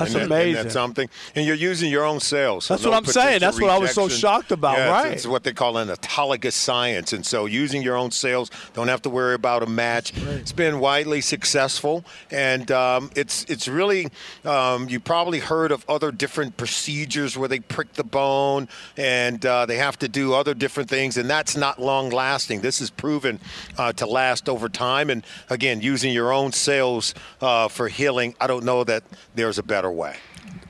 That's 0.00 0.12
that- 0.14 0.22
amazing. 0.26 0.56
and 0.56 0.64
that's 0.66 0.72
something. 0.74 1.08
And 1.34 1.46
you're 1.46 1.56
using 1.56 1.90
your 1.90 2.04
own 2.04 2.20
cells. 2.20 2.64
so 2.66 2.74
That's 2.74 2.84
no 2.84 2.90
what 2.90 2.96
I'm 2.96 3.04
saying. 3.04 3.40
That's 3.40 3.60
what 3.60 3.70
I 3.70 3.78
was 3.78 3.92
so 3.92 4.08
shocked 4.08 4.50
about, 4.52 4.78
right. 4.78 5.12
It's 5.12 5.26
what 5.26 5.44
they 5.44 5.52
call 5.52 5.76
an 5.78 5.88
autologous 5.88 6.52
science. 6.52 7.12
And 7.12 7.24
so 7.24 7.46
using 7.46 7.82
your 7.82 7.96
own 7.96 8.10
cells, 8.10 8.50
don't 8.74 8.88
have 8.88 9.02
to 9.02 9.10
worry 9.10 9.34
about 9.34 9.62
a 9.62 9.66
match. 9.66 10.12
It's 10.16 10.52
been 10.52 10.80
widely 10.80 11.20
successful. 11.20 12.04
And 12.30 12.70
um, 12.70 13.10
it's, 13.14 13.44
it's 13.44 13.68
really, 13.68 14.08
um, 14.44 14.88
you 14.88 15.00
probably 15.00 15.38
heard 15.40 15.72
of 15.72 15.84
other 15.88 16.10
different 16.12 16.56
procedures 16.56 17.36
where 17.36 17.48
they 17.48 17.60
prick 17.60 17.92
the 17.94 18.04
bone 18.04 18.68
and 18.96 19.44
uh, 19.44 19.66
they 19.66 19.76
have 19.76 19.98
to 20.00 20.08
do 20.08 20.34
other 20.34 20.54
different 20.54 20.88
things. 20.88 21.16
And 21.16 21.28
that's 21.28 21.56
not 21.56 21.80
long 21.80 22.10
lasting. 22.10 22.60
This 22.60 22.80
is 22.80 22.90
proven 22.90 23.38
uh, 23.76 23.92
to 23.94 24.06
last 24.06 24.48
over 24.48 24.68
time. 24.68 25.10
And 25.10 25.24
again, 25.48 25.80
using 25.80 26.12
your 26.12 26.32
own 26.32 26.52
cells 26.52 27.14
uh, 27.40 27.68
for 27.68 27.88
healing, 27.88 28.34
I 28.40 28.46
don't 28.46 28.64
know 28.64 28.84
that 28.84 29.02
there's 29.34 29.58
a 29.58 29.62
better 29.62 29.89
way. 29.92 30.16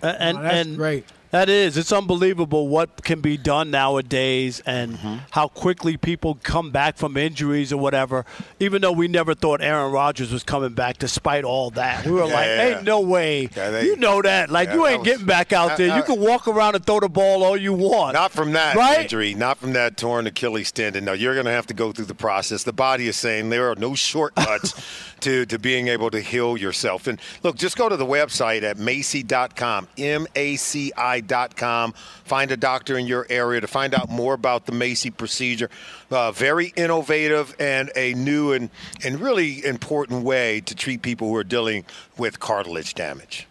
A- 0.02 0.22
And, 0.22 0.38
Oh, 0.38 0.42
that's 0.42 0.54
and 0.68 0.76
great. 0.76 1.04
That 1.30 1.48
is. 1.48 1.76
It's 1.76 1.92
unbelievable 1.92 2.66
what 2.66 3.04
can 3.04 3.20
be 3.20 3.36
done 3.36 3.70
nowadays 3.70 4.60
and 4.66 4.90
Mm-hmm. 4.98 5.16
how 5.30 5.46
quickly 5.46 5.96
people 5.96 6.38
come 6.42 6.70
back 6.72 6.96
from 6.96 7.16
injuries 7.16 7.72
or 7.72 7.76
whatever. 7.76 8.24
Even 8.58 8.82
though 8.82 8.90
we 8.90 9.06
never 9.06 9.34
thought 9.34 9.60
Aaron 9.62 9.92
Rodgers 9.92 10.32
was 10.32 10.42
coming 10.42 10.72
back 10.72 10.98
despite 10.98 11.44
all 11.44 11.70
that. 11.70 12.04
We 12.04 12.10
were 12.12 12.24
Yeah, 12.26 12.34
like, 12.34 12.46
yeah. 12.46 12.66
ain't 12.76 12.84
no 12.84 13.00
way. 13.00 13.48
Yeah, 13.56 13.70
they- 13.70 13.84
you 13.84 13.96
know 13.96 14.20
that. 14.22 14.50
Like, 14.50 14.72
you 14.72 14.84
ain't 14.88 15.00
was- 15.00 15.06
getting 15.08 15.26
back 15.26 15.52
out 15.52 15.72
Uh, 15.72 15.76
there. 15.76 15.92
uh, 15.92 15.96
you 15.98 16.02
can 16.02 16.18
walk 16.20 16.48
around 16.48 16.74
and 16.74 16.84
throw 16.84 16.98
the 16.98 17.08
ball 17.08 17.44
all 17.44 17.56
you 17.56 17.72
want. 17.74 18.14
Not 18.14 18.32
from 18.32 18.50
that 18.52 18.74
Right? 18.74 19.02
injury, 19.02 19.34
not 19.34 19.58
from 19.58 19.72
that 19.74 19.96
torn 19.96 20.26
Achilles 20.26 20.72
tendon. 20.72 21.04
No, 21.04 21.12
you're 21.12 21.34
going 21.34 21.46
to 21.46 21.52
have 21.52 21.66
to 21.66 21.74
go 21.74 21.92
through 21.92 22.06
the 22.06 22.14
process. 22.14 22.64
The 22.64 22.72
body 22.72 23.06
is 23.06 23.16
saying 23.16 23.50
there 23.50 23.70
are 23.70 23.76
no 23.76 23.94
shortcuts 23.94 24.74
to, 25.20 25.46
to 25.46 25.58
being 25.60 25.86
able 25.86 26.10
to 26.10 26.20
heal 26.20 26.56
yourself. 26.56 27.06
And 27.06 27.20
look, 27.44 27.54
just 27.56 27.76
go 27.76 27.88
to 27.88 27.96
the 27.96 28.06
website 28.06 28.62
at 28.64 28.78
maci.com, 28.78 29.86
M 29.96 30.26
A 30.34 30.56
C 30.56 30.90
I.com. 31.28 31.92
Find 32.24 32.50
a 32.50 32.56
doctor 32.56 32.96
in 32.98 33.06
your 33.06 33.26
area 33.28 33.60
to 33.60 33.66
find 33.66 33.94
out 33.94 34.08
more 34.08 34.34
about 34.34 34.66
the 34.66 34.72
MACI 34.72 35.16
procedure. 35.16 35.70
Uh, 36.10 36.32
very 36.32 36.72
innovative 36.76 37.54
and 37.58 37.90
a 37.96 38.14
new 38.14 38.52
and, 38.52 38.70
and 39.04 39.20
really 39.20 39.64
important 39.64 40.24
way 40.24 40.60
to 40.62 40.74
treat 40.74 41.02
people 41.02 41.28
who 41.28 41.36
are 41.36 41.44
dealing 41.44 41.84
with 42.18 42.40
cartilage 42.40 42.94
damage. 42.94 43.46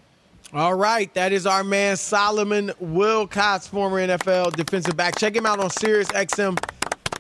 All 0.52 0.74
right, 0.74 1.14
that 1.14 1.32
is 1.32 1.46
our 1.46 1.64
man 1.64 1.96
Solomon 1.96 2.72
Wilcots, 2.82 3.70
former 3.70 4.00
NFL 4.00 4.56
defensive 4.56 4.98
back. 4.98 5.16
Check 5.20 5.36
him 5.36 5.46
out 5.46 5.60
on 5.60 5.70
Sirius 5.70 6.08
XM 6.08 6.58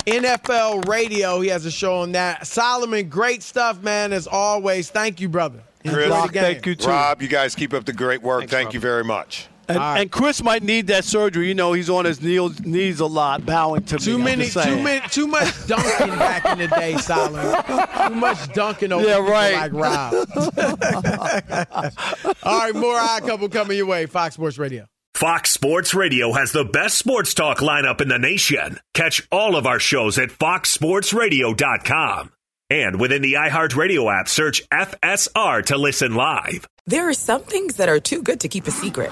NFL 0.08 0.88
Radio. 0.88 1.40
He 1.40 1.50
has 1.50 1.64
a 1.66 1.72
show 1.72 1.98
on 1.98 2.14
that. 2.14 2.48
Solomon, 2.48 3.08
great 3.08 3.44
stuff, 3.44 3.84
man. 3.84 4.14
As 4.14 4.26
always, 4.26 4.90
thank 4.90 5.22
you, 5.22 5.30
brother. 5.30 5.62
Thank 5.84 6.66
you, 6.66 6.76
game. 6.76 6.90
Rob, 6.90 7.22
you 7.22 7.28
guys 7.28 7.56
keep 7.56 7.74
up 7.74 7.86
the 7.86 7.94
great 7.94 8.22
work. 8.22 8.50
Thank 8.50 8.74
you 8.74 8.80
very 8.80 9.04
much. 9.04 9.48
And, 9.70 9.78
and 9.78 10.12
Chris 10.12 10.44
might 10.44 10.64
need 10.64 10.88
that 10.88 11.06
surgery. 11.06 11.48
You 11.48 11.54
know, 11.54 11.72
he's 11.74 11.90
on 11.90 12.06
his 12.06 12.22
knees, 12.22 12.66
knees 12.66 13.00
a 13.00 13.06
lot, 13.06 13.46
bowing 13.46 13.84
to 13.84 13.98
Too 13.98 14.18
me. 14.18 14.32
I'm 14.32 14.40
many, 14.40 14.50
too 14.50 14.84
many, 14.84 15.08
too 15.10 15.28
much 15.28 15.54
dunking 15.68 16.18
back 16.18 16.46
in 16.46 16.58
the 16.58 16.68
day, 16.68 16.98
Solomon. 16.98 17.56
Too 18.10 18.16
much 18.16 18.54
dunking 18.54 18.92
over 18.92 19.06
yeah, 19.06 19.18
right. 19.18 19.54
like 19.54 19.74
Rob. 19.74 20.14
All 22.44 22.60
right, 22.60 22.76
more 22.76 22.98
Odd 22.98 23.28
Couple 23.28 23.50
coming 23.50 23.78
your 23.78 23.86
way. 23.86 24.08
Fox 24.08 24.36
Sports 24.36 24.58
Radio. 24.58 24.88
Fox 25.14 25.52
Sports 25.52 25.94
Radio 25.94 26.32
has 26.34 26.52
the 26.54 26.64
best 26.64 26.98
sports 26.98 27.34
talk 27.34 27.58
lineup 27.60 28.00
in 28.02 28.08
the 28.08 28.18
nation. 28.18 28.80
Catch 28.94 29.28
all 29.32 29.56
of 29.56 29.68
our 29.68 29.80
shows 29.80 30.18
at 30.18 30.30
foxsportsradio.com. 30.30 32.32
And 32.70 33.02
within 33.02 33.22
the 33.22 33.34
iHeartRadio 33.34 34.20
app, 34.20 34.30
search 34.30 34.68
FSR 34.70 35.66
to 35.66 35.78
listen 35.78 36.16
live. 36.16 36.68
There 36.86 37.10
are 37.10 37.14
some 37.14 37.42
things 37.42 37.76
that 37.76 37.90
are 37.90 38.00
too 38.00 38.22
good 38.22 38.40
to 38.42 38.48
keep 38.48 38.68
a 38.68 38.72
secret. 38.72 39.12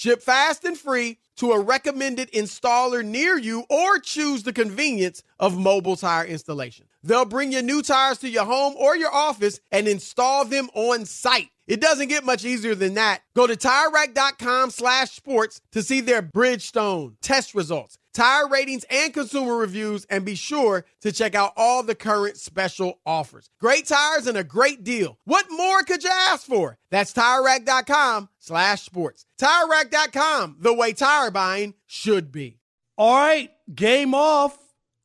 Ship 0.00 0.22
fast 0.22 0.64
and 0.64 0.78
free 0.78 1.18
to 1.36 1.52
a 1.52 1.60
recommended 1.60 2.32
installer 2.32 3.04
near 3.04 3.36
you 3.36 3.66
or 3.68 3.98
choose 3.98 4.44
the 4.44 4.52
convenience 4.54 5.22
of 5.38 5.58
mobile 5.58 5.94
tire 5.94 6.24
installation. 6.24 6.86
They'll 7.02 7.26
bring 7.26 7.52
your 7.52 7.60
new 7.60 7.82
tires 7.82 8.16
to 8.20 8.30
your 8.30 8.46
home 8.46 8.76
or 8.78 8.96
your 8.96 9.14
office 9.14 9.60
and 9.70 9.86
install 9.86 10.46
them 10.46 10.70
on 10.72 11.04
site. 11.04 11.50
It 11.66 11.82
doesn't 11.82 12.08
get 12.08 12.24
much 12.24 12.46
easier 12.46 12.74
than 12.74 12.94
that. 12.94 13.20
Go 13.36 13.46
to 13.46 13.54
TireRack.com 13.54 14.70
slash 14.70 15.10
sports 15.10 15.60
to 15.72 15.82
see 15.82 16.00
their 16.00 16.22
Bridgestone 16.22 17.16
test 17.20 17.54
results, 17.54 17.98
tire 18.12 18.48
ratings, 18.48 18.84
and 18.90 19.12
consumer 19.14 19.56
reviews, 19.56 20.04
and 20.06 20.24
be 20.24 20.34
sure 20.34 20.84
to 21.00 21.12
check 21.12 21.34
out 21.34 21.52
all 21.56 21.82
the 21.82 21.94
current 21.94 22.36
special 22.36 22.98
offers. 23.06 23.50
Great 23.60 23.86
tires 23.86 24.26
and 24.26 24.36
a 24.36 24.44
great 24.44 24.84
deal. 24.84 25.18
What 25.24 25.46
more 25.50 25.82
could 25.82 26.02
you 26.04 26.10
ask 26.12 26.46
for? 26.46 26.78
That's 26.90 27.12
TireRack.com 27.12 28.28
slash 28.38 28.82
sports. 28.82 29.26
TireRack.com, 29.40 30.56
the 30.60 30.74
way 30.74 30.92
tire 30.92 31.30
buying 31.30 31.74
should 31.86 32.32
be. 32.32 32.58
All 32.96 33.16
right, 33.16 33.50
game 33.74 34.14
off. 34.14 34.56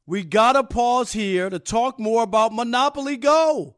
We 0.05 0.23
got 0.23 0.53
to 0.53 0.63
pause 0.63 1.13
here 1.13 1.49
to 1.49 1.57
talk 1.59 1.99
more 1.99 2.23
about 2.23 2.53
Monopoly 2.53 3.17
Go. 3.17 3.77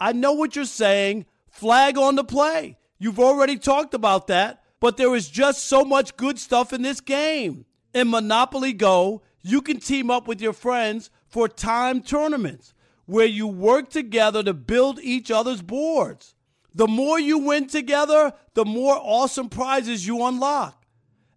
I 0.00 0.12
know 0.12 0.32
what 0.32 0.56
you're 0.56 0.64
saying. 0.64 1.26
flag 1.50 1.98
on 1.98 2.14
the 2.16 2.24
play. 2.24 2.78
You've 2.98 3.20
already 3.20 3.56
talked 3.58 3.94
about 3.94 4.28
that, 4.28 4.62
but 4.80 4.96
there 4.96 5.14
is 5.14 5.28
just 5.28 5.66
so 5.66 5.84
much 5.84 6.16
good 6.16 6.38
stuff 6.38 6.72
in 6.72 6.82
this 6.82 7.00
game. 7.00 7.66
In 7.92 8.10
Monopoly 8.10 8.72
Go, 8.72 9.22
you 9.42 9.62
can 9.62 9.80
team 9.80 10.10
up 10.10 10.28
with 10.28 10.40
your 10.40 10.52
friends 10.52 11.10
for 11.26 11.48
time 11.48 12.02
tournaments 12.02 12.74
where 13.06 13.26
you 13.26 13.46
work 13.46 13.90
together 13.90 14.42
to 14.42 14.54
build 14.54 15.00
each 15.00 15.30
other's 15.30 15.62
boards. 15.62 16.34
The 16.72 16.86
more 16.86 17.18
you 17.18 17.38
win 17.38 17.66
together, 17.66 18.32
the 18.54 18.64
more 18.64 18.96
awesome 18.96 19.48
prizes 19.48 20.06
you 20.06 20.24
unlock. 20.24 20.84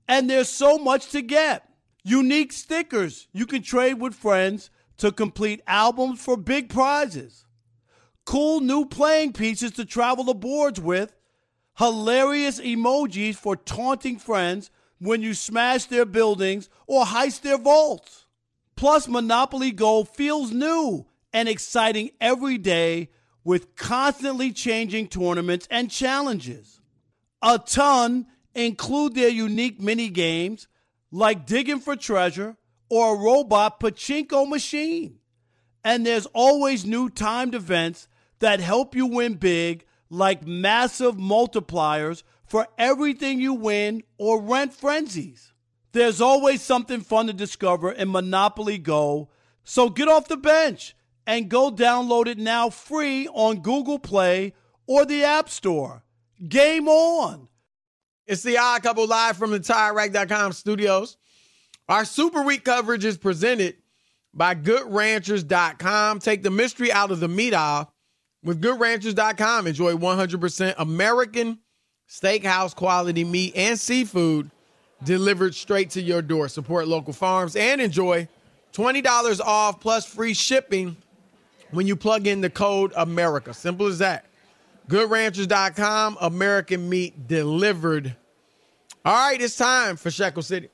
And 0.08 0.30
there's 0.30 0.50
so 0.50 0.78
much 0.78 1.10
to 1.12 1.22
get. 1.22 1.68
Unique 2.04 2.52
stickers 2.52 3.28
you 3.32 3.48
can 3.48 3.64
trade 3.64 3.96
with 3.96 4.14
friends 4.14 4.70
to 4.98 5.12
complete 5.12 5.62
albums 5.66 6.24
for 6.24 6.38
big 6.38 6.70
prizes. 6.70 7.46
Cool 8.26 8.60
new 8.60 8.86
playing 8.86 9.34
pieces 9.34 9.72
to 9.72 9.86
travel 9.86 10.26
the 10.26 10.34
boards 10.36 10.80
with. 10.80 11.16
Hilarious 11.80 12.60
emojis 12.60 13.36
for 13.36 13.56
taunting 13.56 14.20
friends 14.20 14.70
when 15.04 15.22
you 15.22 15.34
smash 15.34 15.86
their 15.86 16.06
buildings 16.06 16.70
or 16.88 17.04
heist 17.04 17.42
their 17.42 17.58
vaults. 17.58 18.26
Plus, 18.78 19.08
Monopoly 19.08 19.72
Go 19.72 20.06
feels 20.06 20.52
new 20.52 21.06
and 21.34 21.50
exciting 21.50 22.12
every 22.22 22.58
day 22.58 23.10
with 23.44 23.76
constantly 23.76 24.52
changing 24.52 25.10
tournaments 25.10 25.68
and 25.70 25.92
challenges. 25.92 26.80
A 27.42 27.60
ton 27.60 28.28
include 28.56 29.14
their 29.14 29.30
unique 29.30 29.82
mini 29.82 30.08
games 30.08 30.68
like 31.12 31.46
digging 31.46 31.82
for 31.82 31.98
treasure 31.98 32.56
or 32.90 33.14
a 33.14 33.20
robot 33.20 33.82
pachinko 33.82 34.48
machine. 34.48 35.20
And 35.84 36.06
there's 36.06 36.28
always 36.28 36.86
new 36.86 37.10
timed 37.10 37.56
events 37.56 38.08
that 38.40 38.62
help 38.62 38.96
you 38.96 39.06
win 39.08 39.34
big, 39.34 39.86
like 40.10 40.48
massive 40.48 41.18
multipliers 41.18 42.24
for 42.54 42.68
everything 42.78 43.40
you 43.40 43.52
win 43.52 44.04
or 44.20 44.40
rent 44.40 44.72
frenzies. 44.72 45.54
There's 45.92 46.22
always 46.22 46.62
something 46.62 47.02
fun 47.02 47.26
to 47.26 47.34
discover 47.34 47.92
in 47.92 48.12
Monopoly 48.12 48.78
Go, 48.78 49.30
so 49.64 49.90
get 49.90 50.08
off 50.08 50.28
the 50.28 50.38
bench 50.38 50.96
and 51.26 51.50
go 51.50 51.72
download 51.72 52.28
it 52.28 52.38
now 52.38 52.70
free 52.70 53.28
on 53.30 53.62
Google 53.62 53.98
Play 53.98 54.54
or 54.86 55.04
the 55.04 55.24
App 55.24 55.50
Store. 55.50 56.04
Game 56.48 56.88
on! 56.88 57.48
It's 58.28 58.44
the 58.44 58.60
Odd 58.60 58.84
Couple 58.84 59.08
live 59.08 59.36
from 59.36 59.50
the 59.50 59.60
TireRack.com 59.60 60.54
studios. 60.54 61.18
Our 61.90 62.06
Super 62.06 62.44
Week 62.44 62.64
coverage 62.64 63.04
is 63.04 63.18
presented 63.18 63.78
by 64.32 64.54
GoodRanchers.com. 64.54 66.20
Take 66.20 66.44
the 66.44 66.52
mystery 66.52 66.92
out 66.92 67.10
of 67.10 67.20
the 67.20 67.28
meat 67.28 67.56
aisle 67.56 67.92
with 68.44 68.62
GoodRanchers.com. 68.62 69.66
Enjoy 69.66 69.96
100% 69.96 70.76
American 70.78 71.58
steakhouse 72.14 72.76
quality 72.76 73.24
meat 73.24 73.54
and 73.56 73.80
seafood 73.80 74.52
delivered 75.04 75.56
straight 75.56 75.90
to 75.90 76.02
your 76.02 76.22
door. 76.22 76.48
Support 76.48 76.88
local 76.88 77.12
farms 77.12 77.56
and 77.56 77.82
enjoy 77.82 78.28
$20 78.74 79.40
off 79.42 79.80
plus 79.80 80.06
free 80.06 80.36
shipping 80.36 80.96
when 81.72 81.88
you 81.88 81.96
plug 81.96 82.28
in 82.28 82.42
the 82.42 82.52
code 82.52 82.94
America. 82.96 83.52
Simple 83.54 83.88
as 83.88 83.98
that. 83.98 84.26
GoodRanchers.com, 84.90 86.18
American 86.22 86.88
meat 86.88 87.28
delivered. 87.28 88.16
All 89.04 89.14
right, 89.14 89.42
it's 89.42 89.58
time 89.58 89.96
for 89.96 90.12
Shekel 90.12 90.44
City. 90.44 90.70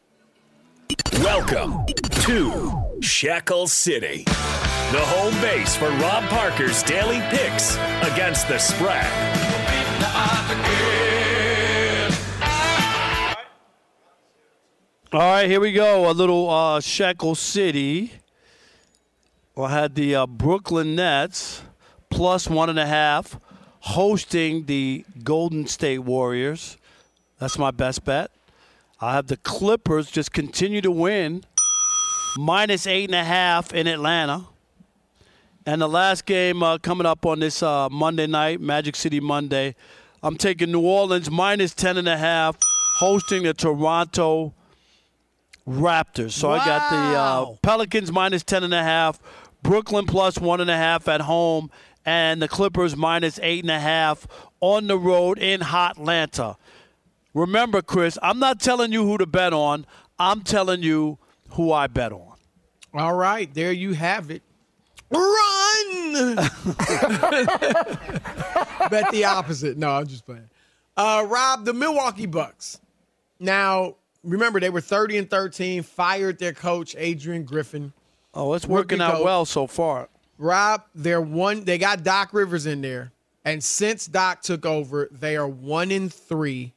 Welcome 1.13 1.85
to 2.23 2.99
Shekel 3.01 3.67
City, 3.67 4.23
the 4.25 5.01
home 5.01 5.39
base 5.41 5.75
for 5.75 5.89
Rob 5.89 6.23
Parker's 6.25 6.83
daily 6.83 7.21
picks 7.29 7.77
against 8.03 8.47
the 8.49 8.57
spread. 8.57 9.48
All 15.11 15.19
right, 15.19 15.49
here 15.49 15.59
we 15.59 15.71
go. 15.71 16.07
A 16.07 16.13
little 16.13 16.47
uh, 16.51 16.79
Shekel 16.81 17.33
City. 17.33 18.13
I 19.57 19.71
had 19.71 19.95
the 19.95 20.13
uh, 20.13 20.27
Brooklyn 20.27 20.95
Nets 20.95 21.63
plus 22.11 22.47
one 22.47 22.69
and 22.69 22.77
a 22.77 22.85
half 22.85 23.39
hosting 23.79 24.67
the 24.67 25.03
Golden 25.23 25.65
State 25.65 26.01
Warriors. 26.01 26.77
That's 27.39 27.57
my 27.57 27.71
best 27.71 28.05
bet. 28.05 28.29
I 29.01 29.15
have 29.15 29.25
the 29.25 29.37
Clippers 29.37 30.11
just 30.11 30.31
continue 30.31 30.81
to 30.81 30.91
win, 30.91 31.43
minus 32.37 32.85
eight 32.85 33.09
and 33.09 33.15
a 33.15 33.23
half 33.23 33.73
in 33.73 33.87
Atlanta. 33.87 34.45
And 35.65 35.81
the 35.81 35.89
last 35.89 36.27
game 36.27 36.61
uh, 36.61 36.77
coming 36.77 37.07
up 37.07 37.25
on 37.25 37.39
this 37.39 37.63
uh, 37.63 37.89
Monday 37.89 38.27
night, 38.27 38.61
Magic 38.61 38.95
City 38.95 39.19
Monday, 39.19 39.73
I'm 40.21 40.37
taking 40.37 40.71
New 40.71 40.85
Orleans 40.85 41.31
minus 41.31 41.73
ten 41.73 41.97
and 41.97 42.07
a 42.07 42.17
half, 42.17 42.55
hosting 42.99 43.41
the 43.41 43.55
Toronto 43.55 44.53
Raptors. 45.69 46.31
So 46.31 46.49
I 46.49 46.57
got 46.65 46.89
the 46.89 46.97
uh, 47.17 47.55
Pelicans 47.61 48.11
minus 48.11 48.43
ten 48.43 48.63
and 48.63 48.73
a 48.73 48.81
half, 48.81 49.19
Brooklyn 49.61 50.07
plus 50.07 50.39
one 50.39 50.61
and 50.61 50.69
a 50.69 50.75
half 50.75 51.07
at 51.07 51.21
home, 51.21 51.69
and 52.05 52.41
the 52.41 52.47
Clippers 52.47 52.97
minus 52.97 53.39
eight 53.43 53.63
and 53.63 53.69
a 53.69 53.79
half 53.79 54.27
on 54.61 54.87
the 54.87 54.97
road 54.97 55.37
in 55.37 55.61
Hot 55.61 55.97
Atlanta. 55.97 56.57
Remember, 57.35 57.83
Chris, 57.83 58.17
I'm 58.23 58.39
not 58.39 58.59
telling 58.59 58.91
you 58.91 59.05
who 59.05 59.19
to 59.19 59.27
bet 59.27 59.53
on. 59.53 59.85
I'm 60.17 60.41
telling 60.41 60.81
you 60.81 61.19
who 61.51 61.71
I 61.71 61.85
bet 61.85 62.11
on. 62.11 62.33
All 62.93 63.13
right, 63.13 63.53
there 63.53 63.71
you 63.71 63.93
have 63.93 64.31
it. 64.31 64.41
Run! 65.11 66.35
bet 68.89 69.11
the 69.11 69.23
opposite. 69.25 69.77
No, 69.77 69.91
I'm 69.91 70.07
just 70.07 70.25
playing. 70.25 70.49
Uh, 70.97 71.25
Rob, 71.27 71.65
the 71.65 71.73
Milwaukee 71.73 72.25
Bucks. 72.25 72.79
Now, 73.39 73.95
remember 74.23 74.59
they 74.59 74.69
were 74.69 74.81
30 74.81 75.17
and 75.17 75.29
13, 75.29 75.83
fired 75.83 76.39
their 76.39 76.53
coach 76.53 76.95
Adrian 76.97 77.43
Griffin. 77.43 77.93
Oh, 78.33 78.53
it's 78.53 78.65
working 78.67 79.01
out 79.01 79.23
well 79.23 79.45
so 79.45 79.67
far. 79.67 80.09
Rob, 80.37 80.83
they're 80.95 81.21
one. 81.21 81.65
They 81.65 81.77
got 81.77 82.03
Doc 82.03 82.29
Rivers 82.33 82.65
in 82.65 82.81
there, 82.81 83.11
and 83.43 83.63
since 83.63 84.05
Doc 84.05 84.41
took 84.41 84.65
over, 84.65 85.09
they 85.11 85.35
are 85.35 85.47
one 85.47 85.91
in 85.91 86.09
three. 86.09 86.73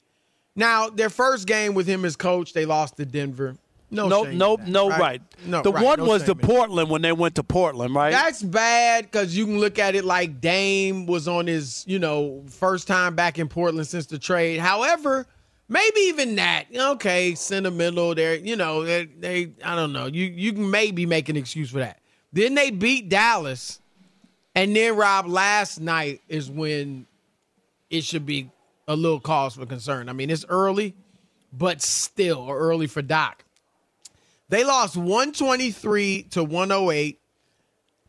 Now, 0.56 0.88
their 0.88 1.10
first 1.10 1.46
game 1.46 1.74
with 1.74 1.86
him 1.86 2.04
as 2.04 2.16
coach, 2.16 2.52
they 2.52 2.66
lost 2.66 2.96
to 2.96 3.06
Denver. 3.06 3.56
No, 3.90 4.08
no, 4.08 4.22
no, 4.24 4.56
that, 4.56 4.68
no, 4.68 4.88
right? 4.88 5.00
right. 5.00 5.22
No, 5.44 5.62
the 5.62 5.70
right, 5.70 5.84
one 5.84 5.98
no 5.98 6.06
was 6.06 6.24
the. 6.24 6.34
Portland 6.34 6.88
when 6.88 7.02
they 7.02 7.12
went 7.12 7.34
to 7.34 7.42
Portland, 7.42 7.94
right? 7.94 8.10
That's 8.10 8.42
bad 8.42 9.04
because 9.04 9.36
you 9.36 9.44
can 9.44 9.58
look 9.58 9.78
at 9.78 9.94
it 9.94 10.04
like 10.04 10.40
Dame 10.40 11.04
was 11.04 11.28
on 11.28 11.46
his, 11.46 11.84
you 11.86 11.98
know, 11.98 12.42
first 12.48 12.88
time 12.88 13.14
back 13.14 13.38
in 13.38 13.48
Portland 13.48 13.86
since 13.86 14.06
the 14.06 14.18
trade. 14.18 14.60
However, 14.60 15.26
maybe 15.72 16.00
even 16.02 16.36
that, 16.36 16.66
okay, 16.74 17.34
sentimental. 17.34 18.14
There, 18.14 18.36
you 18.36 18.56
know, 18.56 18.84
they, 18.84 19.06
they, 19.06 19.52
I 19.64 19.74
don't 19.74 19.92
know. 19.92 20.06
You 20.06 20.26
you 20.26 20.52
can 20.52 20.70
maybe 20.70 21.06
make 21.06 21.28
an 21.28 21.36
excuse 21.36 21.70
for 21.70 21.78
that. 21.78 22.00
Then 22.32 22.54
they 22.54 22.70
beat 22.70 23.08
Dallas, 23.08 23.80
and 24.54 24.76
then 24.76 24.94
Rob 24.96 25.26
last 25.26 25.80
night 25.80 26.20
is 26.28 26.50
when 26.50 27.06
it 27.90 28.04
should 28.04 28.26
be 28.26 28.50
a 28.86 28.94
little 28.94 29.20
cause 29.20 29.54
for 29.54 29.66
concern. 29.66 30.08
I 30.08 30.12
mean, 30.12 30.30
it's 30.30 30.44
early, 30.48 30.94
but 31.52 31.82
still 31.82 32.48
early 32.50 32.86
for 32.86 33.02
Doc. 33.02 33.44
They 34.48 34.64
lost 34.64 34.96
123 34.96 36.24
to 36.30 36.44
108 36.44 37.18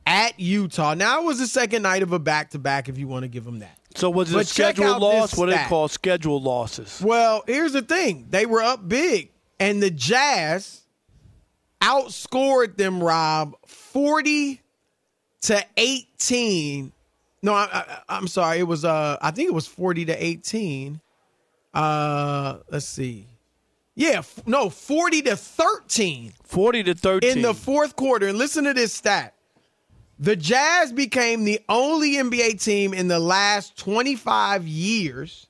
at 0.06 0.40
Utah. 0.40 0.94
Now 0.94 1.22
it 1.22 1.26
was 1.26 1.40
the 1.40 1.48
second 1.48 1.84
night 1.84 2.04
of 2.04 2.12
a 2.12 2.20
back 2.20 2.50
to 2.52 2.60
back, 2.60 2.90
if 2.90 2.98
you 2.98 3.08
want 3.08 3.24
to 3.24 3.30
give 3.30 3.46
them 3.46 3.60
that. 3.60 3.78
So 3.96 4.10
was 4.10 4.32
it 4.32 4.34
But 4.34 4.48
scheduled 4.48 5.02
loss? 5.02 5.38
What 5.38 5.48
do 5.48 5.52
they 5.54 5.64
call 5.66 5.88
scheduled 5.88 6.44
losses? 6.44 7.02
Well, 7.04 7.44
here's 7.48 7.74
the 7.74 7.82
thing 7.82 8.28
they 8.30 8.46
were 8.46 8.62
up 8.62 8.88
big, 8.88 9.30
and 9.60 9.82
the 9.82 9.92
Jazz 9.92 10.82
outscored 11.82 12.78
them, 12.78 13.04
Rob, 13.04 13.56
40 13.68 14.62
to 15.42 15.66
18. 15.78 16.92
No, 17.42 17.54
I, 17.54 18.02
I'm 18.08 18.28
sorry. 18.28 18.60
It 18.60 18.64
was, 18.64 18.86
uh, 18.86 19.18
I 19.22 19.32
think 19.32 19.50
it 19.50 19.54
was 19.54 19.68
40 19.68 20.06
to 20.06 20.24
18. 20.26 21.02
Uh, 21.74 22.58
let's 22.70 22.86
see. 22.86 23.28
Yeah, 23.96 24.20
f- 24.20 24.48
no, 24.48 24.70
40 24.70 25.22
to 25.24 25.36
13. 25.36 26.34
40 26.44 26.84
to 26.84 26.94
13. 26.96 27.30
In 27.30 27.42
the 27.42 27.54
fourth 27.54 27.96
quarter. 27.96 28.28
And 28.28 28.38
listen 28.38 28.64
to 28.64 28.74
this 28.74 28.94
stat. 28.94 29.34
The 30.24 30.38
Jazz 30.38 30.94
became 30.94 31.44
the 31.44 31.60
only 31.68 32.14
NBA 32.14 32.64
team 32.64 32.94
in 32.94 33.10
the 33.10 33.20
last 33.20 33.78
25 33.78 34.66
years 34.66 35.48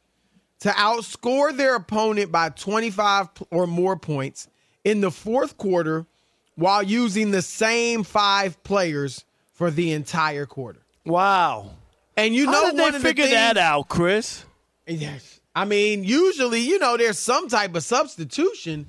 to 0.62 0.70
outscore 0.70 1.56
their 1.56 1.76
opponent 1.76 2.32
by 2.32 2.50
25 2.50 3.30
or 3.52 3.68
more 3.68 3.96
points 3.96 4.48
in 4.84 5.02
the 5.02 5.12
fourth 5.12 5.58
quarter 5.58 6.08
while 6.56 6.82
using 6.82 7.30
the 7.30 7.44
same 7.44 8.04
five 8.04 8.64
players 8.64 9.26
for 9.52 9.70
the 9.70 9.92
entire 9.92 10.48
quarter. 10.48 10.82
Wow. 11.06 11.70
And 12.18 12.34
you 12.34 12.48
How 12.48 12.54
know 12.54 12.70
did 12.72 12.78
they 12.80 12.88
of 12.88 12.94
the 12.94 13.00
figure 13.00 13.28
that 13.28 13.58
out, 13.58 13.90
Chris? 13.90 14.44
Yes. 14.88 15.40
I 15.54 15.66
mean, 15.66 16.04
usually, 16.04 16.62
you 16.62 16.80
know, 16.80 16.98
there's 16.98 17.20
some 17.20 17.48
type 17.48 17.76
of 17.76 17.84
substitution, 17.84 18.88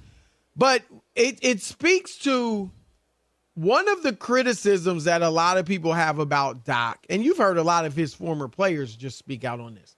but 0.56 0.82
it 1.14 1.40
it 1.42 1.60
speaks 1.60 2.16
to 2.20 2.70
one 3.54 3.88
of 3.88 4.02
the 4.02 4.12
criticisms 4.12 5.04
that 5.04 5.22
a 5.22 5.28
lot 5.28 5.58
of 5.58 5.66
people 5.66 5.92
have 5.92 6.18
about 6.18 6.64
Doc, 6.64 7.06
and 7.08 7.24
you've 7.24 7.38
heard 7.38 7.56
a 7.56 7.62
lot 7.62 7.84
of 7.84 7.94
his 7.94 8.12
former 8.12 8.48
players 8.48 8.96
just 8.96 9.18
speak 9.18 9.44
out 9.44 9.60
on 9.60 9.74
this. 9.74 9.96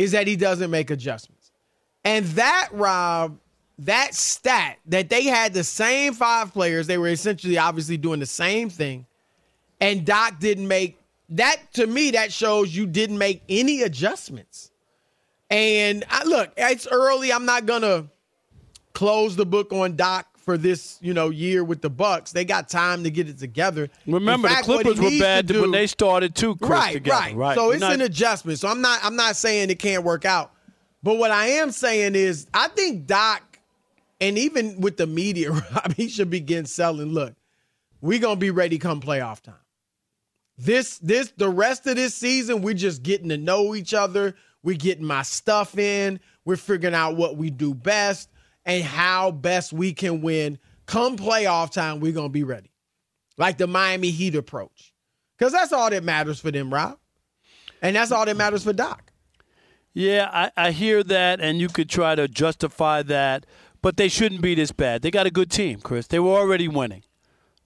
is 0.00 0.12
that 0.12 0.26
he 0.26 0.34
doesn't 0.34 0.70
make 0.70 0.90
adjustments. 0.90 1.50
And 2.04 2.24
that, 2.26 2.68
Rob, 2.72 3.38
that 3.80 4.14
stat 4.14 4.78
that 4.86 5.10
they 5.10 5.24
had 5.24 5.52
the 5.52 5.62
same 5.62 6.14
five 6.14 6.54
players, 6.54 6.86
they 6.86 6.96
were 6.96 7.08
essentially 7.08 7.58
obviously 7.58 7.98
doing 7.98 8.18
the 8.18 8.26
same 8.26 8.70
thing, 8.70 9.04
and 9.78 10.06
Doc 10.06 10.38
didn't 10.38 10.68
make 10.68 10.98
that 11.30 11.58
to 11.74 11.86
me, 11.86 12.12
that 12.12 12.32
shows 12.32 12.74
you 12.74 12.86
didn't 12.86 13.18
make 13.18 13.42
any 13.48 13.82
adjustments. 13.82 14.70
And 15.50 16.04
I, 16.08 16.24
look, 16.24 16.50
it's 16.56 16.88
early. 16.90 17.32
I'm 17.32 17.44
not 17.44 17.66
gonna 17.66 18.06
close 18.94 19.36
the 19.36 19.46
book 19.46 19.72
on 19.72 19.96
Doc 19.96 20.26
for 20.50 20.58
this, 20.58 20.98
you 21.00 21.14
know, 21.14 21.30
year 21.30 21.62
with 21.62 21.80
the 21.80 21.88
Bucks. 21.88 22.32
They 22.32 22.44
got 22.44 22.68
time 22.68 23.04
to 23.04 23.10
get 23.10 23.28
it 23.28 23.38
together. 23.38 23.88
Remember, 24.04 24.48
fact, 24.48 24.66
the 24.66 24.72
Clippers 24.72 25.00
were 25.00 25.10
bad 25.20 25.46
do, 25.46 25.60
when 25.60 25.70
they 25.70 25.86
started 25.86 26.34
too, 26.34 26.56
Chris, 26.56 26.70
right, 26.70 26.92
together. 26.94 27.20
Right, 27.20 27.36
right. 27.36 27.54
So 27.54 27.66
You're 27.66 27.74
it's 27.74 27.80
not, 27.80 27.92
an 27.92 28.00
adjustment. 28.00 28.58
So 28.58 28.66
I'm 28.66 28.80
not 28.80 28.98
I'm 29.04 29.14
not 29.14 29.36
saying 29.36 29.70
it 29.70 29.78
can't 29.78 30.02
work 30.02 30.24
out. 30.24 30.52
But 31.04 31.18
what 31.18 31.30
I 31.30 31.46
am 31.46 31.70
saying 31.70 32.16
is 32.16 32.48
I 32.52 32.66
think 32.66 33.06
Doc, 33.06 33.60
and 34.20 34.36
even 34.38 34.80
with 34.80 34.96
the 34.96 35.06
media, 35.06 35.52
Rob, 35.74 35.94
he 35.94 36.08
should 36.08 36.30
begin 36.30 36.66
selling. 36.66 37.12
Look, 37.12 37.34
we're 38.00 38.18
gonna 38.18 38.34
be 38.34 38.50
ready 38.50 38.76
come 38.78 39.00
playoff 39.00 39.40
time. 39.40 39.54
This 40.58 40.98
this 40.98 41.32
the 41.36 41.48
rest 41.48 41.86
of 41.86 41.94
this 41.94 42.16
season, 42.16 42.62
we're 42.62 42.74
just 42.74 43.04
getting 43.04 43.28
to 43.28 43.36
know 43.36 43.76
each 43.76 43.94
other. 43.94 44.34
We're 44.64 44.76
getting 44.76 45.04
my 45.04 45.22
stuff 45.22 45.78
in. 45.78 46.18
We're 46.44 46.56
figuring 46.56 46.96
out 46.96 47.14
what 47.14 47.36
we 47.36 47.50
do 47.50 47.72
best 47.72 48.30
and 48.70 48.84
how 48.84 49.30
best 49.30 49.72
we 49.72 49.92
can 49.92 50.20
win. 50.20 50.58
Come 50.86 51.16
playoff 51.16 51.70
time, 51.70 52.00
we're 52.00 52.12
gonna 52.12 52.28
be 52.28 52.44
ready. 52.44 52.70
Like 53.36 53.58
the 53.58 53.66
Miami 53.66 54.10
Heat 54.10 54.34
approach. 54.34 54.92
Because 55.38 55.52
that's 55.52 55.72
all 55.72 55.88
that 55.90 56.04
matters 56.04 56.38
for 56.40 56.50
them, 56.50 56.72
Rob. 56.72 56.98
And 57.82 57.96
that's 57.96 58.12
all 58.12 58.26
that 58.26 58.36
matters 58.36 58.64
for 58.64 58.72
Doc. 58.72 59.12
Yeah, 59.94 60.28
I, 60.32 60.50
I 60.56 60.70
hear 60.70 61.02
that, 61.04 61.40
and 61.40 61.60
you 61.60 61.68
could 61.68 61.88
try 61.88 62.14
to 62.14 62.28
justify 62.28 63.02
that, 63.04 63.46
but 63.82 63.96
they 63.96 64.08
shouldn't 64.08 64.40
be 64.42 64.54
this 64.54 64.70
bad. 64.72 65.02
They 65.02 65.10
got 65.10 65.26
a 65.26 65.30
good 65.30 65.50
team, 65.50 65.80
Chris. 65.80 66.06
They 66.06 66.18
were 66.20 66.30
already 66.38 66.68
winning. 66.68 67.02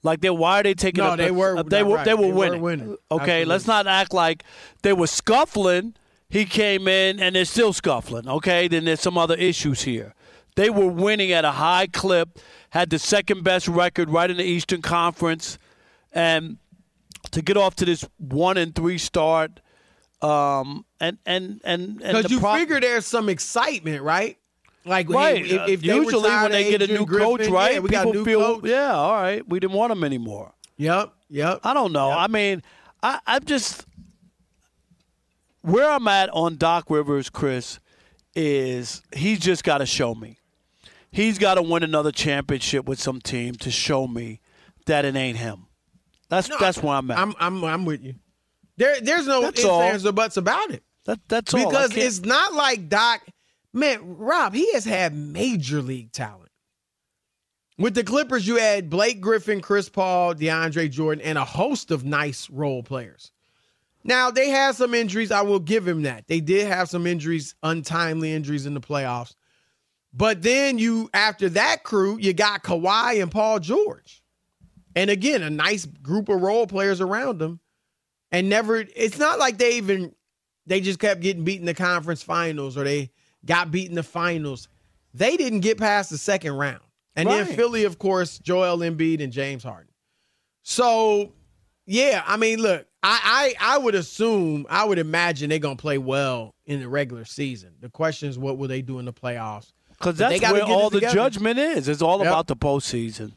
Like 0.03 0.21
they, 0.21 0.31
why 0.31 0.61
are 0.61 0.63
they 0.63 0.75
taking? 0.75 1.03
No, 1.03 1.11
up 1.11 1.19
they 1.19 1.29
the- 1.29 1.35
were- 1.35 1.63
They 1.65 1.83
were. 1.83 1.97
right. 1.97 2.05
They 2.05 2.15
were 2.15 2.21
They 2.23 2.29
were 2.31 2.35
winning. 2.35 2.61
winning. 2.63 2.97
Okay, 3.11 3.23
Absolutely. 3.23 3.45
let's 3.47 3.67
not 3.67 3.87
act 3.87 4.15
like 4.15 4.45
they 4.83 4.93
were 4.93 5.07
scuffling. 5.07 5.95
He 6.29 6.45
came 6.45 6.89
in 6.89 7.21
and 7.21 7.35
they're 7.37 7.45
still 7.45 7.73
scuffling. 7.73 8.29
Okay, 8.29 8.69
then 8.69 8.85
there's 8.85 9.01
some 9.01 9.17
other 9.19 9.35
issues 9.35 9.83
here. 9.83 10.15
They 10.57 10.71
were 10.71 10.87
winning 10.87 11.33
at 11.33 11.45
a 11.45 11.51
high 11.51 11.89
clip, 11.89 12.39
had 12.71 12.91
the 12.91 12.99
second 12.99 13.43
best 13.43 13.67
record 13.67 14.11
right 14.11 14.31
in 14.31 14.37
the 14.37 14.45
Eastern 14.45 14.83
Conference, 14.83 15.59
and 16.13 16.59
to 17.33 17.43
get 17.43 17.57
off 17.57 17.75
to 17.77 17.85
this 17.85 18.07
one 18.19 18.57
and 18.57 18.75
three 18.75 18.99
start, 18.99 19.61
um, 20.23 20.85
and 21.01 21.19
and 21.27 21.61
and 21.65 22.01
and 22.03 22.17
Because 22.17 22.31
you 22.31 22.41
pro- 22.41 22.55
figure 22.55 22.81
there's 22.81 23.07
some 23.07 23.29
excitement, 23.29 24.03
right? 24.03 24.39
Like 24.85 25.09
right. 25.09 25.45
if, 25.45 25.69
if 25.69 25.81
they 25.81 25.95
Usually 25.95 26.31
when 26.31 26.53
they 26.53 26.71
get 26.71 26.83
a 26.83 26.87
new 26.87 27.07
coach, 27.07 27.47
right? 27.49 27.75
yeah, 27.75 27.79
we 27.81 27.89
got 27.89 28.07
a 28.07 28.13
new 28.13 28.25
feel, 28.25 28.57
coach. 28.57 28.65
yeah, 28.67 28.95
all 28.95 29.15
right, 29.15 29.47
we 29.49 29.59
didn't 29.59 29.75
want 29.75 29.93
him 29.93 30.05
anymore. 30.05 30.53
Yep, 30.77 31.13
yep. 31.31 31.61
I 31.65 31.73
don't 31.73 31.93
know. 31.93 32.11
I 32.11 32.27
mean, 32.29 32.63
I, 33.03 33.19
I'm 33.27 33.45
just 33.45 33.87
where 35.63 35.91
I'm 35.91 36.07
at 36.07 36.29
on 36.31 36.57
Doc 36.57 36.91
Rivers, 36.91 37.31
Chris, 37.31 37.81
is 38.37 39.03
he's 39.17 39.39
just 39.39 39.65
got 39.65 39.79
to 39.79 39.87
show 39.87 40.15
me. 40.15 40.37
He's 41.15 41.39
got 41.39 41.55
to 41.55 41.63
win 41.63 41.85
another 41.85 42.11
championship 42.11 42.87
with 42.87 42.99
some 42.99 43.21
team 43.21 43.55
to 43.57 43.71
show 43.71 44.09
me 44.09 44.41
that 44.87 45.05
it 45.05 45.15
ain't 45.15 45.39
him. 45.39 45.69
That's 46.29 46.49
that's 46.59 46.83
where 46.83 46.97
I'm 46.97 47.09
at. 47.09 47.19
I'm 47.19 47.35
I'm 47.39 47.63
I'm 47.63 47.85
with 47.85 48.03
you. 48.03 48.17
There 48.79 49.01
there's 49.01 49.25
no 49.29 49.43
That's 49.43 49.61
ifs, 49.61 49.69
all. 49.69 49.81
ands, 49.81 50.05
or 50.05 50.11
buts 50.11 50.37
about 50.37 50.73
it. 50.73 50.83
That 51.05 51.21
that's 51.29 51.55
all. 51.55 51.71
Because 51.71 51.97
it's 51.97 52.23
not 52.23 52.55
like 52.55 52.89
Doc. 52.89 53.23
Man, 53.73 54.17
Rob, 54.17 54.55
he 54.55 54.73
has 54.73 54.85
had 54.85 55.15
major 55.15 55.81
league 55.83 56.11
talent. 56.11 56.51
With 57.79 57.95
the 57.95 58.03
Clippers, 58.03 58.45
you 58.45 58.57
had 58.57 58.91
Blake 58.91 59.21
Griffin, 59.21 59.61
Chris 59.61 59.89
Paul, 59.89 60.35
DeAndre 60.35 60.91
Jordan, 60.91 61.25
and 61.25 61.39
a 61.39 61.45
host 61.45 61.93
of 61.93 62.05
nice 62.05 62.51
role 62.51 62.83
players. 62.83 63.31
Now 64.03 64.33
they 64.33 64.49
had 64.49 64.75
some 64.75 64.95
injuries. 64.95 65.31
I 65.31 65.43
will 65.43 65.61
give 65.61 65.87
him 65.87 66.03
that. 66.03 66.27
They 66.27 66.41
did 66.41 66.67
have 66.67 66.89
some 66.89 67.07
injuries, 67.07 67.55
untimely 67.63 68.33
injuries 68.33 68.67
in 68.67 68.75
the 68.75 68.81
playoffs. 68.81 69.35
But 70.17 70.43
then 70.43 70.79
you, 70.79 71.11
after 71.13 71.49
that 71.51 71.83
crew, 71.83 72.19
you 72.19 72.33
got 72.33 72.63
Kawhi 72.63 73.21
and 73.21 73.33
Paul 73.33 73.59
George, 73.59 74.23
and 74.95 75.11
again 75.11 75.43
a 75.43 75.51
nice 75.51 75.87
group 75.87 76.29
of 76.29 76.41
role 76.41 76.67
players 76.67 77.01
around 77.01 77.39
them. 77.39 77.61
And 78.31 78.49
never, 78.49 78.77
it's 78.77 79.19
not 79.19 79.39
like 79.39 79.59
they 79.59 79.77
even 79.77 80.15
they 80.67 80.81
just 80.81 80.99
kept 80.99 81.21
getting 81.21 81.45
beat 81.45 81.61
in 81.61 81.67
the 81.67 81.75
conference 81.75 82.23
finals 82.23 82.77
or 82.77 82.85
they 82.85 83.11
got 83.45 83.71
beat 83.71 83.89
in 83.89 83.95
the 83.95 84.03
finals. 84.03 84.69
They 85.13 85.37
didn't 85.37 85.61
get 85.61 85.79
past 85.79 86.11
the 86.11 86.19
second 86.19 86.55
round. 86.55 86.81
And 87.17 87.29
then 87.29 87.47
Philly, 87.47 87.85
of 87.85 87.99
course, 87.99 88.39
Joel 88.39 88.79
Embiid 88.79 89.23
and 89.23 89.33
James 89.33 89.63
Harden. 89.63 89.93
So, 90.63 91.33
yeah, 91.87 92.25
I 92.27 92.37
mean, 92.37 92.61
look, 92.61 92.87
I 93.03 93.55
I, 93.61 93.75
I 93.75 93.79
would 93.79 93.95
assume, 93.95 94.67
I 94.69 94.85
would 94.85 94.99
imagine 94.99 95.51
they're 95.51 95.59
gonna 95.61 95.77
play 95.77 95.99
well 95.99 96.55
in 96.67 96.81
the 96.81 96.89
regular 96.89 97.25
season. 97.25 97.75
The 97.81 97.91
question 97.91 98.29
is, 98.29 98.39
what 98.39 98.59
will 98.59 98.69
they 98.69 98.83
do 98.83 98.99
in 98.99 99.05
the 99.05 99.13
playoffs? 99.13 99.73
Because 100.05 100.19
that's 100.19 100.41
gotta 100.41 100.55
where 100.55 100.65
all 100.65 100.91
the 100.91 101.01
judgment 101.01 101.59
is. 101.59 101.89
It's 101.89 102.03
all 102.03 102.19
Yep. 102.19 102.27
about 102.27 102.47
the 102.47 102.57
postseason. 102.57 103.33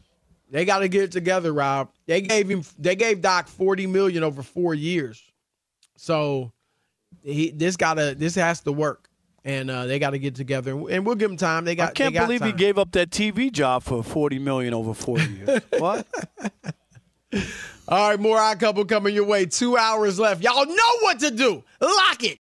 They 0.49 0.65
got 0.65 0.79
to 0.79 0.87
get 0.87 1.03
it 1.03 1.11
together, 1.11 1.53
Rob. 1.53 1.89
They 2.05 2.21
gave 2.21 2.49
him, 2.49 2.63
they 2.77 2.95
gave 2.95 3.21
Doc 3.21 3.47
forty 3.47 3.87
million 3.87 4.23
over 4.23 4.43
four 4.43 4.73
years, 4.73 5.21
so 5.97 6.51
he 7.23 7.51
this 7.51 7.75
got 7.77 7.95
to 7.95 8.15
this 8.15 8.35
has 8.35 8.61
to 8.61 8.71
work, 8.71 9.09
and 9.43 9.69
uh, 9.69 9.85
they 9.85 9.99
got 9.99 10.11
to 10.11 10.19
get 10.19 10.35
together, 10.35 10.71
and 10.71 11.05
we'll 11.05 11.15
give 11.15 11.31
him 11.31 11.37
time. 11.37 11.65
They 11.65 11.75
got. 11.75 11.89
I 11.89 11.93
can't 11.93 12.13
got 12.13 12.27
believe 12.27 12.43
he 12.43 12.53
gave 12.53 12.77
up 12.77 12.91
that 12.93 13.09
TV 13.09 13.51
job 13.51 13.83
for 13.83 14.03
forty 14.03 14.39
million 14.39 14.73
over 14.73 14.93
four 14.93 15.19
years. 15.19 15.61
what? 15.77 16.05
All 17.89 18.09
right, 18.09 18.19
more 18.19 18.37
odd 18.37 18.59
couple 18.59 18.83
coming 18.85 19.13
your 19.15 19.25
way. 19.25 19.45
Two 19.45 19.77
hours 19.77 20.19
left. 20.19 20.41
Y'all 20.43 20.65
know 20.65 20.97
what 21.01 21.19
to 21.19 21.31
do. 21.31 21.63
Lock 21.81 22.23
it. 22.23 22.39